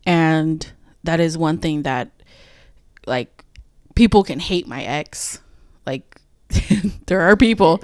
[0.05, 0.70] and
[1.05, 2.11] that is one thing that
[3.07, 3.45] like
[3.95, 5.40] people can hate my ex.
[5.86, 6.20] Like
[7.07, 7.82] there are people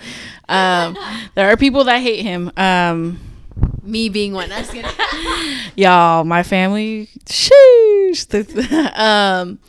[0.49, 0.97] um
[1.35, 2.51] there are people that hate him.
[2.57, 3.21] Um
[3.89, 4.49] Me being one.
[4.49, 4.93] That's gonna.
[5.79, 8.27] y'all my family sheesh
[8.99, 9.61] um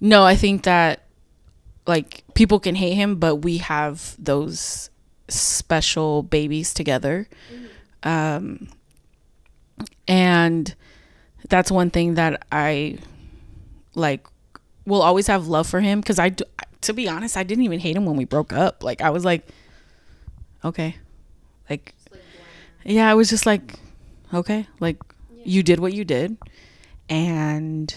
[0.00, 1.04] no i think that
[1.86, 4.88] like people can hate him but we have those
[5.28, 7.28] special babies together
[8.02, 8.66] um
[10.08, 10.74] and
[11.50, 12.96] that's one thing that i
[13.94, 14.26] like
[14.86, 16.44] will always have love for him because i do,
[16.80, 19.22] to be honest i didn't even hate him when we broke up like i was
[19.24, 19.46] like
[20.64, 20.96] okay
[21.68, 21.94] like
[22.84, 23.74] yeah i was just like
[24.34, 24.96] okay like
[25.44, 26.36] you did what you did.
[27.08, 27.94] And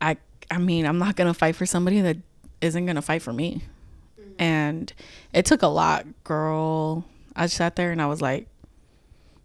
[0.00, 0.16] i
[0.50, 2.18] i mean i'm not gonna fight for somebody that
[2.60, 3.62] isn't gonna fight for me.
[4.20, 4.42] Mm-hmm.
[4.42, 4.92] And
[5.32, 7.04] it took a lot girl.
[7.36, 8.48] I sat there and i was like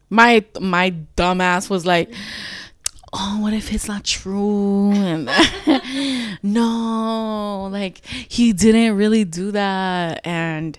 [0.09, 2.13] my my dumbass was like
[3.13, 4.91] oh what if it's not true?
[4.91, 5.29] And
[6.43, 10.21] no like he didn't really do that.
[10.25, 10.77] And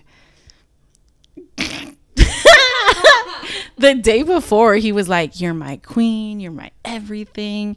[3.81, 7.75] the day before he was like you're my queen you're my everything.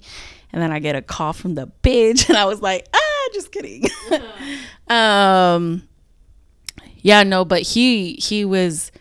[0.53, 3.51] And then i get a call from the bitch and i was like ah just
[3.53, 3.85] kidding.
[4.89, 5.89] Um
[6.99, 8.93] yeah no but he he was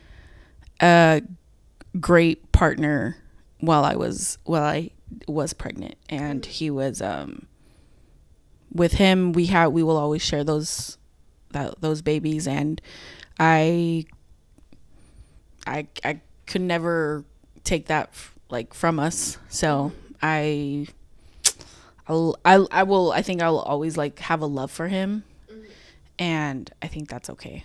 [0.82, 1.22] a
[2.00, 3.18] great partner
[3.60, 4.90] while i was while i
[5.28, 5.96] was pregnant.
[6.10, 7.48] And he was um
[8.72, 10.98] with him we have we will always share those
[11.52, 12.48] that those babies.
[12.48, 12.82] And
[13.40, 14.06] i
[15.68, 17.24] i i could never
[17.64, 18.14] take that
[18.50, 19.92] like from us so
[20.22, 20.86] i
[22.08, 25.24] I'll, I I will I think I'll always like have a love for him
[26.20, 27.64] and I think that's okay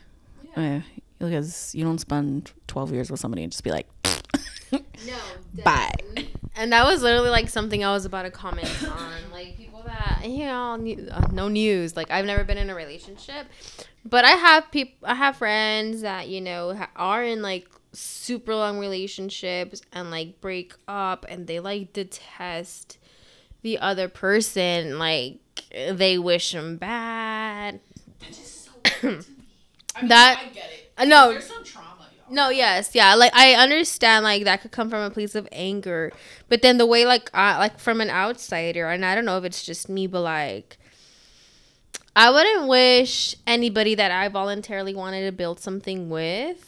[0.57, 0.81] Uh,
[1.19, 3.89] because you don't spend 12 years with somebody and just be like
[4.73, 5.19] No.
[5.65, 5.91] bye
[6.57, 9.13] And that was literally like something I was about to comment on.
[9.33, 11.97] Like people that you know, new- uh, no news.
[11.97, 13.47] Like I've never been in a relationship,
[14.05, 15.09] but I have people.
[15.09, 20.41] I have friends that you know ha- are in like super long relationships and like
[20.41, 22.99] break up, and they like detest
[23.63, 24.99] the other person.
[24.99, 25.39] Like
[25.73, 27.81] they wish them bad.
[29.03, 31.31] That- I get it Uh, no.
[31.33, 32.35] there's some trauma y'all.
[32.35, 33.15] No, yes, yeah.
[33.15, 36.13] Like I understand, like that could come from a place of anger,
[36.49, 39.45] but then the way, like, I, like from an outsider, and I don't know if
[39.45, 40.79] it's just me, but like,
[42.15, 46.68] I wouldn't wish anybody that I voluntarily wanted to build something with,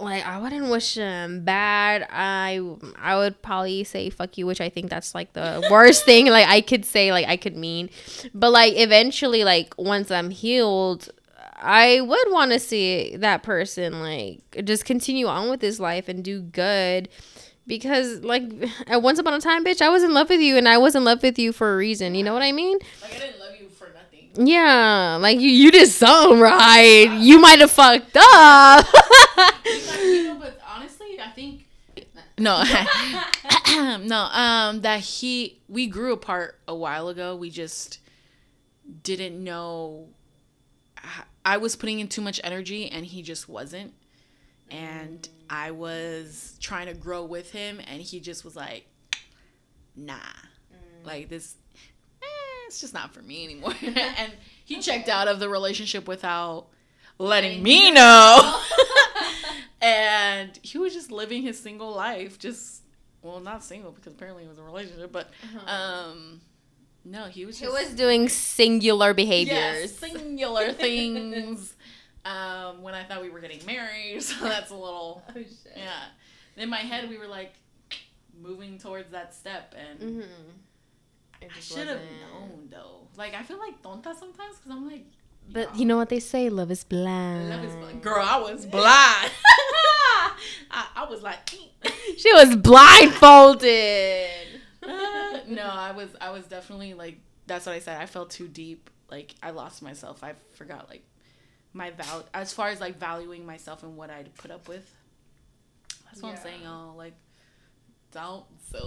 [0.00, 2.06] like, I wouldn't wish them bad.
[2.10, 2.60] I
[2.98, 6.26] I would probably say fuck you, which I think that's like the worst thing.
[6.26, 7.90] Like I could say, like I could mean,
[8.34, 11.08] but like eventually, like once I'm healed.
[11.62, 16.24] I would want to see that person like just continue on with his life and
[16.24, 17.10] do good
[17.66, 18.44] because like
[18.86, 20.94] at once upon a time bitch I was in love with you and I was
[20.94, 23.40] in love with you for a reason you know what I mean like I didn't
[23.40, 28.16] love you for nothing yeah like you you did something right you might have fucked
[28.16, 28.86] up
[30.40, 31.66] but honestly, I think
[32.40, 32.64] no,
[33.98, 34.22] no.
[34.32, 37.36] Um, that he we grew apart a while ago.
[37.36, 37.98] We just
[39.02, 40.08] didn't know.
[41.44, 43.92] I was putting in too much energy, and he just wasn't.
[44.70, 48.86] And I was trying to grow with him, and he just was like,
[49.94, 50.16] "Nah,
[51.04, 51.56] like this."
[52.70, 53.74] It's just not for me anymore.
[53.82, 54.32] and
[54.64, 56.68] he checked out of the relationship without
[57.18, 58.60] letting me know.
[59.82, 62.82] and he was just living his single life, just
[63.22, 65.30] well, not single because apparently it was a relationship, but
[65.66, 66.40] um,
[67.04, 71.74] no, he was he was doing singular yes, behaviors singular things.
[72.24, 75.24] um, when I thought we were getting married, so that's a little
[75.76, 76.04] yeah.
[76.56, 77.54] In my head, we were like,
[78.40, 80.50] moving towards that step, and Mm-hmm.
[81.42, 83.08] I should have known though.
[83.16, 85.04] Like I feel like tonta sometimes because I'm like,
[85.52, 87.50] But you know what they say, love is blind.
[87.50, 88.02] love is blind.
[88.02, 88.24] girl.
[88.26, 89.30] I was blind.
[90.70, 91.90] I, I was like, eh.
[92.16, 94.30] She was blindfolded.
[95.48, 98.00] no, I was I was definitely like that's what I said.
[98.00, 98.90] I fell too deep.
[99.10, 100.22] Like I lost myself.
[100.22, 101.02] I forgot like
[101.72, 104.94] my val as far as like valuing myself and what I'd put up with.
[106.06, 106.96] That's what I'm saying, y'all.
[106.96, 107.14] Like,
[108.12, 108.78] don't do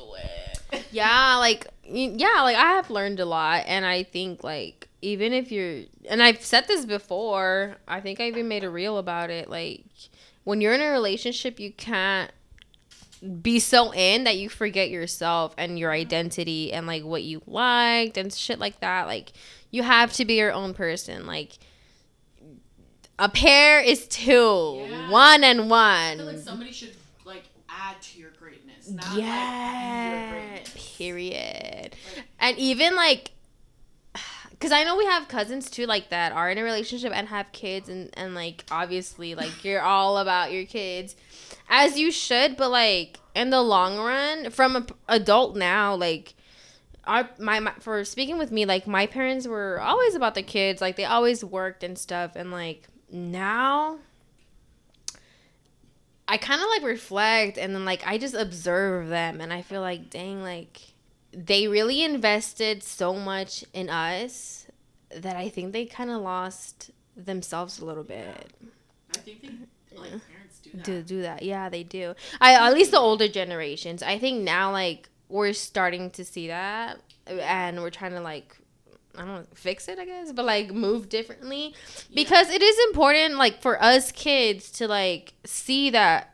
[0.71, 0.85] it.
[0.91, 5.51] yeah, like yeah, like I have learned a lot, and I think like even if
[5.51, 9.49] you're, and I've said this before, I think I even made a reel about it.
[9.49, 9.83] Like
[10.45, 12.31] when you're in a relationship, you can't
[13.41, 18.17] be so in that you forget yourself and your identity and like what you liked
[18.17, 19.07] and shit like that.
[19.07, 19.31] Like
[19.71, 21.25] you have to be your own person.
[21.25, 21.57] Like
[23.19, 25.09] a pair is two, Yeah.
[25.09, 25.63] one and I
[26.15, 26.41] feel like one.
[26.43, 26.95] somebody should
[27.25, 28.12] like add to
[28.85, 30.29] greatness, not Yeah.
[30.29, 30.97] greatness.
[30.97, 31.95] Period.
[32.15, 33.31] Like, And even like,
[34.51, 37.51] because I know we have cousins too, like that are in a relationship and have
[37.51, 41.15] kids, and and like obviously like you're all about your kids,
[41.69, 42.55] as you should.
[42.57, 46.35] But like in the long run, from a p- adult now, like.
[47.05, 50.79] Our, my, my for speaking with me like my parents were always about the kids
[50.79, 53.97] like they always worked and stuff and like now
[56.27, 59.81] I kind of like reflect and then like I just observe them and I feel
[59.81, 60.93] like dang like
[61.31, 64.67] they really invested so much in us
[65.15, 68.51] that I think they kind of lost themselves a little bit
[69.15, 70.85] I think they like parents do that.
[70.85, 71.43] to do that.
[71.43, 72.15] Yeah, they do.
[72.41, 74.01] I at least the older generations.
[74.01, 78.57] I think now like we're starting to see that and we're trying to like
[79.15, 81.75] I don't know, fix it, I guess, but like move differently.
[82.13, 86.29] Because it is important like for us kids to like see that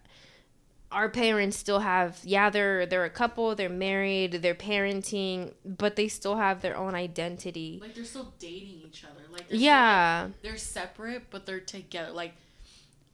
[0.92, 6.08] our parents still have yeah they're they're a couple they're married they're parenting but they
[6.08, 7.78] still have their own identity.
[7.82, 9.22] Like they're still dating each other.
[9.32, 10.28] Like they're still, like, yeah.
[10.42, 12.12] they're separate but they're together.
[12.12, 12.34] Like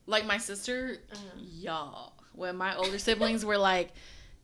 [0.07, 1.21] like my sister Uh-huh.
[1.37, 3.91] y'all when my older siblings were like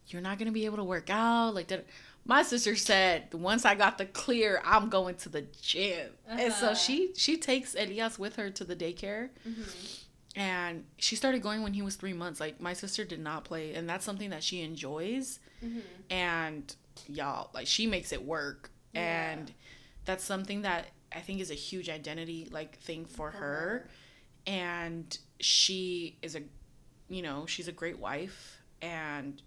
[0.08, 1.86] you're not gonna be able to work out like that
[2.26, 6.10] my sister said once i got the clear i'm going to the gym.
[6.28, 6.76] And so Uh-huh.
[6.76, 9.30] she she takes elias with her to the daycare.
[9.48, 10.40] Mm-hmm.
[10.40, 12.40] And she started going when he was three months.
[12.40, 15.40] Like my sister did not play and that's something that she enjoys.
[15.64, 15.80] Mm-hmm.
[16.10, 16.76] And
[17.08, 18.70] y'all like she makes it work.
[18.94, 19.52] And
[20.06, 23.40] that's something that i think is a huge identity like thing for uh-huh.
[23.40, 23.90] her.
[24.48, 26.42] And she is a
[27.10, 28.62] you know she's a great wife.
[28.82, 29.42] And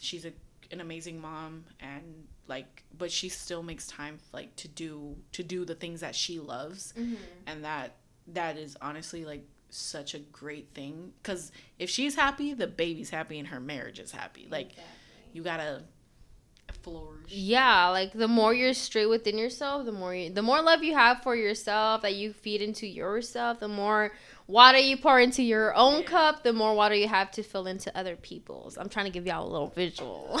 [0.00, 0.32] she's a
[0.70, 5.64] an amazing mom and like but she still makes time like to do to do
[5.64, 6.92] the things that she loves.
[6.98, 7.14] Mm-hmm.
[7.46, 7.96] And that
[8.28, 11.12] that is honestly like such a great thing.
[11.22, 14.48] Because if she's happy the baby's happy and her marriage is happy.
[14.50, 14.72] Like
[15.32, 15.82] you gotta
[16.82, 17.30] flourish.
[17.30, 20.94] Yeah, like the more you're straight within yourself, the more you, the more love you
[20.94, 24.12] have for yourself that you feed into yourself, the more
[24.48, 27.96] water you pour into your own cup, the more water you have to fill into
[27.96, 28.76] other people's.
[28.76, 30.40] I'm trying to give y'all a little visual.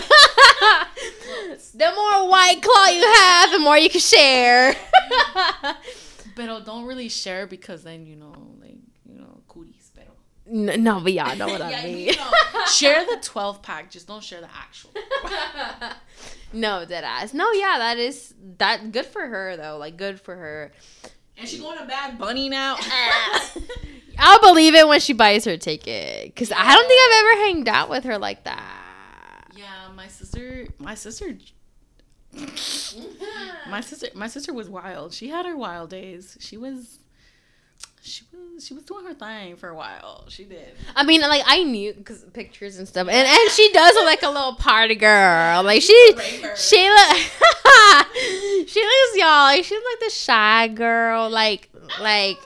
[1.74, 4.74] the more white claw you have, the more you can share.
[6.34, 10.06] but don't really share because then you know like you know cooties pero
[10.50, 11.98] no, but y'all know what I Yeah, mean.
[12.08, 12.30] you know,
[12.66, 14.90] share the 12 pack just don't share the actual
[16.52, 17.34] no, dead ass.
[17.34, 19.76] No, yeah, that is that good for her though.
[19.76, 20.72] Like good for her.
[21.38, 22.76] And she going to bad bunny now
[24.18, 26.34] I'll believe it when she buys her ticket.
[26.34, 29.44] Cause I don't think I've ever hanged out with her like that.
[29.54, 31.36] Yeah, my sister, my sister,
[33.68, 35.12] my sister, my sister was wild.
[35.14, 36.36] She had her wild days.
[36.40, 36.98] She was,
[38.02, 40.24] she was, she was doing her thing for a while.
[40.28, 40.74] She did.
[40.96, 44.22] I mean, like I knew because pictures and stuff, and and she does look like
[44.22, 45.62] a little party girl.
[45.62, 46.14] Like she,
[46.56, 47.16] she look,
[48.66, 49.44] she looks y'all.
[49.44, 51.68] Like she's like the shy girl, like
[52.00, 52.38] like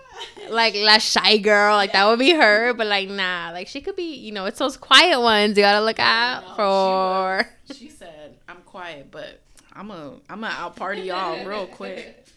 [0.50, 1.76] like la shy girl.
[1.76, 3.50] Like that would be her, but like nah.
[3.52, 4.14] Like she could be.
[4.14, 7.48] You know, it's those quiet ones you gotta look out No, for.
[7.64, 9.40] She, was- she said, "I'm quiet, but
[9.72, 12.18] I'm a, I'm a out party y'all real quick."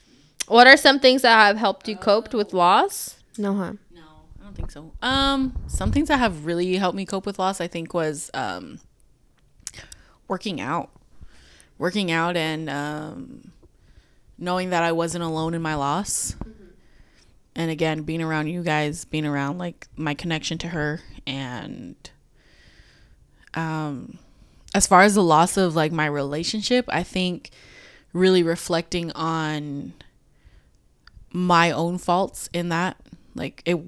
[0.47, 3.17] What are some things that have helped you cope with loss?
[3.35, 3.73] No, huh?
[3.91, 4.01] No,
[4.39, 4.91] I don't think so.
[5.01, 8.79] Um, some things that have really helped me cope with loss, I think, was um,
[10.27, 10.91] working out,
[11.77, 13.51] working out, and um,
[14.37, 16.35] knowing that I wasn't alone in my loss.
[17.57, 21.95] And again, being around you guys, being around like my connection to her, and
[23.53, 24.19] um,
[24.73, 27.51] as far as the loss of like my relationship, I think
[28.11, 29.93] really reflecting on
[31.31, 32.97] my own faults in that.
[33.35, 33.79] Like it,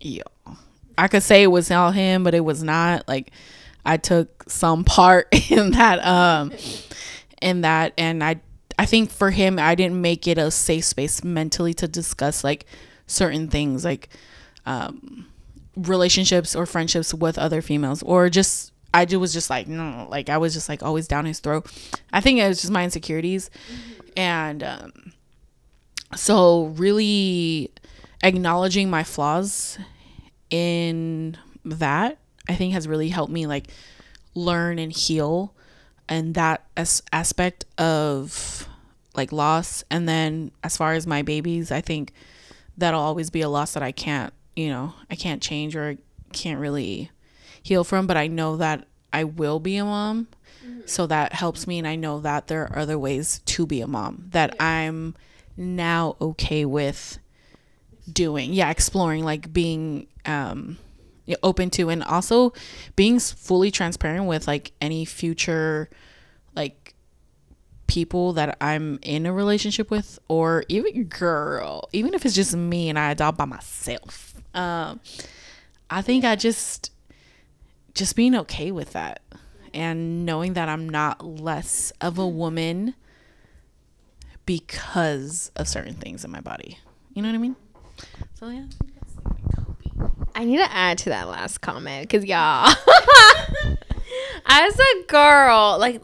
[0.00, 0.22] yeah,
[0.96, 3.06] I could say it was all him, but it was not.
[3.06, 3.30] Like
[3.88, 6.52] I took some part in that um
[7.40, 8.40] in that and I
[8.78, 12.66] I think for him I didn't make it a safe space mentally to discuss like
[13.06, 14.10] certain things like
[14.66, 15.26] um
[15.74, 20.28] relationships or friendships with other females or just I ju- was just like no like
[20.28, 21.66] I was just like always down his throat.
[22.12, 23.48] I think it was just my insecurities
[24.16, 25.12] and um
[26.14, 27.70] so really
[28.22, 29.78] acknowledging my flaws
[30.50, 33.68] in that I think has really helped me like
[34.34, 35.54] learn and heal
[36.08, 38.68] and that as- aspect of
[39.14, 39.84] like loss.
[39.90, 42.12] And then as far as my babies I think
[42.76, 45.96] that'll always be a loss that I can't you know I can't change or
[46.32, 47.10] can't really
[47.62, 50.28] heal from but I know that I will be a mom.
[50.86, 53.86] So that helps me and I know that there are other ways to be a
[53.86, 55.14] mom that I'm
[55.56, 57.18] now okay with
[58.10, 58.52] doing.
[58.52, 60.87] Yeah exploring like being um yeah,
[61.42, 62.52] open to and also
[62.96, 65.88] being fully transparent with like any future
[66.54, 66.94] like
[67.86, 72.88] people that I'm in a relationship with or even girl even if it's just me
[72.88, 75.00] and I adopt by myself um
[75.90, 76.92] I think I just
[77.94, 79.22] just being okay with that
[79.74, 82.94] and knowing that I'm not less of a woman
[84.46, 86.78] because of certain things in my body.
[87.12, 87.56] You know what I mean?
[88.34, 88.64] So yeah.
[90.34, 92.68] I need to add to that last comment because y'all,
[94.46, 96.00] as a girl, like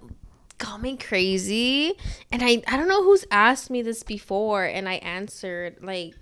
[0.59, 1.95] got me crazy,
[2.33, 6.15] and I I don't know who's asked me this before, and I answered like.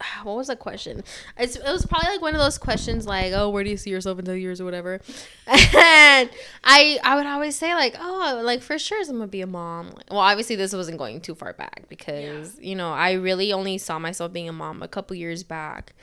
[0.24, 1.04] What was the question?
[1.38, 3.90] It's, it was probably like one of those questions like, "Oh, where do you see
[3.90, 5.00] yourself in ten years or whatever?"
[5.46, 6.30] And
[6.64, 9.94] I, I would always say like, "Oh, like for sure, I'm gonna be a mom."
[10.10, 14.00] Well, obviously, this wasn't going too far back because you know I really only saw
[14.00, 15.94] myself being a mom a couple years back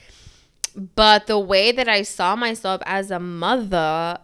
[0.75, 4.19] but the way that I saw myself as a mother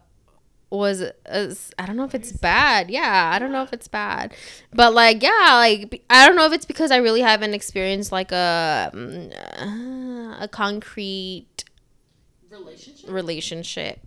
[0.70, 2.90] was is, I don't know if it's bad.
[2.90, 4.34] Yeah, I don't know if it's bad.
[4.74, 8.32] But like yeah, like I don't know if it's because I really haven't experienced like
[8.32, 11.64] a mm, a concrete
[12.50, 13.10] Relationship?
[13.10, 14.00] relationship.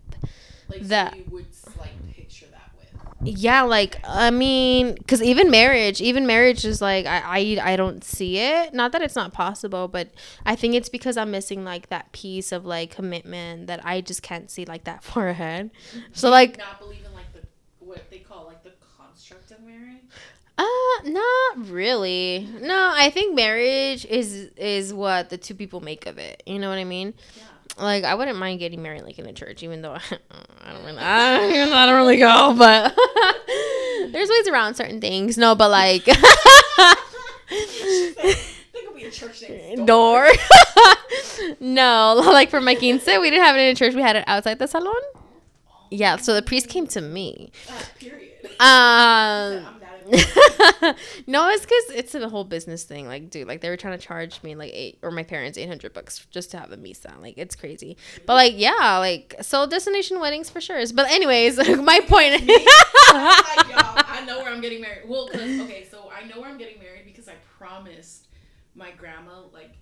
[0.68, 1.46] Like That- you would
[1.78, 3.04] like picture that with.
[3.20, 8.04] Yeah, like I mean, because even marriage, even marriage is like I, I I don't
[8.04, 8.72] see it.
[8.72, 10.10] Not that it's not possible, but
[10.46, 14.22] I think it's because I'm missing like that piece of like commitment that I just
[14.22, 15.70] can't see like that far ahead.
[16.12, 17.40] So like, not believe in like the
[17.80, 20.02] what they call like the construct of marriage.
[20.56, 20.64] uh,
[21.04, 22.48] not really.
[22.60, 26.42] No, I think marriage is is what the two people make of it.
[26.46, 27.14] You know what I mean?
[27.36, 27.42] Yeah.
[27.78, 29.94] Like I wouldn't mind getting married like in a church, even though
[30.62, 32.94] I don't really, I don't, though I don't really go, but
[34.12, 35.38] there's ways around certain things.
[35.38, 36.14] No, but like There
[38.84, 40.28] could be a church next door.
[41.60, 43.94] no, like for my quince, we didn't have it in a church.
[43.94, 44.94] We had it outside the salon.
[45.90, 47.50] Yeah, so the priest came to me.
[47.98, 48.28] period.
[48.60, 49.64] Um,
[51.26, 53.06] no, it's because it's a whole business thing.
[53.06, 55.68] Like, dude, like they were trying to charge me like eight or my parents eight
[55.68, 57.20] hundred bucks just to have a misa.
[57.20, 57.96] Like, it's crazy.
[58.26, 60.82] But like, yeah, like so destination weddings for sure.
[60.94, 62.32] But anyways, my point.
[62.48, 65.08] like, y'all, I know where I'm getting married.
[65.08, 68.28] Well, 'cause- okay, so I know where I'm getting married because I promised
[68.74, 69.72] my grandma, like,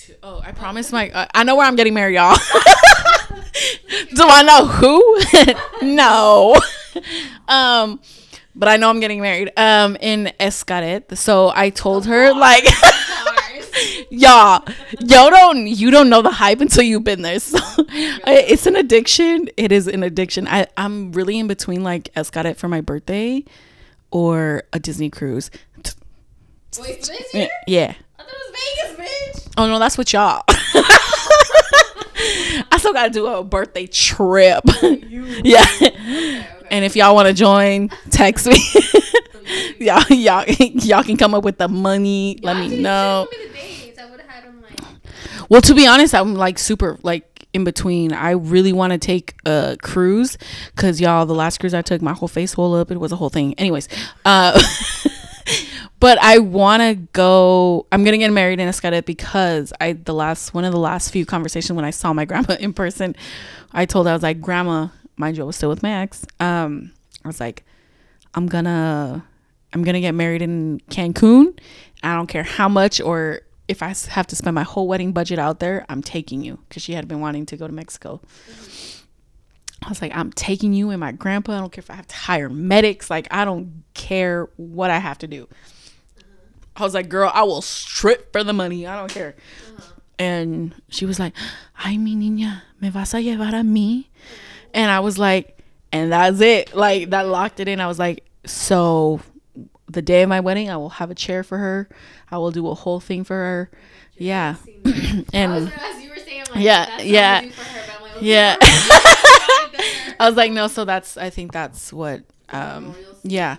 [0.00, 2.36] to, oh, I promise my, uh, I know where I'm getting married, y'all.
[4.14, 5.86] Do I know who?
[5.94, 6.56] no.
[7.48, 8.00] um,
[8.54, 9.50] but I know I'm getting married.
[9.56, 11.16] Um, in Xcaret.
[11.16, 12.64] So I told her, like,
[14.10, 14.62] y'all,
[15.00, 17.38] y'all don't, you don't know the hype until you've been there.
[17.50, 17.58] So
[18.26, 19.48] it's an addiction.
[19.56, 20.46] It is an addiction.
[20.48, 23.44] I, I'm really in between like Xcaret for my birthday
[24.10, 25.50] or a Disney cruise.
[26.80, 27.48] Wait, this Yeah.
[27.66, 27.94] yeah.
[28.18, 29.52] I thought it was Vegas, bitch.
[29.58, 30.42] Oh no, that's what y'all.
[32.64, 34.64] I still gotta do a birthday trip.
[35.44, 35.66] yeah.
[36.72, 38.56] And if y'all want to join, text me.
[39.78, 42.38] y'all, y'all, y'all can come up with the money.
[42.42, 43.28] Let me know.
[45.50, 48.14] Well, to be honest, I'm like super like in between.
[48.14, 50.38] I really want to take a cruise
[50.74, 52.90] because y'all, the last cruise I took, my whole face swelled up.
[52.90, 53.52] It was a whole thing.
[53.58, 53.86] Anyways,
[54.24, 54.58] uh,
[56.00, 57.86] but I want to go.
[57.92, 61.26] I'm gonna get married in Xcaret because I the last one of the last few
[61.26, 63.14] conversations when I saw my grandma in person,
[63.72, 66.24] I told her I was like, Grandma, mind you, I was still with Max.
[66.40, 66.92] Um,
[67.24, 67.64] I was like,
[68.34, 69.24] I'm gonna
[69.72, 71.58] I'm gonna get married in Cancun.
[72.02, 75.38] I don't care how much or if I have to spend my whole wedding budget
[75.38, 78.20] out there, I'm taking you because she had been wanting to go to Mexico.
[79.84, 81.56] I was like, I'm taking you and my grandpa.
[81.56, 83.10] I don't care if I have to hire medics.
[83.10, 85.48] Like, I don't care what I have to do.
[86.76, 88.86] I was like, girl, I will strip for the money.
[88.86, 89.34] I don't care.
[90.18, 91.34] And she was like,
[91.84, 94.06] ay, mi niña, me vas a llevar a mí?
[94.74, 95.58] And I was like,
[95.92, 96.74] and that's it.
[96.74, 97.80] Like that locked it in.
[97.80, 99.20] I was like, so
[99.88, 101.88] the day of my wedding, I will have a chair for her.
[102.30, 103.70] I will do a whole thing for her.
[104.16, 104.56] Yeah,
[105.32, 107.50] and as you were saying, like, Yeah, that's what I yeah.
[108.20, 108.56] yeah.
[110.20, 110.68] I was like, no.
[110.68, 112.22] So that's I think that's what.
[112.50, 113.56] Um, yeah,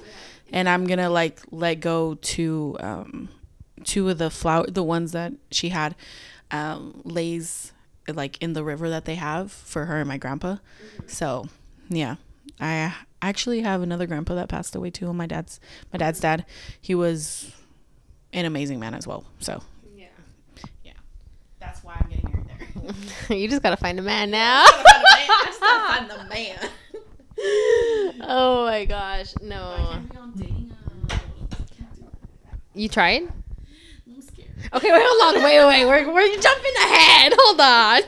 [0.52, 3.30] and I'm gonna like let go to um,
[3.84, 5.96] two of the flower, the ones that she had,
[6.52, 7.73] um, lays
[8.08, 10.56] like in the river that they have for her and my grandpa.
[10.56, 11.08] Mm-hmm.
[11.08, 11.48] So
[11.90, 12.16] yeah,
[12.60, 15.12] I actually have another grandpa that passed away too.
[15.14, 15.60] My dad's
[15.92, 16.46] my dad's dad.
[16.82, 17.52] He was
[18.32, 19.26] an amazing man as well.
[19.40, 19.62] So
[19.96, 20.08] yeah,
[20.84, 20.94] yeah,
[21.60, 22.98] that's why I'm getting married
[23.28, 23.38] there.
[23.38, 24.66] you just gotta find a man now.
[25.60, 26.70] find a man.
[28.22, 30.02] oh my gosh, no.
[32.76, 33.32] You tried?
[34.72, 35.44] Okay, wait, hold on.
[35.44, 37.34] Wait, wait, we're, we're jumping ahead.
[37.36, 38.02] Hold on.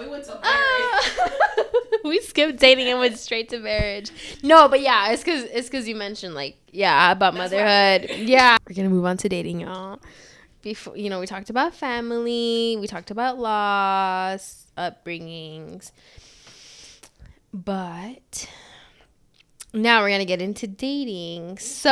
[0.00, 0.42] we went to marriage.
[0.44, 1.64] Ah.
[2.04, 4.10] we skipped dating and went straight to marriage.
[4.42, 8.10] No, but yeah, it's cause it's cause you mentioned like yeah about That's motherhood.
[8.28, 10.00] Yeah, we're gonna move on to dating, y'all.
[10.62, 15.92] Before you know, we talked about family, we talked about loss, upbringings,
[17.52, 18.48] but
[19.76, 21.58] now we're gonna get into dating.
[21.58, 21.90] So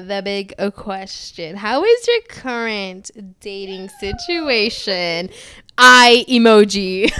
[0.00, 3.10] the big question: How is your current
[3.40, 5.30] dating situation?
[5.78, 7.10] eye emoji.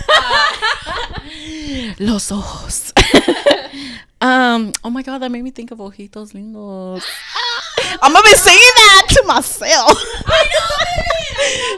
[2.00, 2.92] Los ojos.
[4.20, 4.72] um.
[4.84, 7.04] Oh my god, that made me think of ojitos lindos.
[8.02, 9.92] I'm gonna be singing that to myself.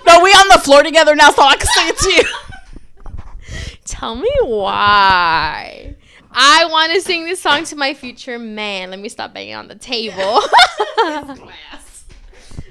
[0.07, 2.25] no, we on the floor together now, so I can sing it to you.
[3.85, 5.97] Tell me why.
[6.33, 8.91] I want to sing this song to my future man.
[8.91, 10.41] Let me stop banging on the table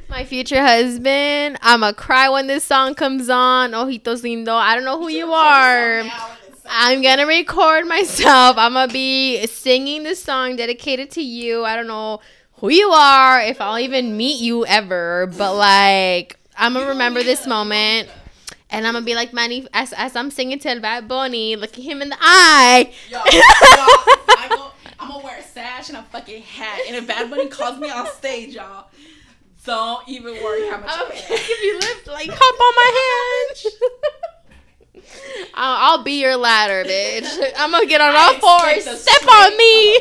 [0.10, 1.58] my future husband.
[1.62, 3.72] I'ma cry when this song comes on.
[3.72, 4.50] Ojitos lindo.
[4.50, 6.04] I don't know who you are.
[6.66, 8.58] I'm gonna record myself.
[8.58, 11.64] I'm gonna be singing this song dedicated to you.
[11.64, 12.22] I don't know
[12.54, 17.48] who you are, if I'll even meet you ever, but like I'm gonna remember this
[17.48, 18.10] moment.
[18.72, 22.02] And I'm gonna be like Manny as, as I'm singing to Bad Bunny, looking him
[22.02, 22.94] in the eye.
[23.10, 26.82] Yo, yo, I'm gonna wear a sash and a fucking hat.
[26.88, 28.88] And if Bad Bunny calls me on stage, y'all,
[29.66, 31.02] don't even worry how much.
[31.02, 33.74] Okay, if you lift, like hop on my hand.
[35.56, 37.54] I'll, I'll, be your ladder, bitch.
[37.58, 38.84] I'm gonna get on all fours.
[39.00, 40.00] Step on me.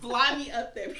[0.00, 0.94] Fly me up there.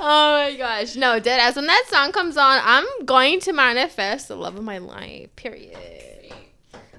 [0.00, 0.96] Oh my gosh.
[0.96, 1.56] No, dead ass.
[1.56, 5.34] When that song comes on, I'm going to manifest the love of my life.
[5.36, 5.76] Period.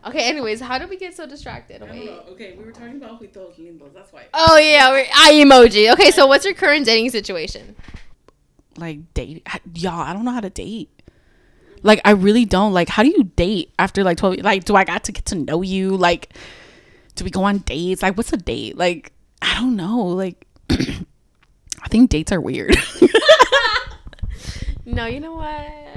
[0.06, 1.82] Okay, anyways, how did we get so distracted?
[1.82, 3.94] Okay, we were talking about we Ojitos Lindos.
[3.94, 4.28] That's why.
[4.34, 4.92] Oh, yeah.
[4.92, 5.92] We're, I emoji.
[5.94, 7.76] Okay, so what's your current dating situation?
[8.80, 9.46] like date
[9.76, 10.90] y'all i don't know how to date
[11.84, 14.84] like i really don't like how do you date after like 12 like do i
[14.84, 16.34] got to get to know you like
[17.16, 19.12] do we go on dates like what's a date like
[19.42, 20.46] i don't know like
[21.84, 22.76] i think dates are weird
[24.86, 25.90] no you know what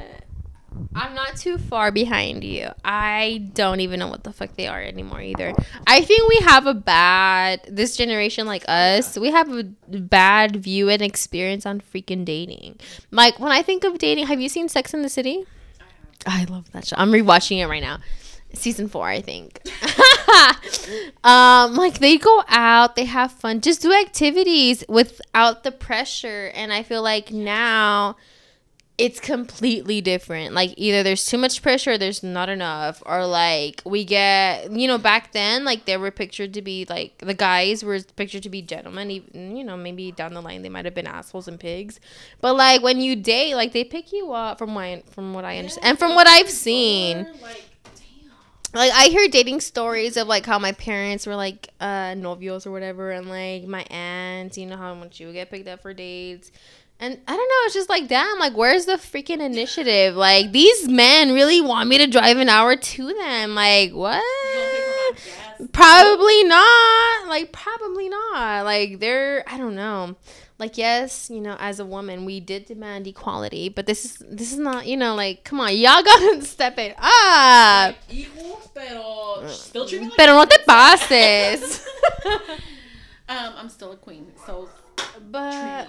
[0.94, 2.70] I'm not too far behind you.
[2.84, 5.54] I don't even know what the fuck they are anymore either.
[5.86, 10.90] I think we have a bad this generation like us, we have a bad view
[10.90, 12.78] and experience on freaking dating.
[13.10, 15.46] Like when I think of dating, have you seen Sex in the City?
[16.26, 16.96] I, I love that show.
[16.98, 17.98] I'm rewatching it right now.
[18.54, 19.60] Season 4, I think.
[21.24, 26.72] um like they go out, they have fun, just do activities without the pressure and
[26.72, 28.16] I feel like now
[28.98, 30.54] it's completely different.
[30.54, 34.86] Like either there's too much pressure, or there's not enough, or like we get you
[34.86, 38.48] know back then like they were pictured to be like the guys were pictured to
[38.48, 39.10] be gentlemen.
[39.10, 42.00] Even you know maybe down the line they might have been assholes and pigs,
[42.40, 45.58] but like when you date, like they pick you up from what from what I
[45.58, 47.26] understand and from what I've seen.
[47.42, 47.71] Like
[48.74, 53.10] I hear dating stories of like how my parents were like uh novios or whatever,
[53.10, 56.50] and like my aunts, you know how much you get picked up for dates
[57.02, 60.14] and I don't know, it's just like, damn, like, where's the freaking initiative?
[60.14, 63.56] Like, these men really want me to drive an hour to them.
[63.56, 64.22] Like, what?
[65.72, 67.26] Probably not.
[67.26, 68.64] Like, probably not.
[68.64, 70.14] Like, they're, I don't know.
[70.62, 74.52] Like, yes, you know, as a woman, we did demand equality, but this is, this
[74.52, 77.96] is not, you know, like, come on, y'all gotta step it up.
[78.72, 81.84] pero still treat me like Pero no te pases.
[83.28, 84.68] um, I'm still a queen, so.
[85.32, 85.88] But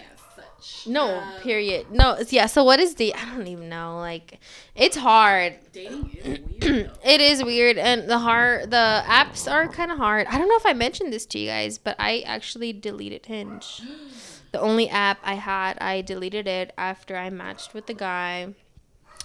[0.88, 1.92] no, um, period.
[1.92, 2.48] No, yeah.
[2.48, 3.14] So what is date?
[3.16, 3.98] I don't even know.
[4.00, 4.40] Like,
[4.74, 5.54] it's hard.
[5.72, 6.92] Dating is weird.
[7.06, 10.26] it is weird, and the hard the apps are kind of hard.
[10.26, 13.84] I don't know if I mentioned this to you guys, but I actually deleted Hinge.
[14.54, 18.54] the only app I had, I deleted it after I matched with the guy.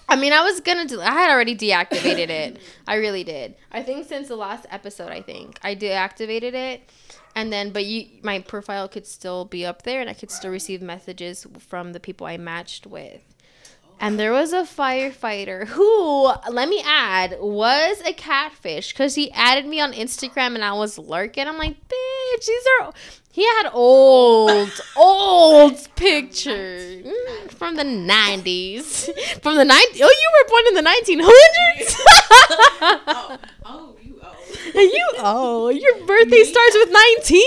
[0.09, 0.87] I mean, I was gonna.
[0.87, 2.59] Do, I had already deactivated it.
[2.89, 3.55] I really did.
[3.71, 6.89] I think since the last episode, I think I deactivated it,
[7.35, 10.51] and then but you, my profile could still be up there, and I could still
[10.51, 13.21] receive messages from the people I matched with.
[14.01, 19.67] And there was a firefighter who, let me add, was a catfish because he added
[19.67, 21.49] me on Instagram and I was lurking.
[21.49, 22.93] I'm like, bitch, these are.
[23.33, 29.09] He had old, old pictures mm, from the 90s.
[29.43, 30.01] From the 90s.
[30.03, 31.97] Oh, you were born in the 1900s?
[33.07, 34.81] oh, oh, you oh.
[34.81, 36.91] you, oh, your birthday starts with
[37.29, 37.43] 19?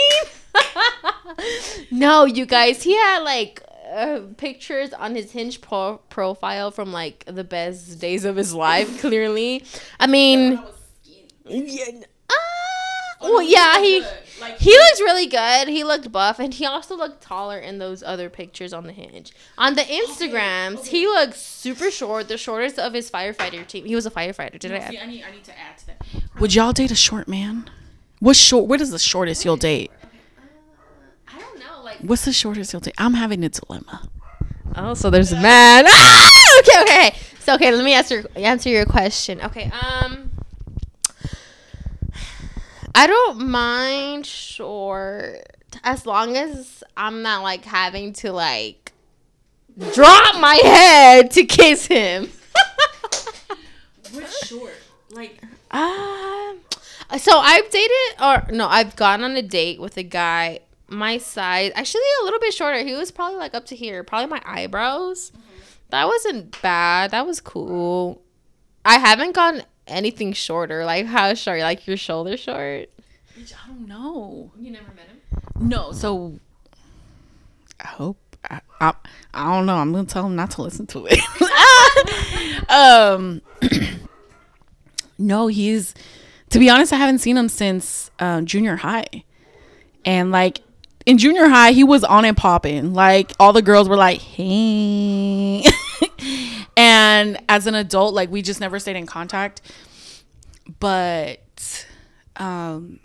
[1.91, 3.61] no, you guys, he had like
[3.91, 8.99] uh, pictures on his hinge pro- profile from like the best days of his life
[9.01, 9.63] clearly
[9.99, 10.61] i mean
[11.45, 11.85] yeah,
[12.29, 12.33] uh,
[13.21, 14.01] well yeah he
[14.39, 18.01] Like, he looked really good he looked buff and he also looked taller in those
[18.01, 22.93] other pictures on the hinge on the instagrams he looked super short the shortest of
[22.93, 24.91] his firefighter team he was a firefighter did i add?
[24.91, 26.01] See, I need, I need to add to that.
[26.39, 27.69] Would y'all date a short man?
[28.19, 28.67] What's short?
[28.67, 29.91] What is the shortest you'll date?
[31.27, 32.95] i don't know like What's the shortest you'll date?
[32.97, 34.09] I'm having a dilemma.
[34.75, 35.85] Oh, so there's a man.
[35.87, 36.59] Ah!
[36.59, 37.15] Okay, okay.
[37.39, 39.41] So okay, let me answer answer your question.
[39.41, 40.31] Okay, um,
[42.93, 45.37] I don't mind short
[45.83, 48.91] as long as I'm not like having to like
[49.93, 52.29] drop my head to kiss him.
[54.11, 54.73] What's short?
[55.11, 55.41] Like,
[55.71, 56.59] Um,
[57.17, 60.59] so I've dated or no, I've gone on a date with a guy
[60.91, 62.83] my size, actually a little bit shorter.
[62.83, 65.31] He was probably like up to here, probably my eyebrows.
[65.89, 67.11] That wasn't bad.
[67.11, 68.21] That was cool.
[68.85, 70.85] I haven't gone anything shorter.
[70.85, 71.59] Like how short?
[71.59, 72.89] Like your shoulder short?
[73.37, 74.51] I don't know.
[74.59, 75.69] You never met him.
[75.69, 76.39] No, so
[77.79, 78.17] I hope
[78.49, 78.93] I, I,
[79.33, 79.77] I don't know.
[79.77, 82.69] I'm gonna tell him not to listen to it.
[82.69, 83.41] um,
[85.17, 85.93] no, he's
[86.49, 89.23] to be honest, I haven't seen him since uh, junior high,
[90.05, 90.61] and like
[91.05, 92.93] in junior high, he was on and popping.
[92.93, 95.63] Like all the girls were like, "Hey,"
[96.77, 99.61] and as an adult, like we just never stayed in contact.
[100.79, 101.85] But
[102.37, 102.99] um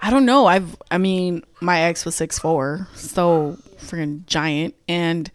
[0.00, 0.46] I don't know.
[0.46, 5.30] I've I mean, my ex was six four, so freaking giant and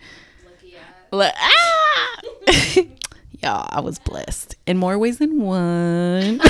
[1.14, 2.22] like, ah!
[3.31, 6.41] yeah, I was blessed in more ways than one.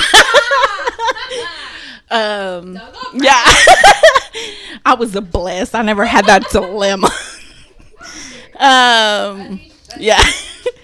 [2.10, 2.74] um
[3.14, 3.42] yeah.
[4.84, 5.74] I was a blessed.
[5.74, 7.08] I never had that dilemma.
[8.58, 9.60] um
[9.98, 10.22] yeah.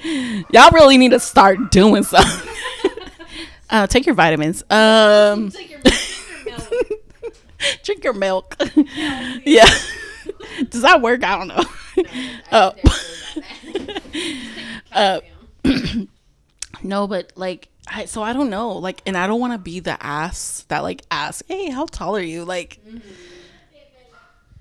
[0.50, 2.48] Y'all really need to start doing something.
[3.70, 4.62] uh, take your vitamins.
[4.70, 5.52] Um
[7.82, 8.56] drink your milk.
[9.44, 9.68] yeah.
[10.68, 11.24] Does that work?
[11.24, 11.64] I don't know.
[12.52, 12.74] oh.
[14.92, 15.20] uh,
[16.82, 18.70] no, but like, I, so I don't know.
[18.70, 22.16] Like, and I don't want to be the ass that like asks, "Hey, how tall
[22.16, 22.78] are you?" Like,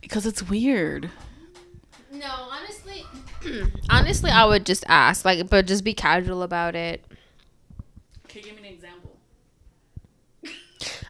[0.02, 1.12] because it's weird.
[2.12, 3.06] No, honestly,
[3.90, 7.06] honestly, I would just ask, like, but just be casual about it.
[8.26, 9.16] Okay, give me an example.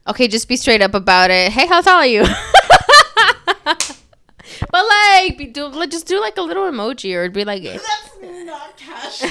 [0.08, 1.54] Okay, just be straight up about it.
[1.54, 2.24] Hey, how tall are you?
[3.64, 3.86] but
[4.72, 7.64] like, be, do just do like a little emoji or be like.
[7.64, 7.86] That's
[8.22, 9.24] not cash.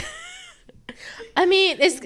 [1.41, 2.01] I mean, it's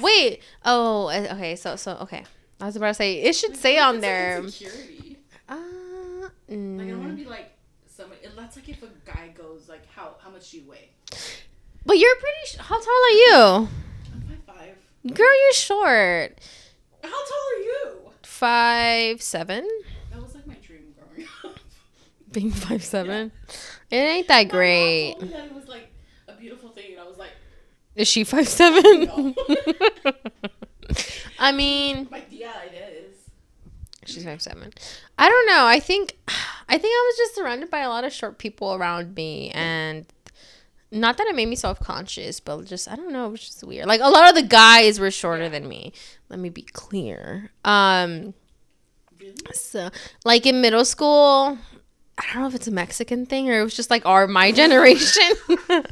[0.00, 0.40] wait.
[0.64, 1.56] Oh, uh, okay.
[1.56, 2.24] So so okay.
[2.60, 4.46] I was about to say it should say on there.
[4.48, 5.18] Security.
[5.48, 7.16] Uh, Like, I don't want mm.
[7.18, 7.52] to be like
[7.86, 8.20] somebody.
[8.36, 10.90] That's like if a guy goes like, "How how much do you weigh?"
[11.84, 12.44] But you're pretty.
[12.46, 13.68] Sh- how tall are you,
[14.14, 15.14] I'm five five.
[15.14, 15.36] girl?
[15.44, 16.38] You're short.
[17.02, 17.98] How tall are you?
[18.22, 19.68] Five seven.
[20.12, 21.58] That was like my dream growing up.
[22.32, 23.32] Being five seven.
[23.90, 25.14] It ain't that My great.
[25.18, 25.86] mom told me that it was like
[26.28, 27.32] a beautiful thing, and I was like,
[27.98, 29.04] Is she five seven?
[29.04, 29.34] No.
[31.38, 33.16] I mean, like yeah, it is.
[34.10, 34.72] she's five seven.
[35.18, 35.66] I don't know.
[35.66, 36.16] I think,
[36.68, 40.06] I think I was just surrounded by a lot of short people around me, and
[40.90, 43.26] not that it made me self conscious, but just I don't know.
[43.26, 43.86] It was just weird.
[43.86, 45.92] Like a lot of the guys were shorter than me.
[46.28, 47.50] Let me be clear.
[47.64, 48.32] Um,
[49.20, 49.34] Really?
[49.52, 49.90] so
[50.24, 51.58] like in middle school,
[52.16, 54.52] I don't know if it's a Mexican thing or it was just like our my
[54.52, 55.24] generation.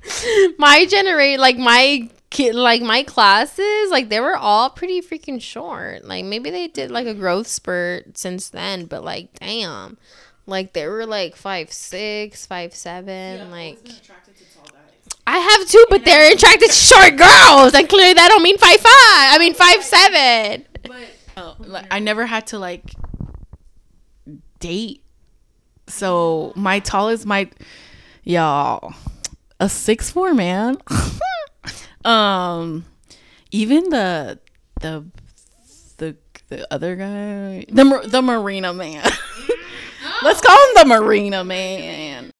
[0.58, 6.04] my generation, like my kid, like my classes, like they were all pretty freaking short.
[6.04, 9.98] Like maybe they did like a growth spurt since then, but like damn,
[10.46, 13.78] like they were like five six, five seven, Yeah, like.
[13.78, 15.14] I wasn't attracted to tall guys.
[15.26, 18.80] I have two, but they're attracted to short girls, and clearly that don't mean five
[18.80, 19.34] five.
[19.34, 20.66] I mean five seven.
[20.82, 22.92] But oh, like, I never had to like
[24.58, 25.02] date.
[25.88, 27.50] So my tallest, my
[28.24, 28.94] y'all,
[29.62, 30.76] a six four man.
[32.04, 32.84] um,
[33.52, 34.40] even the
[34.80, 35.06] the
[35.98, 36.16] the
[36.48, 39.08] the other guy, the the Marina man.
[40.22, 42.32] Let's call him the Marina man.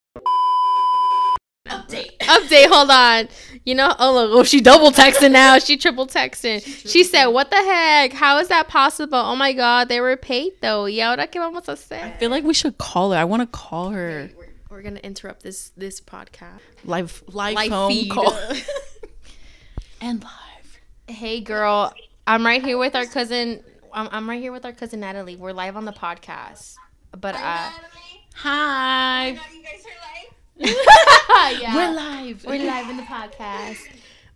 [1.69, 2.19] Update.
[2.19, 2.67] Update.
[2.67, 3.29] Hold on.
[3.65, 5.59] You know, oh look, oh she double texting now.
[5.59, 6.61] She triple texting.
[6.91, 8.13] She said, "What the heck?
[8.13, 9.17] How is that possible?
[9.19, 10.87] Oh my god, they were paid though.
[10.87, 13.19] Y ahora qué vamos a I hacer?" feel like we should call her.
[13.19, 14.29] I want to call her
[14.73, 16.61] We're, we're gonna interrupt this this podcast.
[16.85, 18.11] live live, Live phone feed.
[18.11, 18.33] call
[20.01, 20.81] and live.
[21.07, 21.93] Hey girl,
[22.27, 23.63] I'm right here with our cousin.
[23.93, 25.37] I'm, I'm right here with our cousin Natalie.
[25.37, 26.77] We're live on the podcast.
[27.19, 27.71] But uh,
[28.37, 29.29] Hi.
[29.29, 32.45] You guys are like, yeah, We're live.
[32.47, 33.77] we're live in the podcast.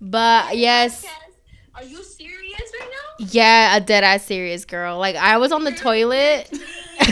[0.03, 1.07] But yes,
[1.75, 3.27] are you serious right now?
[3.31, 4.99] yeah, a dead ass serious girl.
[4.99, 6.51] Like I was on the toilet.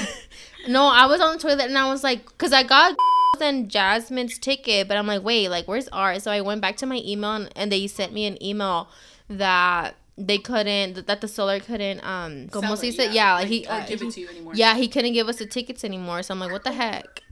[0.68, 2.94] no, I was on the toilet and I was like, cause I got
[3.40, 6.22] and Jasmine's ticket, but I'm like, wait, like where's ours?
[6.22, 8.88] So I went back to my email and, and they sent me an email
[9.28, 13.12] that they couldn't that the seller couldn't um como se dice?
[13.12, 14.52] yeah, like he uh, give it to you anymore.
[14.54, 16.22] yeah he couldn't give us the tickets anymore.
[16.22, 17.23] So I'm like, what the heck?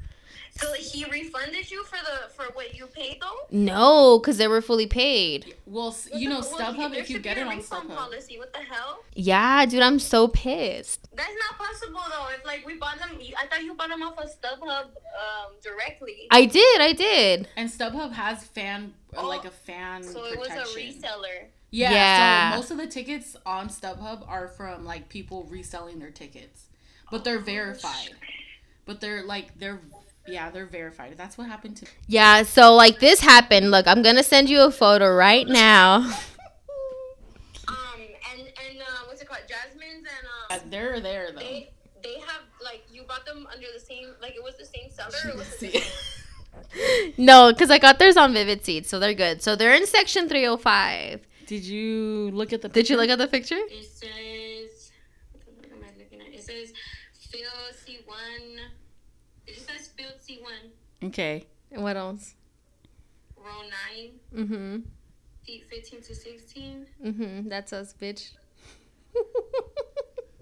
[0.55, 3.47] So he refunded you for the for what you paid though?
[3.51, 5.55] No, because they were fully paid.
[5.67, 7.97] Well, s- you know Well, StubHub there if you get be it a on StubHub.
[7.97, 8.39] policy.
[8.39, 9.03] What the hell?
[9.15, 11.09] Yeah, dude, I'm so pissed.
[11.15, 12.29] That's not possible though.
[12.39, 16.29] If like we bought them, I thought you bought them off of StubHub um, directly.
[16.31, 17.49] I did, I did.
[17.57, 21.47] And StubHub has fan uh, Oh, like a fan So it was a reseller.
[21.71, 22.51] Yeah, Yeah.
[22.51, 26.67] So most of the tickets on StubHub are from like people reselling their tickets,
[27.11, 28.11] but they're verified.
[28.85, 29.81] But they're like they're
[30.27, 31.15] yeah they're verified.
[31.17, 31.87] That's what happened to.
[32.07, 33.71] Yeah, so like this happened.
[33.71, 36.11] Look, I'm gonna send you a photo right now.
[37.69, 37.75] Um
[38.33, 39.41] and and uh, what's it called?
[39.49, 40.07] Jasmine's
[40.51, 40.71] and um.
[40.71, 41.39] They're there though.
[41.39, 41.71] They
[42.03, 45.33] they have like you bought them under the same like it was the same seller.
[45.33, 49.43] Or was it See- no, because I got theirs on Vivid Seats, so they're good.
[49.43, 51.21] So they're in section 305.
[51.47, 52.69] Did you look at the?
[52.69, 53.59] Did you look at the picture?
[53.59, 54.91] It says,
[55.33, 56.29] what the fuck am I looking at?
[56.35, 56.73] It says
[57.31, 57.41] Phil
[57.85, 58.57] C1.
[59.47, 60.71] It just says Phil C1,
[61.05, 61.45] Okay.
[61.71, 62.35] And what else?
[63.37, 63.63] row
[64.33, 64.77] 9, Mm-hmm.
[65.45, 66.87] feet 15 to 16.
[67.05, 67.49] Mm-hmm.
[67.49, 68.31] That's us, bitch.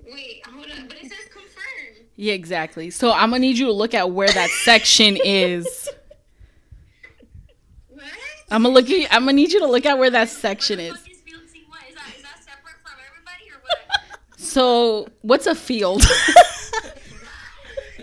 [0.05, 0.87] Wait, hold on.
[0.89, 2.05] But it says confirm.
[2.17, 2.91] Yeah, exactly.
[2.91, 5.89] So I'm gonna need you to look at where that section is.
[7.89, 8.05] What?
[8.51, 9.13] I'm gonna look at.
[9.13, 10.93] I'm gonna need you to look at where that section What is.
[11.03, 11.15] is Is
[11.95, 14.19] that, is that separate from everybody or what?
[14.39, 16.05] So what's a field?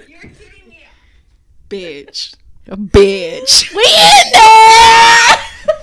[0.08, 0.86] You're kidding me.
[1.70, 2.36] bitch.
[2.70, 3.74] A bitch.
[3.74, 4.44] We in there!
[5.30, 5.80] Oh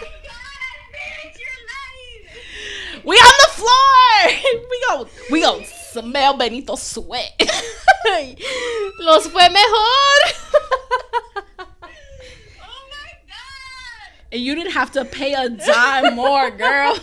[0.00, 3.04] my god, bitch, you're lying.
[3.04, 4.16] We on the floor.
[4.70, 5.08] We go.
[5.30, 5.62] We go
[5.92, 7.40] smell Benito sweat.
[9.00, 10.18] Los fue mejor.
[11.58, 11.68] Oh
[12.90, 14.32] my god.
[14.32, 16.98] and you didn't have to pay a dime more, girl.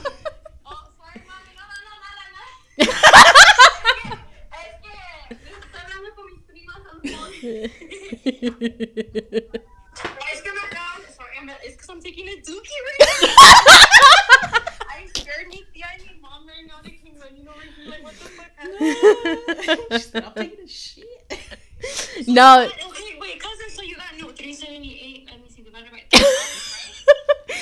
[0.66, 1.56] Oh, sorry, mami.
[1.58, 2.94] No, no, no, nada, nada.
[4.54, 4.94] Es que
[5.34, 7.33] estoy hablando con mis primas on the phone.
[7.33, 7.74] Es que me acabo, sorry, I'm, it's
[11.76, 13.08] because I'm taking a dookie right now.
[14.90, 16.76] I scared me, and my mom right now.
[16.84, 18.78] They came running over here like, what the fuck happened?
[19.92, 21.08] she said, I'm taking a shit.
[22.28, 22.64] no.
[22.64, 25.28] Okay, wait, cousin, so you got no 378.
[25.30, 26.04] Let me see, divided by.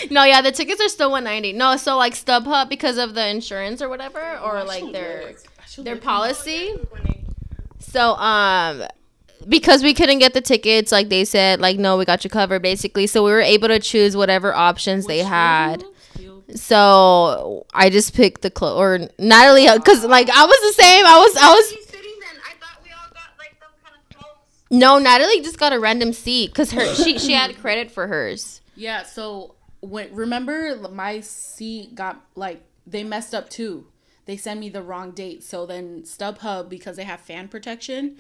[0.10, 1.54] No, yeah, the tickets are still 190.
[1.54, 5.36] No, so like StubHub because of the insurance or whatever, or like their
[5.78, 6.74] their policy.
[7.80, 8.84] So um
[9.48, 12.62] because we couldn't get the tickets, like they said, like no, we got you covered
[12.62, 13.08] basically.
[13.08, 15.84] So we were able to choose whatever options they had.
[16.56, 21.06] So I just picked the clo or Natalie because like I was the same.
[21.06, 22.42] I was I was sitting then.
[22.46, 24.36] I thought we all got like them kind of close.
[24.70, 28.62] no Natalie just got a random seat because her she she had credit for hers.
[28.76, 33.88] Yeah, so when remember my seat got like they messed up too.
[34.26, 35.44] They sent me the wrong date.
[35.44, 38.18] So then StubHub because they have fan protection,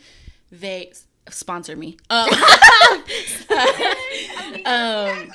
[0.51, 0.91] they
[1.29, 1.97] sponsor me.
[2.09, 2.29] Um,
[4.65, 5.31] um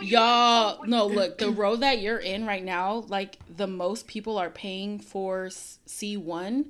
[0.00, 4.50] y'all no look the row that you're in right now like the most people are
[4.50, 6.64] paying for c1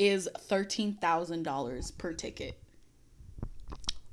[0.00, 2.58] is $13000 per ticket.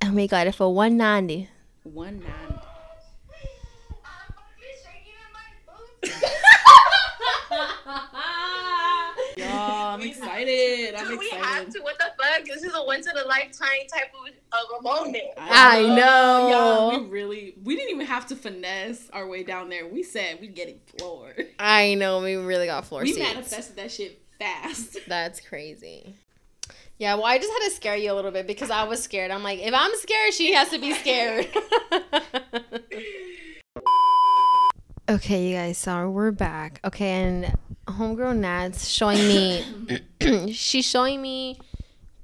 [0.01, 1.49] And we got it for 190
[1.83, 2.67] 190
[9.49, 10.95] Oh, I'm excited.
[10.95, 11.21] I'm Dude, excited.
[11.21, 11.79] We have to.
[11.81, 12.45] What the fuck?
[12.45, 15.23] This is a once in a lifetime type of, of a moment.
[15.37, 15.87] I know.
[15.87, 16.91] I know.
[16.91, 19.87] Yeah, we really, we didn't even have to finesse our way down there.
[19.87, 21.47] We said we'd get it floored.
[21.59, 22.21] I know.
[22.21, 23.05] We really got floored.
[23.05, 23.27] We seats.
[23.33, 24.97] manifested that shit fast.
[25.07, 26.15] That's crazy.
[26.99, 29.29] Yeah, well, I just had to scare you a little bit because I was scared.
[29.29, 31.47] I'm like, if I'm scared, she has to be scared.
[35.09, 36.79] okay, you guys, so we're back.
[36.83, 37.55] Okay, and
[37.87, 39.65] homegirl Nat's showing me,
[40.53, 41.59] she's showing me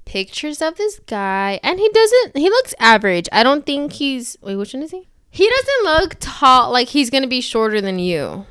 [0.04, 3.28] pictures of this guy, and he doesn't, he looks average.
[3.32, 5.08] I don't think he's, wait, which one is he?
[5.30, 8.46] He doesn't look tall, like he's gonna be shorter than you.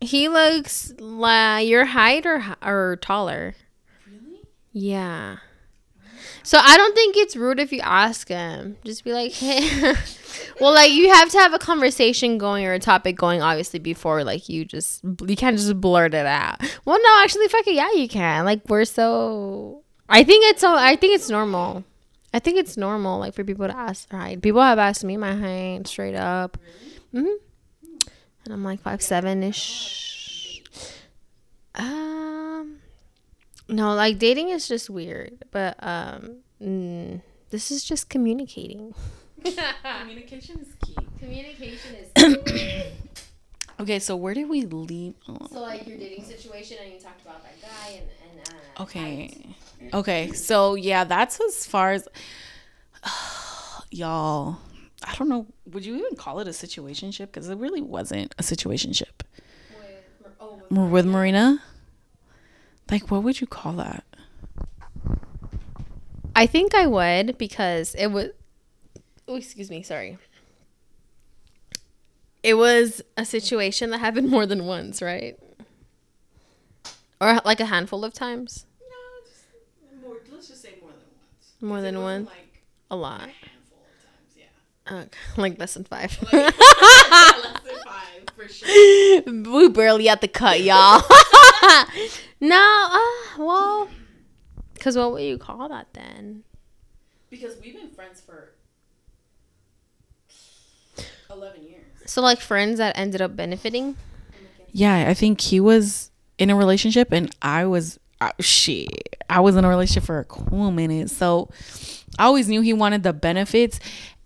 [0.00, 3.54] He looks like your height or, or taller.
[4.06, 4.42] Really?
[4.72, 5.38] Yeah.
[6.48, 8.78] So I don't think it's rude if you ask him.
[8.82, 9.92] Just be like, hey.
[10.62, 14.24] well, like you have to have a conversation going or a topic going, obviously, before
[14.24, 16.58] like you just you can't just blurt it out.
[16.86, 18.46] Well, no, actually, fuck it, yeah, you can.
[18.46, 19.82] Like we're so.
[20.08, 20.74] I think it's so.
[20.74, 21.84] I think it's normal.
[22.32, 24.40] I think it's normal, like for people to ask right?
[24.40, 26.56] People have asked me my height straight up.
[27.12, 27.26] hmm
[28.46, 30.62] And I'm like five seven ish.
[31.74, 32.27] Um.
[33.68, 37.20] No, like dating is just weird, but um, mm,
[37.50, 38.94] this is just communicating.
[40.00, 40.96] Communication is key.
[41.18, 42.84] Communication is.
[43.80, 45.14] Okay, so where did we leave?
[45.28, 48.08] oh, so like your dating situation, and you talked about that guy, and
[48.40, 49.54] and uh, Okay.
[49.94, 50.32] Okay.
[50.32, 52.08] So yeah, that's as far as
[53.92, 54.58] y'all.
[55.04, 55.46] I don't know.
[55.70, 57.26] Would you even call it a situationship?
[57.26, 59.22] Because it really wasn't a situationship
[59.70, 61.62] With, oh, M- with Marina.
[62.90, 64.04] Like, what would you call that?
[66.34, 68.28] I think I would because it was.
[69.26, 69.82] Oh, excuse me.
[69.82, 70.18] Sorry.
[72.42, 75.38] It was a situation that happened more than once, right?
[77.20, 78.64] Or like a handful of times.
[78.80, 78.86] No,
[79.26, 79.44] just
[80.02, 80.16] more.
[80.32, 81.52] Let's just say more than once.
[81.60, 82.24] More than one.
[82.26, 82.62] Like
[82.92, 83.20] A lot.
[83.22, 84.36] handful of times.
[84.36, 84.44] Yeah.
[84.88, 85.04] Uh,
[85.36, 86.16] like less than five.
[86.32, 89.22] less than five for sure.
[89.26, 91.02] we barely at the cut, y'all.
[92.40, 93.88] no, uh, well,
[94.74, 96.44] because what would you call that then?
[97.30, 98.54] Because we've been friends for
[101.30, 101.84] eleven years.
[102.06, 103.96] So like friends that ended up benefiting.
[104.72, 109.16] Yeah, I think he was in a relationship and I was uh, shit.
[109.28, 111.10] I was in a relationship for a cool minute.
[111.10, 111.50] So
[112.18, 113.78] I always knew he wanted the benefits.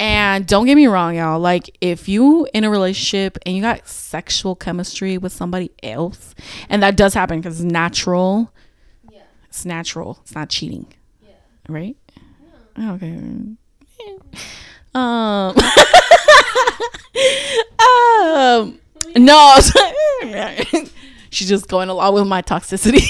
[0.03, 1.39] And don't get me wrong, y'all.
[1.39, 6.35] Like if you in a relationship and you got sexual chemistry with somebody else,
[6.69, 8.53] and that does happen because it's natural.
[9.13, 9.21] Yeah.
[9.49, 10.19] It's natural.
[10.23, 10.93] It's not cheating.
[11.23, 11.35] Yeah.
[11.69, 11.97] Right?
[12.77, 13.17] Okay.
[14.95, 15.57] Um
[17.81, 18.81] Um
[19.17, 19.57] No
[21.31, 23.07] She's just going along with my toxicity.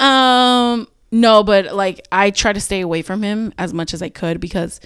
[0.00, 4.08] um no, but like I try to stay away from him as much as I
[4.08, 4.80] could because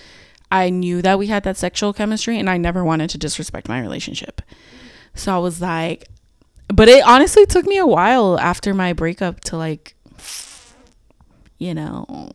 [0.55, 3.81] I knew that we had that sexual chemistry and I never wanted to disrespect my
[3.81, 4.40] relationship.
[5.14, 6.09] So I was like
[6.68, 9.94] but it honestly took me a while after my breakup to like
[11.59, 12.32] you know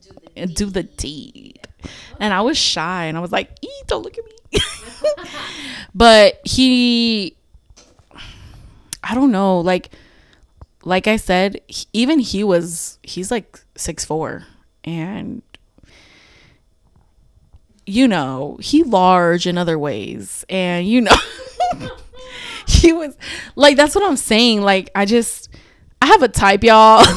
[0.53, 1.59] do the deed
[2.19, 4.59] and i was shy and i was like "Ee, don't look at me
[5.95, 7.35] but he
[9.03, 9.89] i don't know like
[10.83, 14.45] like i said he- even he was he's like six four
[14.83, 15.41] and
[17.89, 20.45] you know he large in other ways.
[20.49, 21.15] And you know
[22.67, 23.17] he was
[23.55, 24.61] like that's what i'm saying.
[24.61, 25.49] Like i just
[26.01, 27.05] i have a type y'all.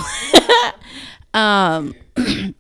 [1.35, 1.94] Um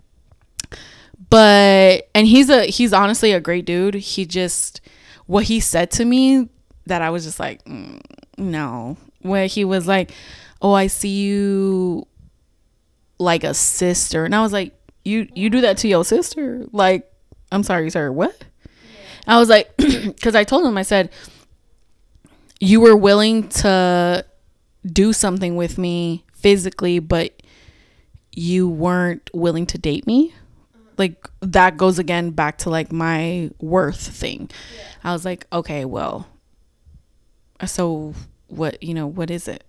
[1.28, 3.94] but and he's a he's honestly a great dude.
[3.94, 4.80] He just
[5.26, 6.48] what he said to me
[6.86, 8.00] that i was just like mm,
[8.38, 8.96] no.
[9.20, 10.12] Where he was like
[10.62, 12.06] oh i see you
[13.18, 14.24] like a sister.
[14.24, 14.74] And i was like
[15.04, 16.64] you you do that to your sister?
[16.72, 17.11] Like
[17.52, 18.44] i'm sorry sir what?
[19.26, 21.10] I was like because i told him i said
[22.58, 24.24] you were willing to
[24.84, 27.42] do something with me physically but
[28.34, 30.34] you weren't willing to date me?
[30.98, 34.50] Like that goes again back to like my worth thing.
[35.02, 36.28] I was like okay well
[37.64, 38.14] so
[38.48, 39.64] what you know what is it?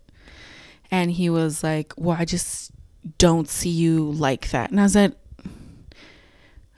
[0.91, 2.72] And he was like well i just
[3.18, 4.72] don't see you like that.
[4.72, 5.15] And i said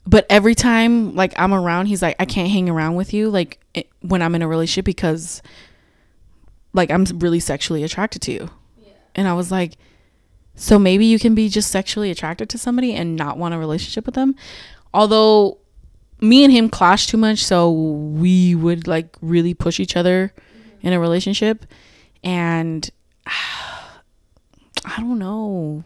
[0.07, 3.59] but every time like i'm around he's like i can't hang around with you like
[3.73, 5.41] it, when i'm in a relationship because
[6.73, 8.49] like i'm really sexually attracted to you
[9.15, 9.77] and i was like
[10.55, 14.05] so maybe you can be just sexually attracted to somebody and not want a relationship
[14.05, 14.35] with them.
[14.93, 15.57] Although
[16.21, 20.87] me and him clash too much, so we would like really push each other mm-hmm.
[20.87, 21.65] in a relationship.
[22.23, 22.89] And
[23.27, 25.83] I don't know.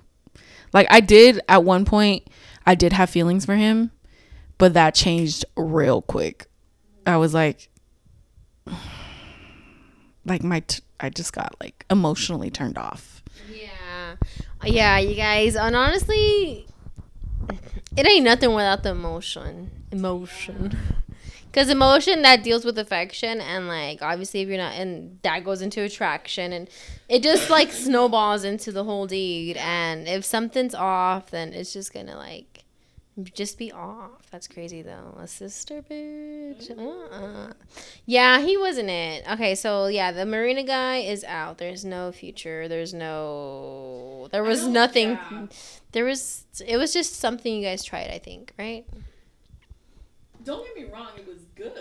[0.71, 2.27] Like I did at one point,
[2.65, 3.91] I did have feelings for him,
[4.60, 6.45] but that changed real quick.
[7.07, 7.69] I was like,
[10.26, 13.23] like my, t- I just got like emotionally turned off.
[13.52, 14.18] Yeah.
[14.64, 15.56] Yeah, you guys.
[15.56, 16.68] And honestly,
[17.98, 19.72] it ain't nothing without the emotion.
[19.91, 20.77] Emotion.
[21.45, 25.64] Because emotion that deals with affection and like obviously if you're not and that goes
[25.64, 26.69] into attraction and
[27.07, 31.91] it just like snowballs into the whole deed and if something's off then it's just
[31.91, 32.59] gonna like
[33.23, 34.29] just be off.
[34.31, 35.15] That's crazy though.
[35.19, 36.69] A sister bitch.
[36.71, 37.11] Mm.
[37.11, 37.53] Uh-uh.
[38.05, 39.25] Yeah, he wasn't it.
[39.31, 41.57] Okay, so yeah, the Marina guy is out.
[41.57, 42.67] There's no future.
[42.67, 44.27] There's no.
[44.31, 45.11] There was oh, nothing.
[45.11, 45.47] yeah.
[45.91, 46.45] There was.
[46.65, 48.09] It was just something you guys tried.
[48.11, 48.85] I think, right?
[50.43, 51.73] Don't get me wrong, it was good.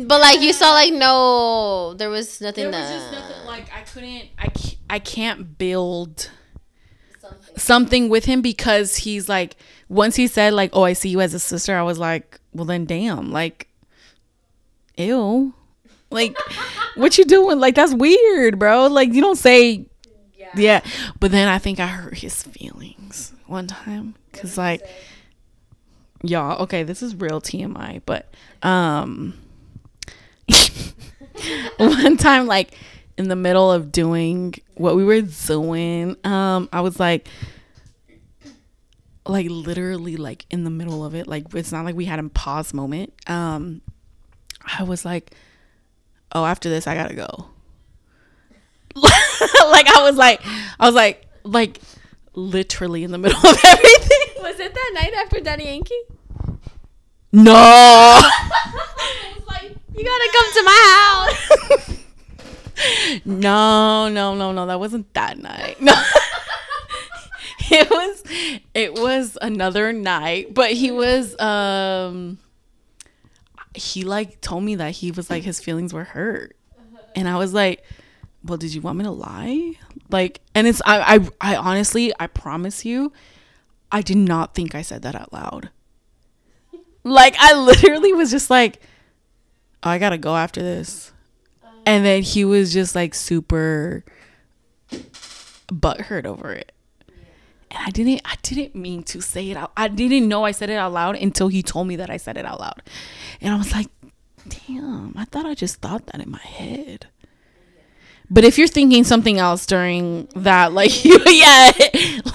[0.08, 2.70] but like you saw, like no, there was nothing.
[2.70, 4.48] there was that, just nothing like I couldn't I
[4.88, 6.30] I can't build
[7.56, 8.08] something.
[8.08, 9.56] with him because he's like
[9.88, 12.64] once he said like oh I see you as a sister I was like well
[12.64, 13.68] then damn like
[14.96, 15.54] ew.
[16.10, 16.36] Like
[16.94, 17.58] what you doing?
[17.58, 18.86] Like that's weird bro.
[18.86, 19.86] Like you don't say
[20.56, 20.80] yeah.
[21.18, 24.82] But then I think I hurt his feelings one time cuz like
[26.22, 28.32] y'all okay this is real TMI but
[28.62, 29.34] um
[31.76, 32.76] one time like
[33.16, 37.28] in the middle of doing what we were doing um i was like
[39.26, 41.26] like literally like in the middle of it.
[41.26, 43.12] Like it's not like we had a pause moment.
[43.26, 43.80] Um
[44.78, 45.34] i was like
[46.32, 47.46] oh after this i gotta go.
[49.70, 50.40] Like i was like
[50.78, 51.80] i was like like
[52.34, 54.42] literally in the middle of everything.
[54.42, 56.02] Was it that night after Daddy Yankee?
[57.32, 58.20] no.
[59.46, 60.80] Like, You gotta come to my
[61.88, 62.03] house.
[63.24, 64.66] No, no, no, no.
[64.66, 65.80] That wasn't that night.
[65.80, 65.92] No.
[67.70, 68.22] it was
[68.74, 72.38] it was another night, but he was um
[73.74, 76.56] he like told me that he was like his feelings were hurt.
[77.16, 77.84] And I was like,
[78.44, 79.74] "Well, did you want me to lie?"
[80.10, 83.12] Like, and it's I I I honestly, I promise you,
[83.90, 85.70] I did not think I said that out loud.
[87.04, 88.80] Like I literally was just like,
[89.82, 91.12] oh, I got to go after this
[91.86, 94.04] and then he was just like super
[95.68, 96.72] butthurt over it.
[97.70, 100.70] And i didn't i didn't mean to say it out i didn't know i said
[100.70, 102.82] it out loud until he told me that i said it out loud.
[103.40, 103.88] And i was like
[104.48, 107.06] damn i thought i just thought that in my head.
[108.30, 111.72] But if you're thinking something else during that like you yeah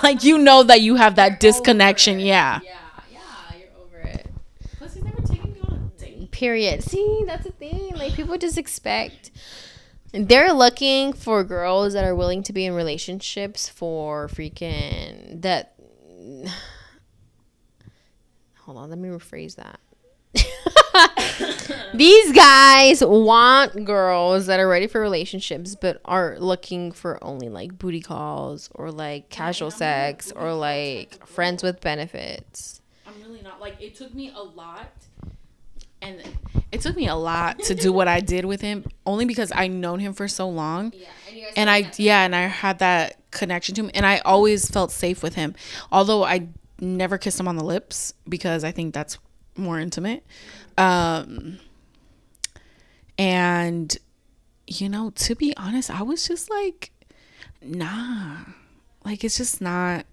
[0.04, 2.72] like you know that you have that disconnection yeah Yeah,
[3.12, 3.20] yeah,
[3.58, 4.28] you're over it.
[4.78, 6.82] plus he's never taken me on a date Period.
[6.82, 7.92] See, that's the thing.
[7.96, 9.32] Like people just expect
[10.14, 15.76] they're looking for girls that are willing to be in relationships for freaking that
[18.60, 19.82] Hold on, let me rephrase that.
[21.94, 27.78] These guys want girls that are ready for relationships but are looking for only like
[27.78, 32.80] booty calls or like casual sex or like friends with benefits.
[33.06, 34.94] I'm really not like it took me a lot
[36.02, 36.22] and
[36.72, 39.68] it took me a lot to do what I did with him only because I
[39.68, 40.94] known him for so long.
[40.96, 44.70] Yeah, and And I yeah, and I had that connection to him and I always
[44.70, 45.56] felt safe with him.
[45.92, 46.48] Although I
[46.80, 49.18] never kissed him on the lips because I think that's
[49.58, 50.26] more intimate.
[50.78, 51.60] Um
[53.18, 53.98] and
[54.68, 56.92] you know, to be honest, I was just like
[57.62, 58.38] nah.
[59.04, 60.06] Like it's just not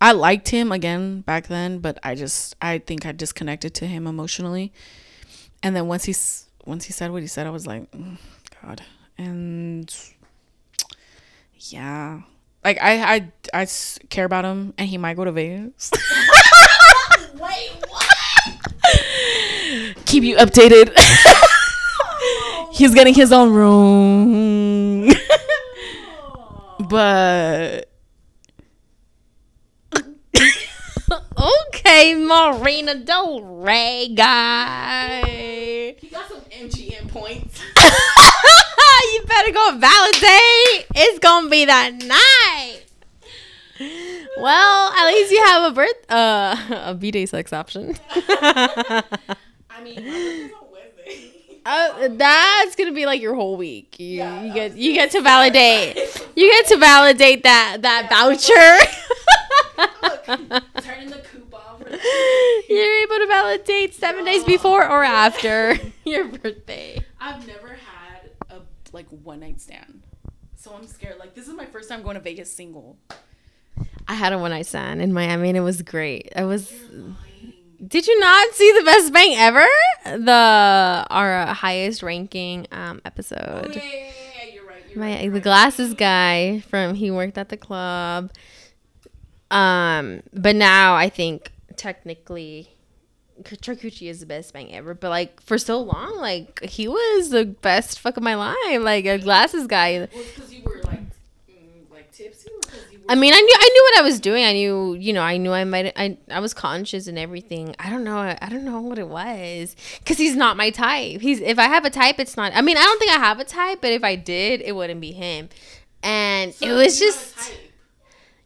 [0.00, 4.06] I liked him again back then, but I just I think I disconnected to him
[4.06, 4.72] emotionally.
[5.62, 6.14] And then once he
[6.64, 8.18] once he said what he said, I was like, "Mm,
[8.62, 8.82] God.
[9.16, 9.92] And
[11.58, 12.20] yeah,
[12.64, 13.66] like I I I
[14.08, 15.90] care about him, and he might go to Vegas.
[17.34, 18.16] Wait, what?
[20.06, 20.96] Keep you updated.
[22.72, 25.10] He's getting his own room,
[26.88, 27.88] but
[31.68, 35.94] okay, Marina Del Rey guy.
[35.98, 37.60] he got some MGM points.
[39.12, 40.86] you better go validate.
[40.94, 42.84] It's gonna be that night.
[44.40, 46.56] Well, at least you have a birth uh
[46.86, 47.96] a B day sex option.
[48.10, 49.02] I
[49.82, 53.98] mean, my birthday's on Uh, that's gonna be like your whole week.
[54.00, 55.96] You, Yeah, you get you get to validate.
[56.34, 58.78] You get to validate that that voucher.
[60.02, 60.24] Look,
[60.82, 61.78] turning the coupon.
[61.78, 61.88] For
[62.72, 65.74] You're able to validate seven days before or after
[66.04, 67.04] your birthday.
[67.20, 68.60] I've never had a
[68.92, 70.02] like one night stand,
[70.56, 71.18] so I'm scared.
[71.18, 72.98] Like this is my first time going to Vegas single.
[74.06, 76.32] I had a one night stand in Miami and it was great.
[76.36, 76.72] I was.
[77.86, 79.66] Did you not see the best bang ever?
[80.04, 83.76] The our highest ranking um, episode.
[83.76, 83.92] yeah, yeah,
[84.44, 84.82] yeah, you're right.
[84.90, 85.42] You're My right, the right.
[85.42, 88.30] glasses guy from he worked at the club.
[89.50, 92.70] Um, but now I think technically
[93.42, 94.94] Charcuterie is the best bang ever.
[94.94, 98.80] But like for so long, like he was the best fuck of my life.
[98.80, 100.00] Like a glasses guy.
[100.00, 103.04] Was because you were like, mm, like tipsy, or you were?
[103.08, 104.44] I mean, I knew I knew what I was doing.
[104.44, 105.92] I knew, you know, I knew I might.
[105.96, 107.74] I I was conscious and everything.
[107.78, 108.18] I don't know.
[108.18, 111.20] I don't know what it was because he's not my type.
[111.20, 112.52] He's if I have a type, it's not.
[112.54, 115.00] I mean, I don't think I have a type, but if I did, it wouldn't
[115.00, 115.48] be him.
[116.02, 117.52] And So it was just.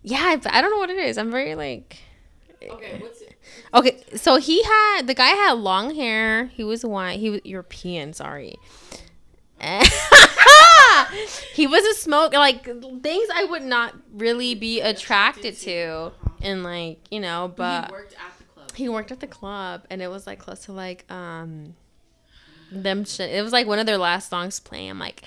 [0.03, 0.19] Yeah.
[0.45, 1.17] I, I don't know what it is.
[1.19, 1.99] I'm very like
[2.63, 3.35] Okay, what's it?
[3.75, 4.03] okay.
[4.17, 6.47] So he had the guy had long hair.
[6.47, 7.19] He was white.
[7.19, 8.13] He was European.
[8.13, 8.57] Sorry.
[11.55, 16.99] he was a smoke like things I would not really be attracted to, and like
[17.11, 18.73] you know, but he worked at the club.
[18.75, 21.75] he worked at the club and it was like close to like um
[22.73, 25.23] them sh- it was like one of their last songs playing i'm like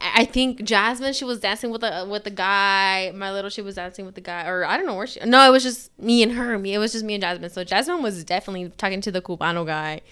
[0.00, 3.12] I think Jasmine, she was dancing with the with the guy.
[3.14, 5.18] My little, she was dancing with the guy, or I don't know where she.
[5.20, 6.56] No, it was just me and her.
[6.56, 7.50] Me, it was just me and Jasmine.
[7.50, 10.02] So Jasmine was definitely talking to the Cubano guy.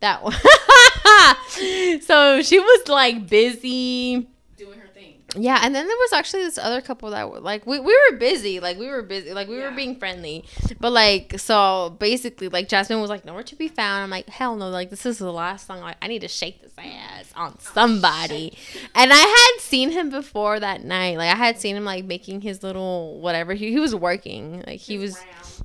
[0.00, 0.34] That one.
[2.02, 4.28] so she was like busy.
[4.56, 5.14] Doing her thing.
[5.36, 8.16] Yeah, and then there was actually this other couple that were like we, we were
[8.16, 10.44] busy, like we were busy, like we were being friendly.
[10.78, 14.04] But like so basically like Jasmine was like nowhere to be found.
[14.04, 15.80] I'm like, hell no, like this is the last song.
[15.80, 18.56] Like I need to shake this ass on somebody.
[18.94, 21.18] and I had seen him before that night.
[21.18, 23.54] Like I had seen him like making his little whatever.
[23.54, 24.62] He, he was working.
[24.66, 25.18] Like he was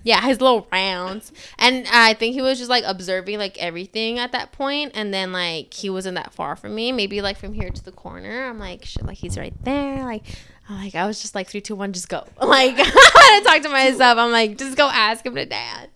[0.03, 1.31] yeah, his little rounds.
[1.57, 4.91] And I think he was just like observing like everything at that point.
[4.95, 6.91] And then like he wasn't that far from me.
[6.91, 8.45] Maybe like from here to the corner.
[8.47, 10.03] I'm like, shit, like he's right there.
[10.03, 10.23] Like,
[10.67, 12.25] I'm like I was just like three, two, one, just go.
[12.41, 14.17] Like I had to talk to myself.
[14.17, 15.89] I'm like, just go ask him to dance.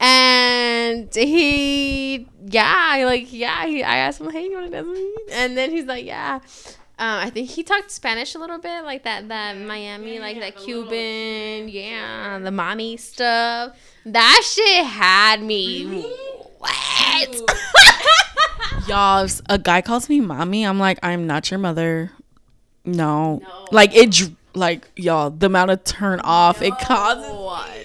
[0.00, 4.98] And he, yeah, like yeah, he, I asked him, hey, you want to dance with
[4.98, 5.14] me?
[5.32, 6.40] And then he's like, yeah.
[7.00, 10.40] Um, I think he talked Spanish a little bit, like that, that Miami, Yeah, like
[10.40, 13.76] that the little Cuban, yeah, the mommy stuff.
[14.04, 16.12] That shit had me
[16.60, 17.36] wet.
[18.88, 22.10] Y'all, if a guy calls me mommy, I'm like, I'm not your mother.
[22.84, 23.38] No.
[23.38, 23.66] No.
[23.70, 27.24] Like it dr- like y'all, the amount of turn off it causes.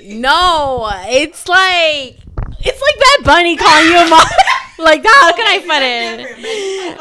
[0.04, 2.18] no, it's like
[2.66, 4.26] it's like Bad Bunny calling you a mom.
[4.80, 7.00] like how can I put it?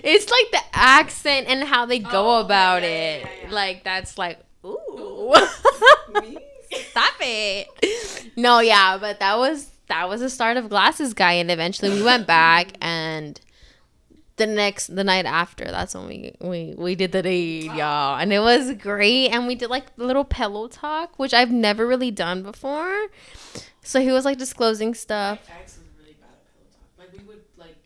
[0.04, 3.22] it's like the accent and how they go Oh, about yeah, it.
[3.22, 3.50] yeah, yeah.
[3.54, 5.34] Like that's like ooh.
[6.90, 7.68] Stop it.
[8.36, 12.02] No, yeah, but that was that was the start of Glasses Guy, and eventually we
[12.02, 13.40] went back and
[14.38, 18.32] the next the night after that's when we we we did the date y'all and
[18.32, 22.42] it was great and we did like little pillow talk which i've never really done
[22.42, 23.06] before
[23.82, 26.98] so he was like disclosing stuff Ex is really bad at pillow talk.
[26.98, 27.76] Like we would like.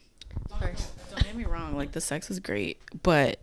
[0.49, 1.77] Don't, don't get me wrong.
[1.77, 3.39] Like the sex was great, but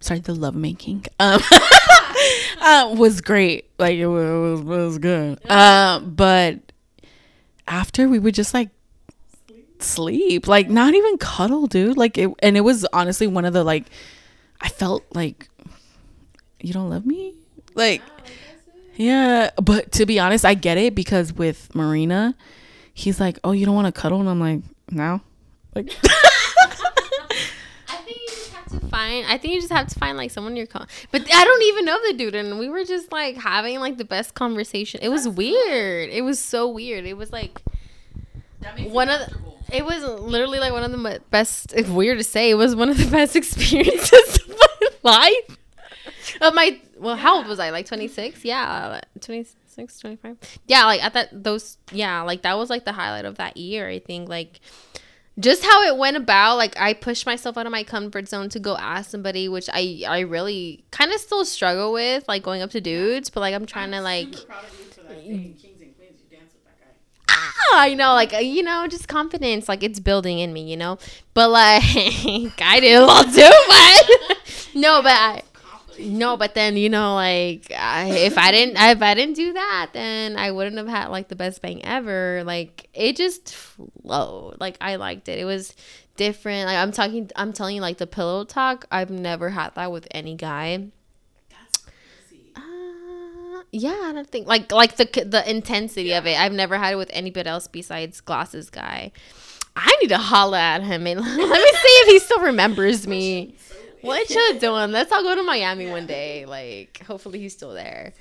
[0.00, 1.40] sorry, the lovemaking um
[2.60, 3.70] uh, was great.
[3.78, 5.48] Like it was, it was good.
[5.50, 6.58] Um, but
[7.68, 8.70] after we would just like
[9.82, 11.96] sleep, like not even cuddle, dude.
[11.96, 13.86] Like it, and it was honestly one of the like.
[14.60, 15.48] I felt like
[16.60, 17.34] you don't love me,
[17.74, 18.02] like.
[18.96, 22.34] Yeah, but to be honest, I get it because with Marina,
[22.94, 25.20] he's like, "Oh, you don't want to cuddle," and I'm like, "No."
[25.74, 25.94] Like,
[27.88, 30.30] i think you just have to find i think you just have to find like
[30.30, 33.36] someone you're con- but i don't even know the dude and we were just like
[33.36, 37.60] having like the best conversation it was weird it was so weird it was like
[38.88, 39.36] one of the,
[39.72, 42.88] it was literally like one of the best it's weird to say it was one
[42.88, 45.58] of the best experiences of my life.
[46.40, 47.70] Of my well how old was i?
[47.70, 50.36] Like 26 yeah like 26 25
[50.66, 53.88] yeah like at that those yeah like that was like the highlight of that year
[53.88, 54.60] i think like
[55.38, 58.58] just how it went about like i pushed myself out of my comfort zone to
[58.58, 62.70] go ask somebody which i i really kind of still struggle with like going up
[62.70, 64.34] to dudes but like i'm trying to like
[67.72, 70.98] I know, like uh, you know, just confidence, like it's building in me, you know.
[71.34, 71.82] But like,
[72.60, 74.38] I did a lot too, but
[74.74, 75.42] no, but I,
[75.98, 79.90] no, but then you know, like I, if I didn't, if I didn't do that,
[79.92, 82.42] then I wouldn't have had like the best bang ever.
[82.44, 84.60] Like it just flowed.
[84.60, 85.38] Like I liked it.
[85.38, 85.74] It was
[86.16, 86.66] different.
[86.66, 88.86] Like I'm talking, I'm telling you, like the pillow talk.
[88.90, 90.88] I've never had that with any guy.
[93.66, 96.38] Uh, yeah, I don't think like like the the intensity of it.
[96.38, 99.12] I've never had it with anybody else besides Glasses guy.
[99.74, 101.44] I need to holla at him and let me
[101.78, 103.56] see if he still remembers me.
[104.00, 104.92] What you doing?
[104.92, 106.46] Let's all go to Miami one day.
[106.46, 108.14] Like, hopefully he's still there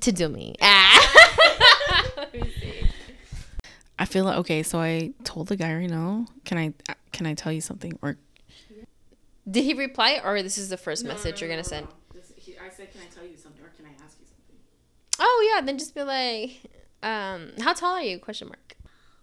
[0.00, 0.56] to do me.
[0.60, 2.12] Ah.
[2.16, 2.90] Let me see.
[3.98, 4.62] I feel like okay.
[4.62, 6.26] So I told the guy right now.
[6.44, 6.72] Can I
[7.12, 7.96] can I tell you something?
[8.02, 8.16] Or
[9.48, 11.86] Did he reply, or this is the first message you're gonna send?
[12.64, 14.43] I said, can I tell you something, or can I ask you something?
[15.18, 16.60] Oh yeah, then just be like,
[17.02, 18.18] um, how tall are you?
[18.18, 18.76] Question mark.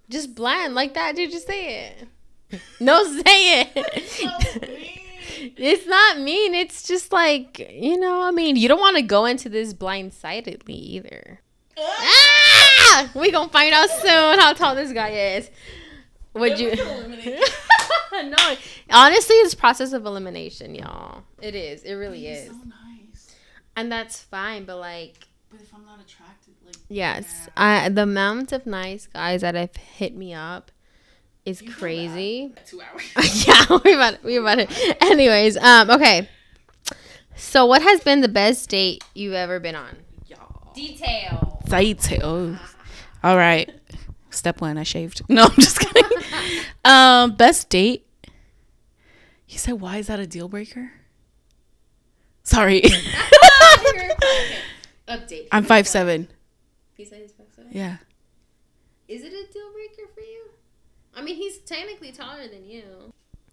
[0.10, 1.32] Just bland like that, dude.
[1.32, 2.08] Just say it.
[2.82, 3.72] No, say it.
[5.58, 6.54] it's not mean.
[6.54, 8.22] It's just like you know.
[8.22, 11.40] I mean, you don't want to go into this blindsidedly either.
[11.78, 13.10] ah!
[13.16, 15.50] We gonna find out soon how tall this guy is.
[16.34, 16.76] Would you?
[18.14, 18.56] no,
[18.90, 21.24] honestly, it's process of elimination, y'all.
[21.42, 21.84] It is.
[21.84, 23.36] It really is, So nice.
[23.76, 24.66] and that's fine.
[24.66, 29.42] But like, But if I'm not attracted, like yes, I the amount of nice guys
[29.42, 30.72] that have hit me up
[31.46, 32.54] is feel crazy.
[32.66, 33.46] two hours.
[33.48, 34.98] yeah, we about we about it.
[35.02, 36.30] Anyways, um, okay.
[37.36, 39.98] So, what has been the best date you've ever been on?
[40.28, 40.72] Y'all.
[40.74, 41.62] Detail.
[41.68, 42.58] Details.
[43.24, 43.70] All right.
[44.30, 45.22] Step one, I shaved.
[45.28, 46.04] No, I'm just kidding.
[46.86, 48.08] um, best date.
[49.46, 50.94] He said, "Why is that a deal breaker?"
[52.44, 52.82] Sorry,
[55.12, 55.48] Update.
[55.52, 56.28] I'm five seven.
[56.96, 57.72] He said he's five seven.
[57.74, 57.98] Yeah.
[59.08, 60.46] Is it a deal breaker for you?
[61.16, 62.84] I mean, he's technically taller than you.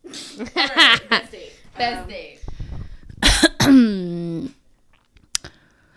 [0.54, 1.52] best date.
[1.76, 2.40] Best Um, date.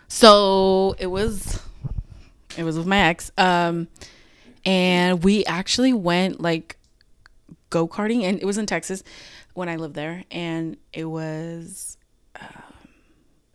[0.08, 1.60] so it was
[2.56, 3.88] it was with my ex um
[4.64, 6.76] and we actually went like
[7.70, 9.02] go-karting and it was in texas
[9.54, 11.96] when i lived there and it was
[12.40, 12.62] um,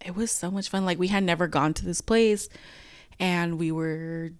[0.07, 0.85] it was so much fun.
[0.85, 2.49] Like we had never gone to this place
[3.19, 4.31] and we were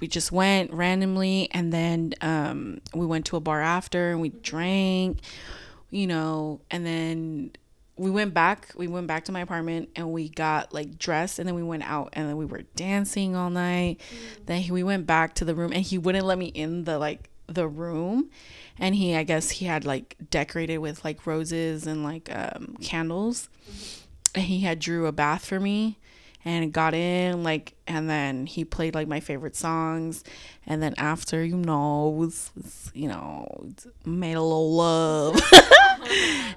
[0.00, 4.28] we just went randomly and then um we went to a bar after and we
[4.28, 5.20] drank
[5.90, 7.50] you know and then
[7.96, 11.48] we went back we went back to my apartment and we got like dressed and
[11.48, 14.00] then we went out and then we were dancing all night.
[14.44, 16.98] Then he, we went back to the room and he wouldn't let me in the
[16.98, 18.30] like the room.
[18.78, 23.48] And he i guess he had like decorated with like roses and like um candles.
[23.66, 24.05] And
[24.42, 25.98] he had drew a bath for me
[26.44, 30.22] and got in like and then he played like my favorite songs.
[30.66, 33.66] And then after you know was, was, you know
[34.04, 35.40] made a little love.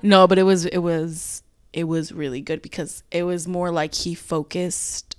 [0.02, 1.44] No but it was it was
[1.74, 5.16] it was really good because it was more like he focused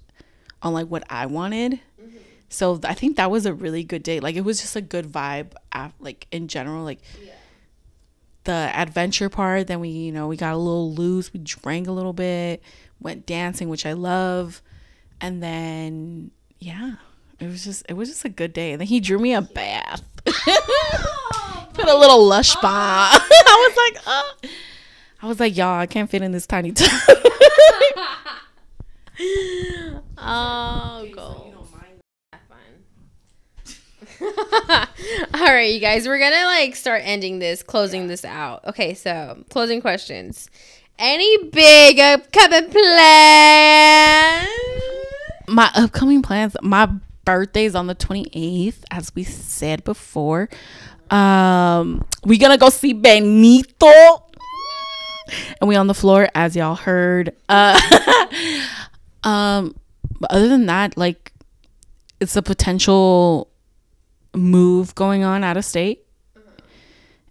[0.62, 1.80] on like what i wanted.
[2.00, 2.16] Mm-hmm.
[2.48, 5.06] So i think that was a really good date like it was just a good
[5.06, 7.00] vibe af- like in general like
[8.50, 11.92] the adventure part then we you know we got a little loose we drank a
[11.92, 12.62] little bit
[13.00, 14.60] went dancing which i love
[15.20, 16.96] and then yeah
[17.40, 18.72] it was just it was just a good day.
[18.72, 20.02] And then he drew me a bath.
[21.72, 24.34] Put a little lush bomb i was like oh
[25.22, 26.90] i was like y'all i can't fit in this tiny tub.
[30.22, 31.49] Oh, go.
[35.34, 38.64] All right, you guys, we're gonna like start ending this, closing this out.
[38.66, 40.48] Okay, so closing questions.
[40.98, 44.48] Any big upcoming plans?
[45.50, 46.88] my upcoming plans my
[47.24, 50.48] birthday's on the 28th as we said before
[51.10, 53.90] um we gonna go see benito
[55.60, 57.78] and we on the floor as y'all heard uh
[59.24, 59.74] um
[60.20, 61.32] but other than that like
[62.20, 63.49] it's a potential
[64.34, 66.04] move going on out of state.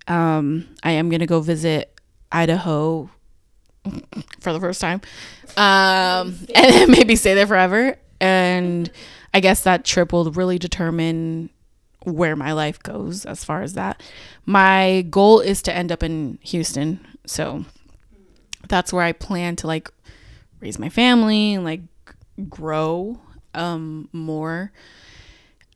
[0.07, 1.99] Um i am gonna go visit
[2.31, 3.09] idaho
[4.39, 5.01] for the first time.
[5.57, 7.97] Um and maybe stay there forever.
[8.19, 8.91] And
[9.33, 11.49] i guess that trip will really determine
[12.03, 14.01] where my life goes as far as that.
[14.45, 17.05] My goal is to end up in houston.
[17.25, 17.65] So
[18.67, 19.89] that's where i plan to like
[20.59, 21.81] raise my family and like
[22.49, 23.19] grow
[23.53, 24.71] um more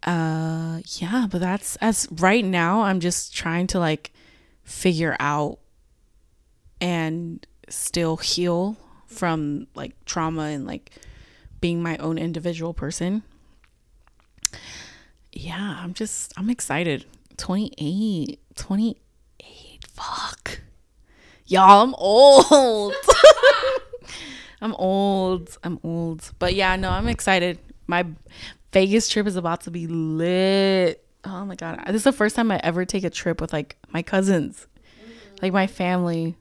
[0.06, 4.12] uh yeah but that's as right now i'm just trying to like
[4.64, 5.60] figure out
[6.82, 8.76] and still heal
[9.08, 10.92] from like trauma and like
[11.62, 13.24] being my own individual person.
[15.32, 17.06] Yeah, I'm just I'm excited.
[17.38, 18.40] 28.
[18.56, 19.86] 28.
[19.94, 20.60] Fuck.
[21.46, 22.94] Y'all, I'm old.
[24.62, 25.58] I'm old.
[25.64, 26.32] I'm old.
[26.38, 27.60] But yeah, no, I'm excited.
[27.88, 28.06] My
[28.74, 31.06] Vegas trip is about to be lit.
[31.24, 31.84] Oh my god.
[31.88, 34.68] This is the first time I ever take a trip with like my cousins.
[35.42, 36.36] Like my family.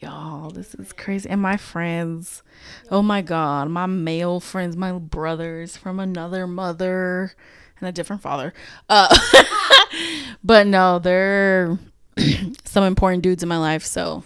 [0.00, 1.30] Y'all this is crazy.
[1.30, 2.42] And my friends.
[2.90, 3.68] Oh my god.
[3.68, 7.34] My male friends my brothers from another mother
[7.78, 8.52] and a different father.
[8.88, 9.16] Uh
[10.44, 11.78] but no they're
[12.64, 14.24] some important dudes in my life so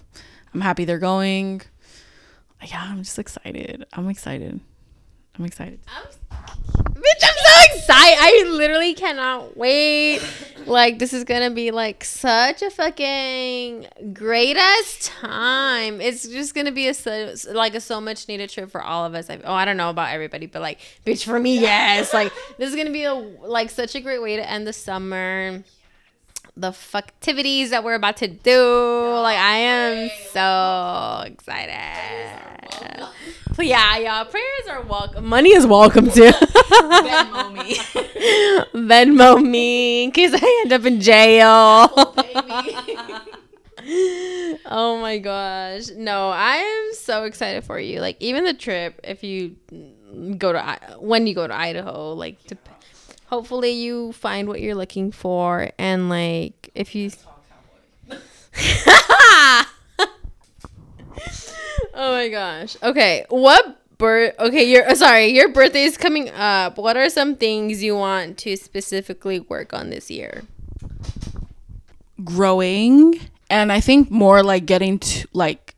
[0.55, 1.61] i'm happy they're going.
[2.65, 3.85] Yeah i'm just excited.
[3.93, 4.61] I'm excited.
[5.39, 5.81] I'm excited.
[5.89, 8.18] I'm, bitch, I'm so excited.
[8.20, 10.20] I literally cannot wait
[10.66, 16.01] Like this is gonna be like such a fucking great ass time.
[16.01, 19.14] It's just gonna be a so, like a so much needed trip for all of
[19.14, 19.28] us.
[19.28, 22.14] I, oh, I don't know about everybody, but like, bitch, for me, yes.
[22.14, 25.62] Like this is gonna be a like such a great way to end the summer.
[26.56, 28.60] The fucktivities that we're about to do,
[29.22, 33.10] like I am so excited.
[33.56, 35.26] But yeah, y'all, prayers are welcome.
[35.26, 36.31] Money is welcome too.
[36.31, 37.74] Venmo me.
[38.72, 41.44] Venmo me in case I end up in jail.
[44.66, 45.89] oh my gosh.
[45.97, 48.01] No, I am so excited for you.
[48.01, 49.56] Like even the trip if you
[50.39, 52.56] go to when you go to Idaho, like to
[53.27, 57.11] hopefully you find what you're looking for and like if you
[61.97, 62.77] Oh my gosh.
[62.83, 66.77] Okay, what birth Okay, your uh, sorry, your birthday is coming up.
[66.77, 70.43] What are some things you want to specifically work on this year?
[72.23, 73.21] growing
[73.51, 75.75] and i think more like getting to like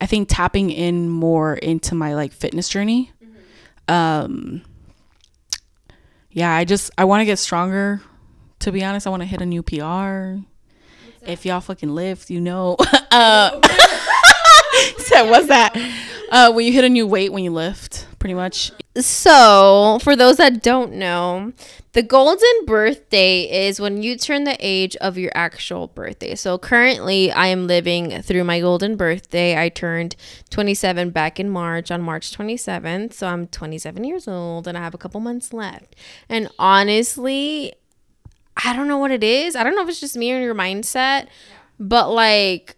[0.00, 3.12] i think tapping in more into my like fitness journey
[3.86, 4.62] um
[6.36, 8.00] yeah i just i want to get stronger.
[8.60, 10.42] To be honest i want to hit a new pr
[11.28, 12.76] if y'all fucking lift you know.
[13.08, 13.50] Uh
[14.98, 15.72] so what's that?
[16.30, 18.72] Uh when you hit a new weight when you lift pretty much.
[18.96, 21.52] So, for those that don't know,
[21.96, 26.34] the golden birthday is when you turn the age of your actual birthday.
[26.34, 29.58] So, currently, I am living through my golden birthday.
[29.58, 30.14] I turned
[30.50, 33.14] 27 back in March on March 27th.
[33.14, 35.96] So, I'm 27 years old and I have a couple months left.
[36.28, 37.72] And honestly,
[38.62, 39.56] I don't know what it is.
[39.56, 41.28] I don't know if it's just me or your mindset,
[41.80, 42.76] but like,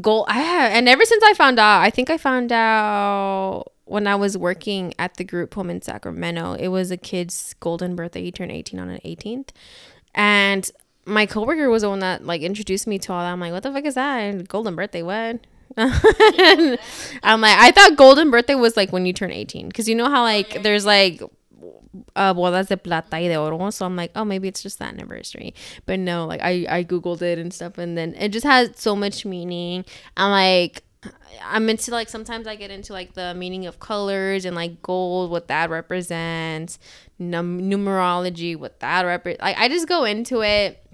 [0.00, 4.06] goal I have, and ever since I found out, I think I found out when
[4.06, 6.54] I was working at the group home in Sacramento.
[6.54, 8.22] It was a kid's golden birthday.
[8.22, 9.50] He turned 18 on the 18th,
[10.14, 10.70] and
[11.04, 13.30] my coworker was the one that like introduced me to all that.
[13.30, 14.48] I'm like, what the fuck is that?
[14.48, 15.02] Golden birthday?
[15.02, 15.40] What?
[15.76, 20.08] I'm like, I thought golden birthday was like when you turn 18, because you know
[20.08, 21.22] how like there's like
[22.16, 24.94] uh bodas de plata y de oro so i'm like oh maybe it's just that
[24.94, 25.52] anniversary
[25.84, 28.96] but no like i i googled it and stuff and then it just has so
[28.96, 29.84] much meaning
[30.16, 30.82] i'm like
[31.44, 35.30] i'm into like sometimes i get into like the meaning of colors and like gold
[35.30, 36.78] what that represents
[37.18, 40.84] num- numerology what that represents like i just go into it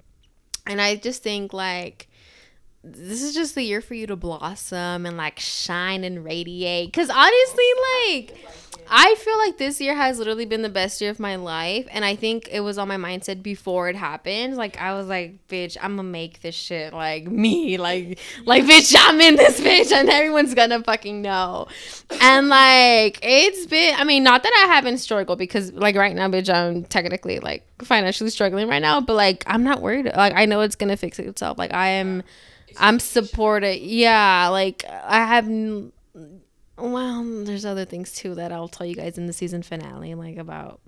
[0.65, 2.09] and i just think like
[2.83, 6.93] this is just the year for you to blossom and like shine and radiate.
[6.93, 7.65] Cause honestly,
[8.05, 8.37] like
[8.89, 11.87] I feel like this year has literally been the best year of my life.
[11.91, 14.57] And I think it was on my mindset before it happened.
[14.57, 17.77] Like I was like, bitch, I'm gonna make this shit like me.
[17.77, 21.67] Like like bitch, I'm in this bitch and everyone's gonna fucking know.
[22.19, 26.27] And like it's been I mean, not that I haven't struggled because like right now,
[26.27, 30.05] bitch, I'm technically like financially struggling right now, but like I'm not worried.
[30.05, 31.59] Like I know it's gonna fix itself.
[31.59, 32.23] Like I am
[32.77, 33.81] I'm supported.
[33.81, 35.47] Yeah, like I have.
[36.79, 40.37] Well, there's other things too that I'll tell you guys in the season finale, like
[40.37, 40.79] about.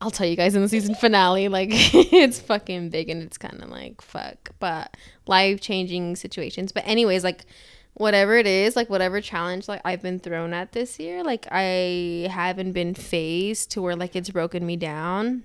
[0.00, 3.62] I'll tell you guys in the season finale, like it's fucking big and it's kind
[3.62, 4.96] of like fuck, but
[5.26, 6.72] life changing situations.
[6.72, 7.46] But anyways, like
[7.94, 12.28] whatever it is, like whatever challenge like I've been thrown at this year, like I
[12.30, 15.44] haven't been phased to where like it's broken me down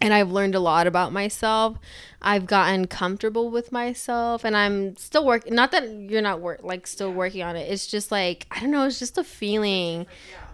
[0.00, 1.78] and I've learned a lot about myself.
[2.20, 5.54] I've gotten comfortable with myself, and I'm still working.
[5.54, 7.70] Not that you're not work like still working on it.
[7.70, 8.84] It's just like I don't know.
[8.86, 10.06] It's just a feeling.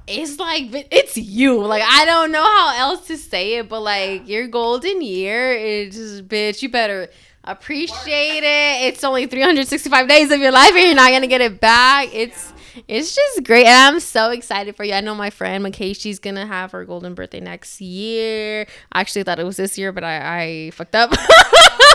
[0.07, 1.65] It's like it's you.
[1.65, 5.95] Like I don't know how else to say it, but like your golden year is
[5.95, 6.63] just bitch.
[6.63, 7.09] You better
[7.45, 8.87] appreciate it.
[8.87, 12.09] It's only 365 days of your life, and you're not gonna get it back.
[12.13, 12.53] It's
[12.89, 14.93] it's just great and i'm so excited for you.
[14.93, 18.67] I know my friend McKay, she's gonna have her golden birthday next year.
[18.93, 21.11] I actually thought it was this year but i, I fucked up.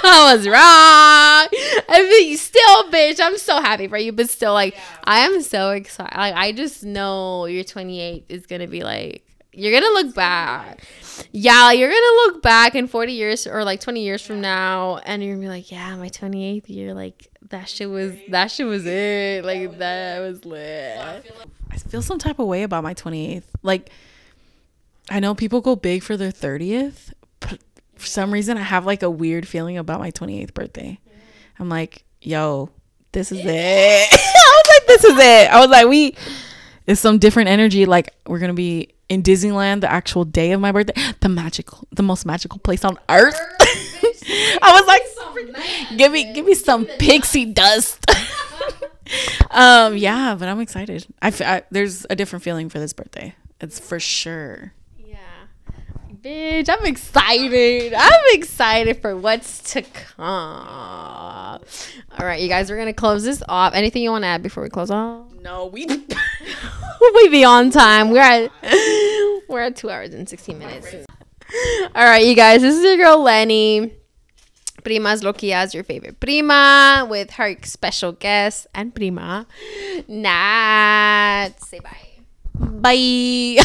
[0.03, 1.61] I was wrong.
[1.89, 5.71] I mean still bitch i'm so happy for you but still like i am so
[5.71, 9.23] excited like i just know your 28 is gonna be like
[9.53, 10.83] you're gonna look back.
[11.31, 15.23] yeah you're gonna look back in 40 years or like 20 years from now and
[15.23, 18.85] you're gonna be like yeah my 28th year like that shit was that shit was
[18.85, 20.97] it like that was lit
[21.85, 23.43] I feel some type of way about my 28th.
[23.61, 23.91] Like,
[25.09, 27.59] I know people go big for their 30th, but
[27.95, 30.99] for some reason, I have like a weird feeling about my 28th birthday.
[31.59, 32.69] I'm like, yo,
[33.11, 34.07] this is it.
[34.11, 35.51] I was like, this is it.
[35.51, 36.15] I was like, we,
[36.87, 37.85] it's some different energy.
[37.85, 42.03] Like, we're to be in Disneyland the actual day of my birthday, the magical, the
[42.03, 43.39] most magical place on earth.
[44.61, 48.03] I was like, give me, give me some pixie dust.
[49.51, 51.05] um, yeah, but I'm excited.
[51.21, 53.35] I, I there's a different feeling for this birthday.
[53.59, 54.73] It's for sure.
[56.23, 57.93] Yeah Bitch, I'm excited.
[57.93, 60.19] I'm excited for what's to come.
[60.19, 61.59] All
[62.19, 63.73] right, you guys, we're gonna close this off.
[63.73, 65.31] Anything you want to add before we close off?
[65.41, 65.85] No, we.
[67.13, 68.09] we be on time.
[68.11, 68.51] We're at
[69.47, 70.93] we're at two hours and sixteen minutes.
[71.95, 73.93] All right, you guys, this is your girl Lenny.
[74.83, 79.45] Prima's Loquia's your favorite prima with her special guest and prima,
[80.07, 81.49] Nat.
[81.59, 82.07] Say bye.
[82.59, 83.57] Bye.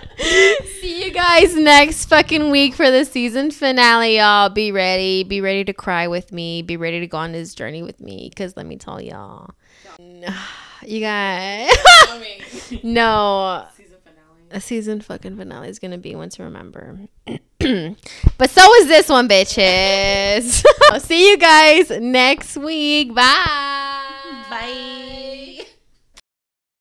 [0.80, 4.50] See you guys next fucking week for the season finale, y'all.
[4.50, 5.24] Be ready.
[5.24, 6.62] Be ready to cry with me.
[6.62, 8.28] Be ready to go on this journey with me.
[8.28, 9.50] Because let me tell y'all.
[10.82, 11.70] You guys.
[12.82, 13.66] no.
[13.76, 14.48] Season finale.
[14.50, 17.00] A season fucking finale is to be one to remember.
[17.26, 20.64] but so is this one, bitches.
[21.02, 23.14] See you guys next week.
[23.14, 24.06] Bye.
[24.48, 25.29] Bye.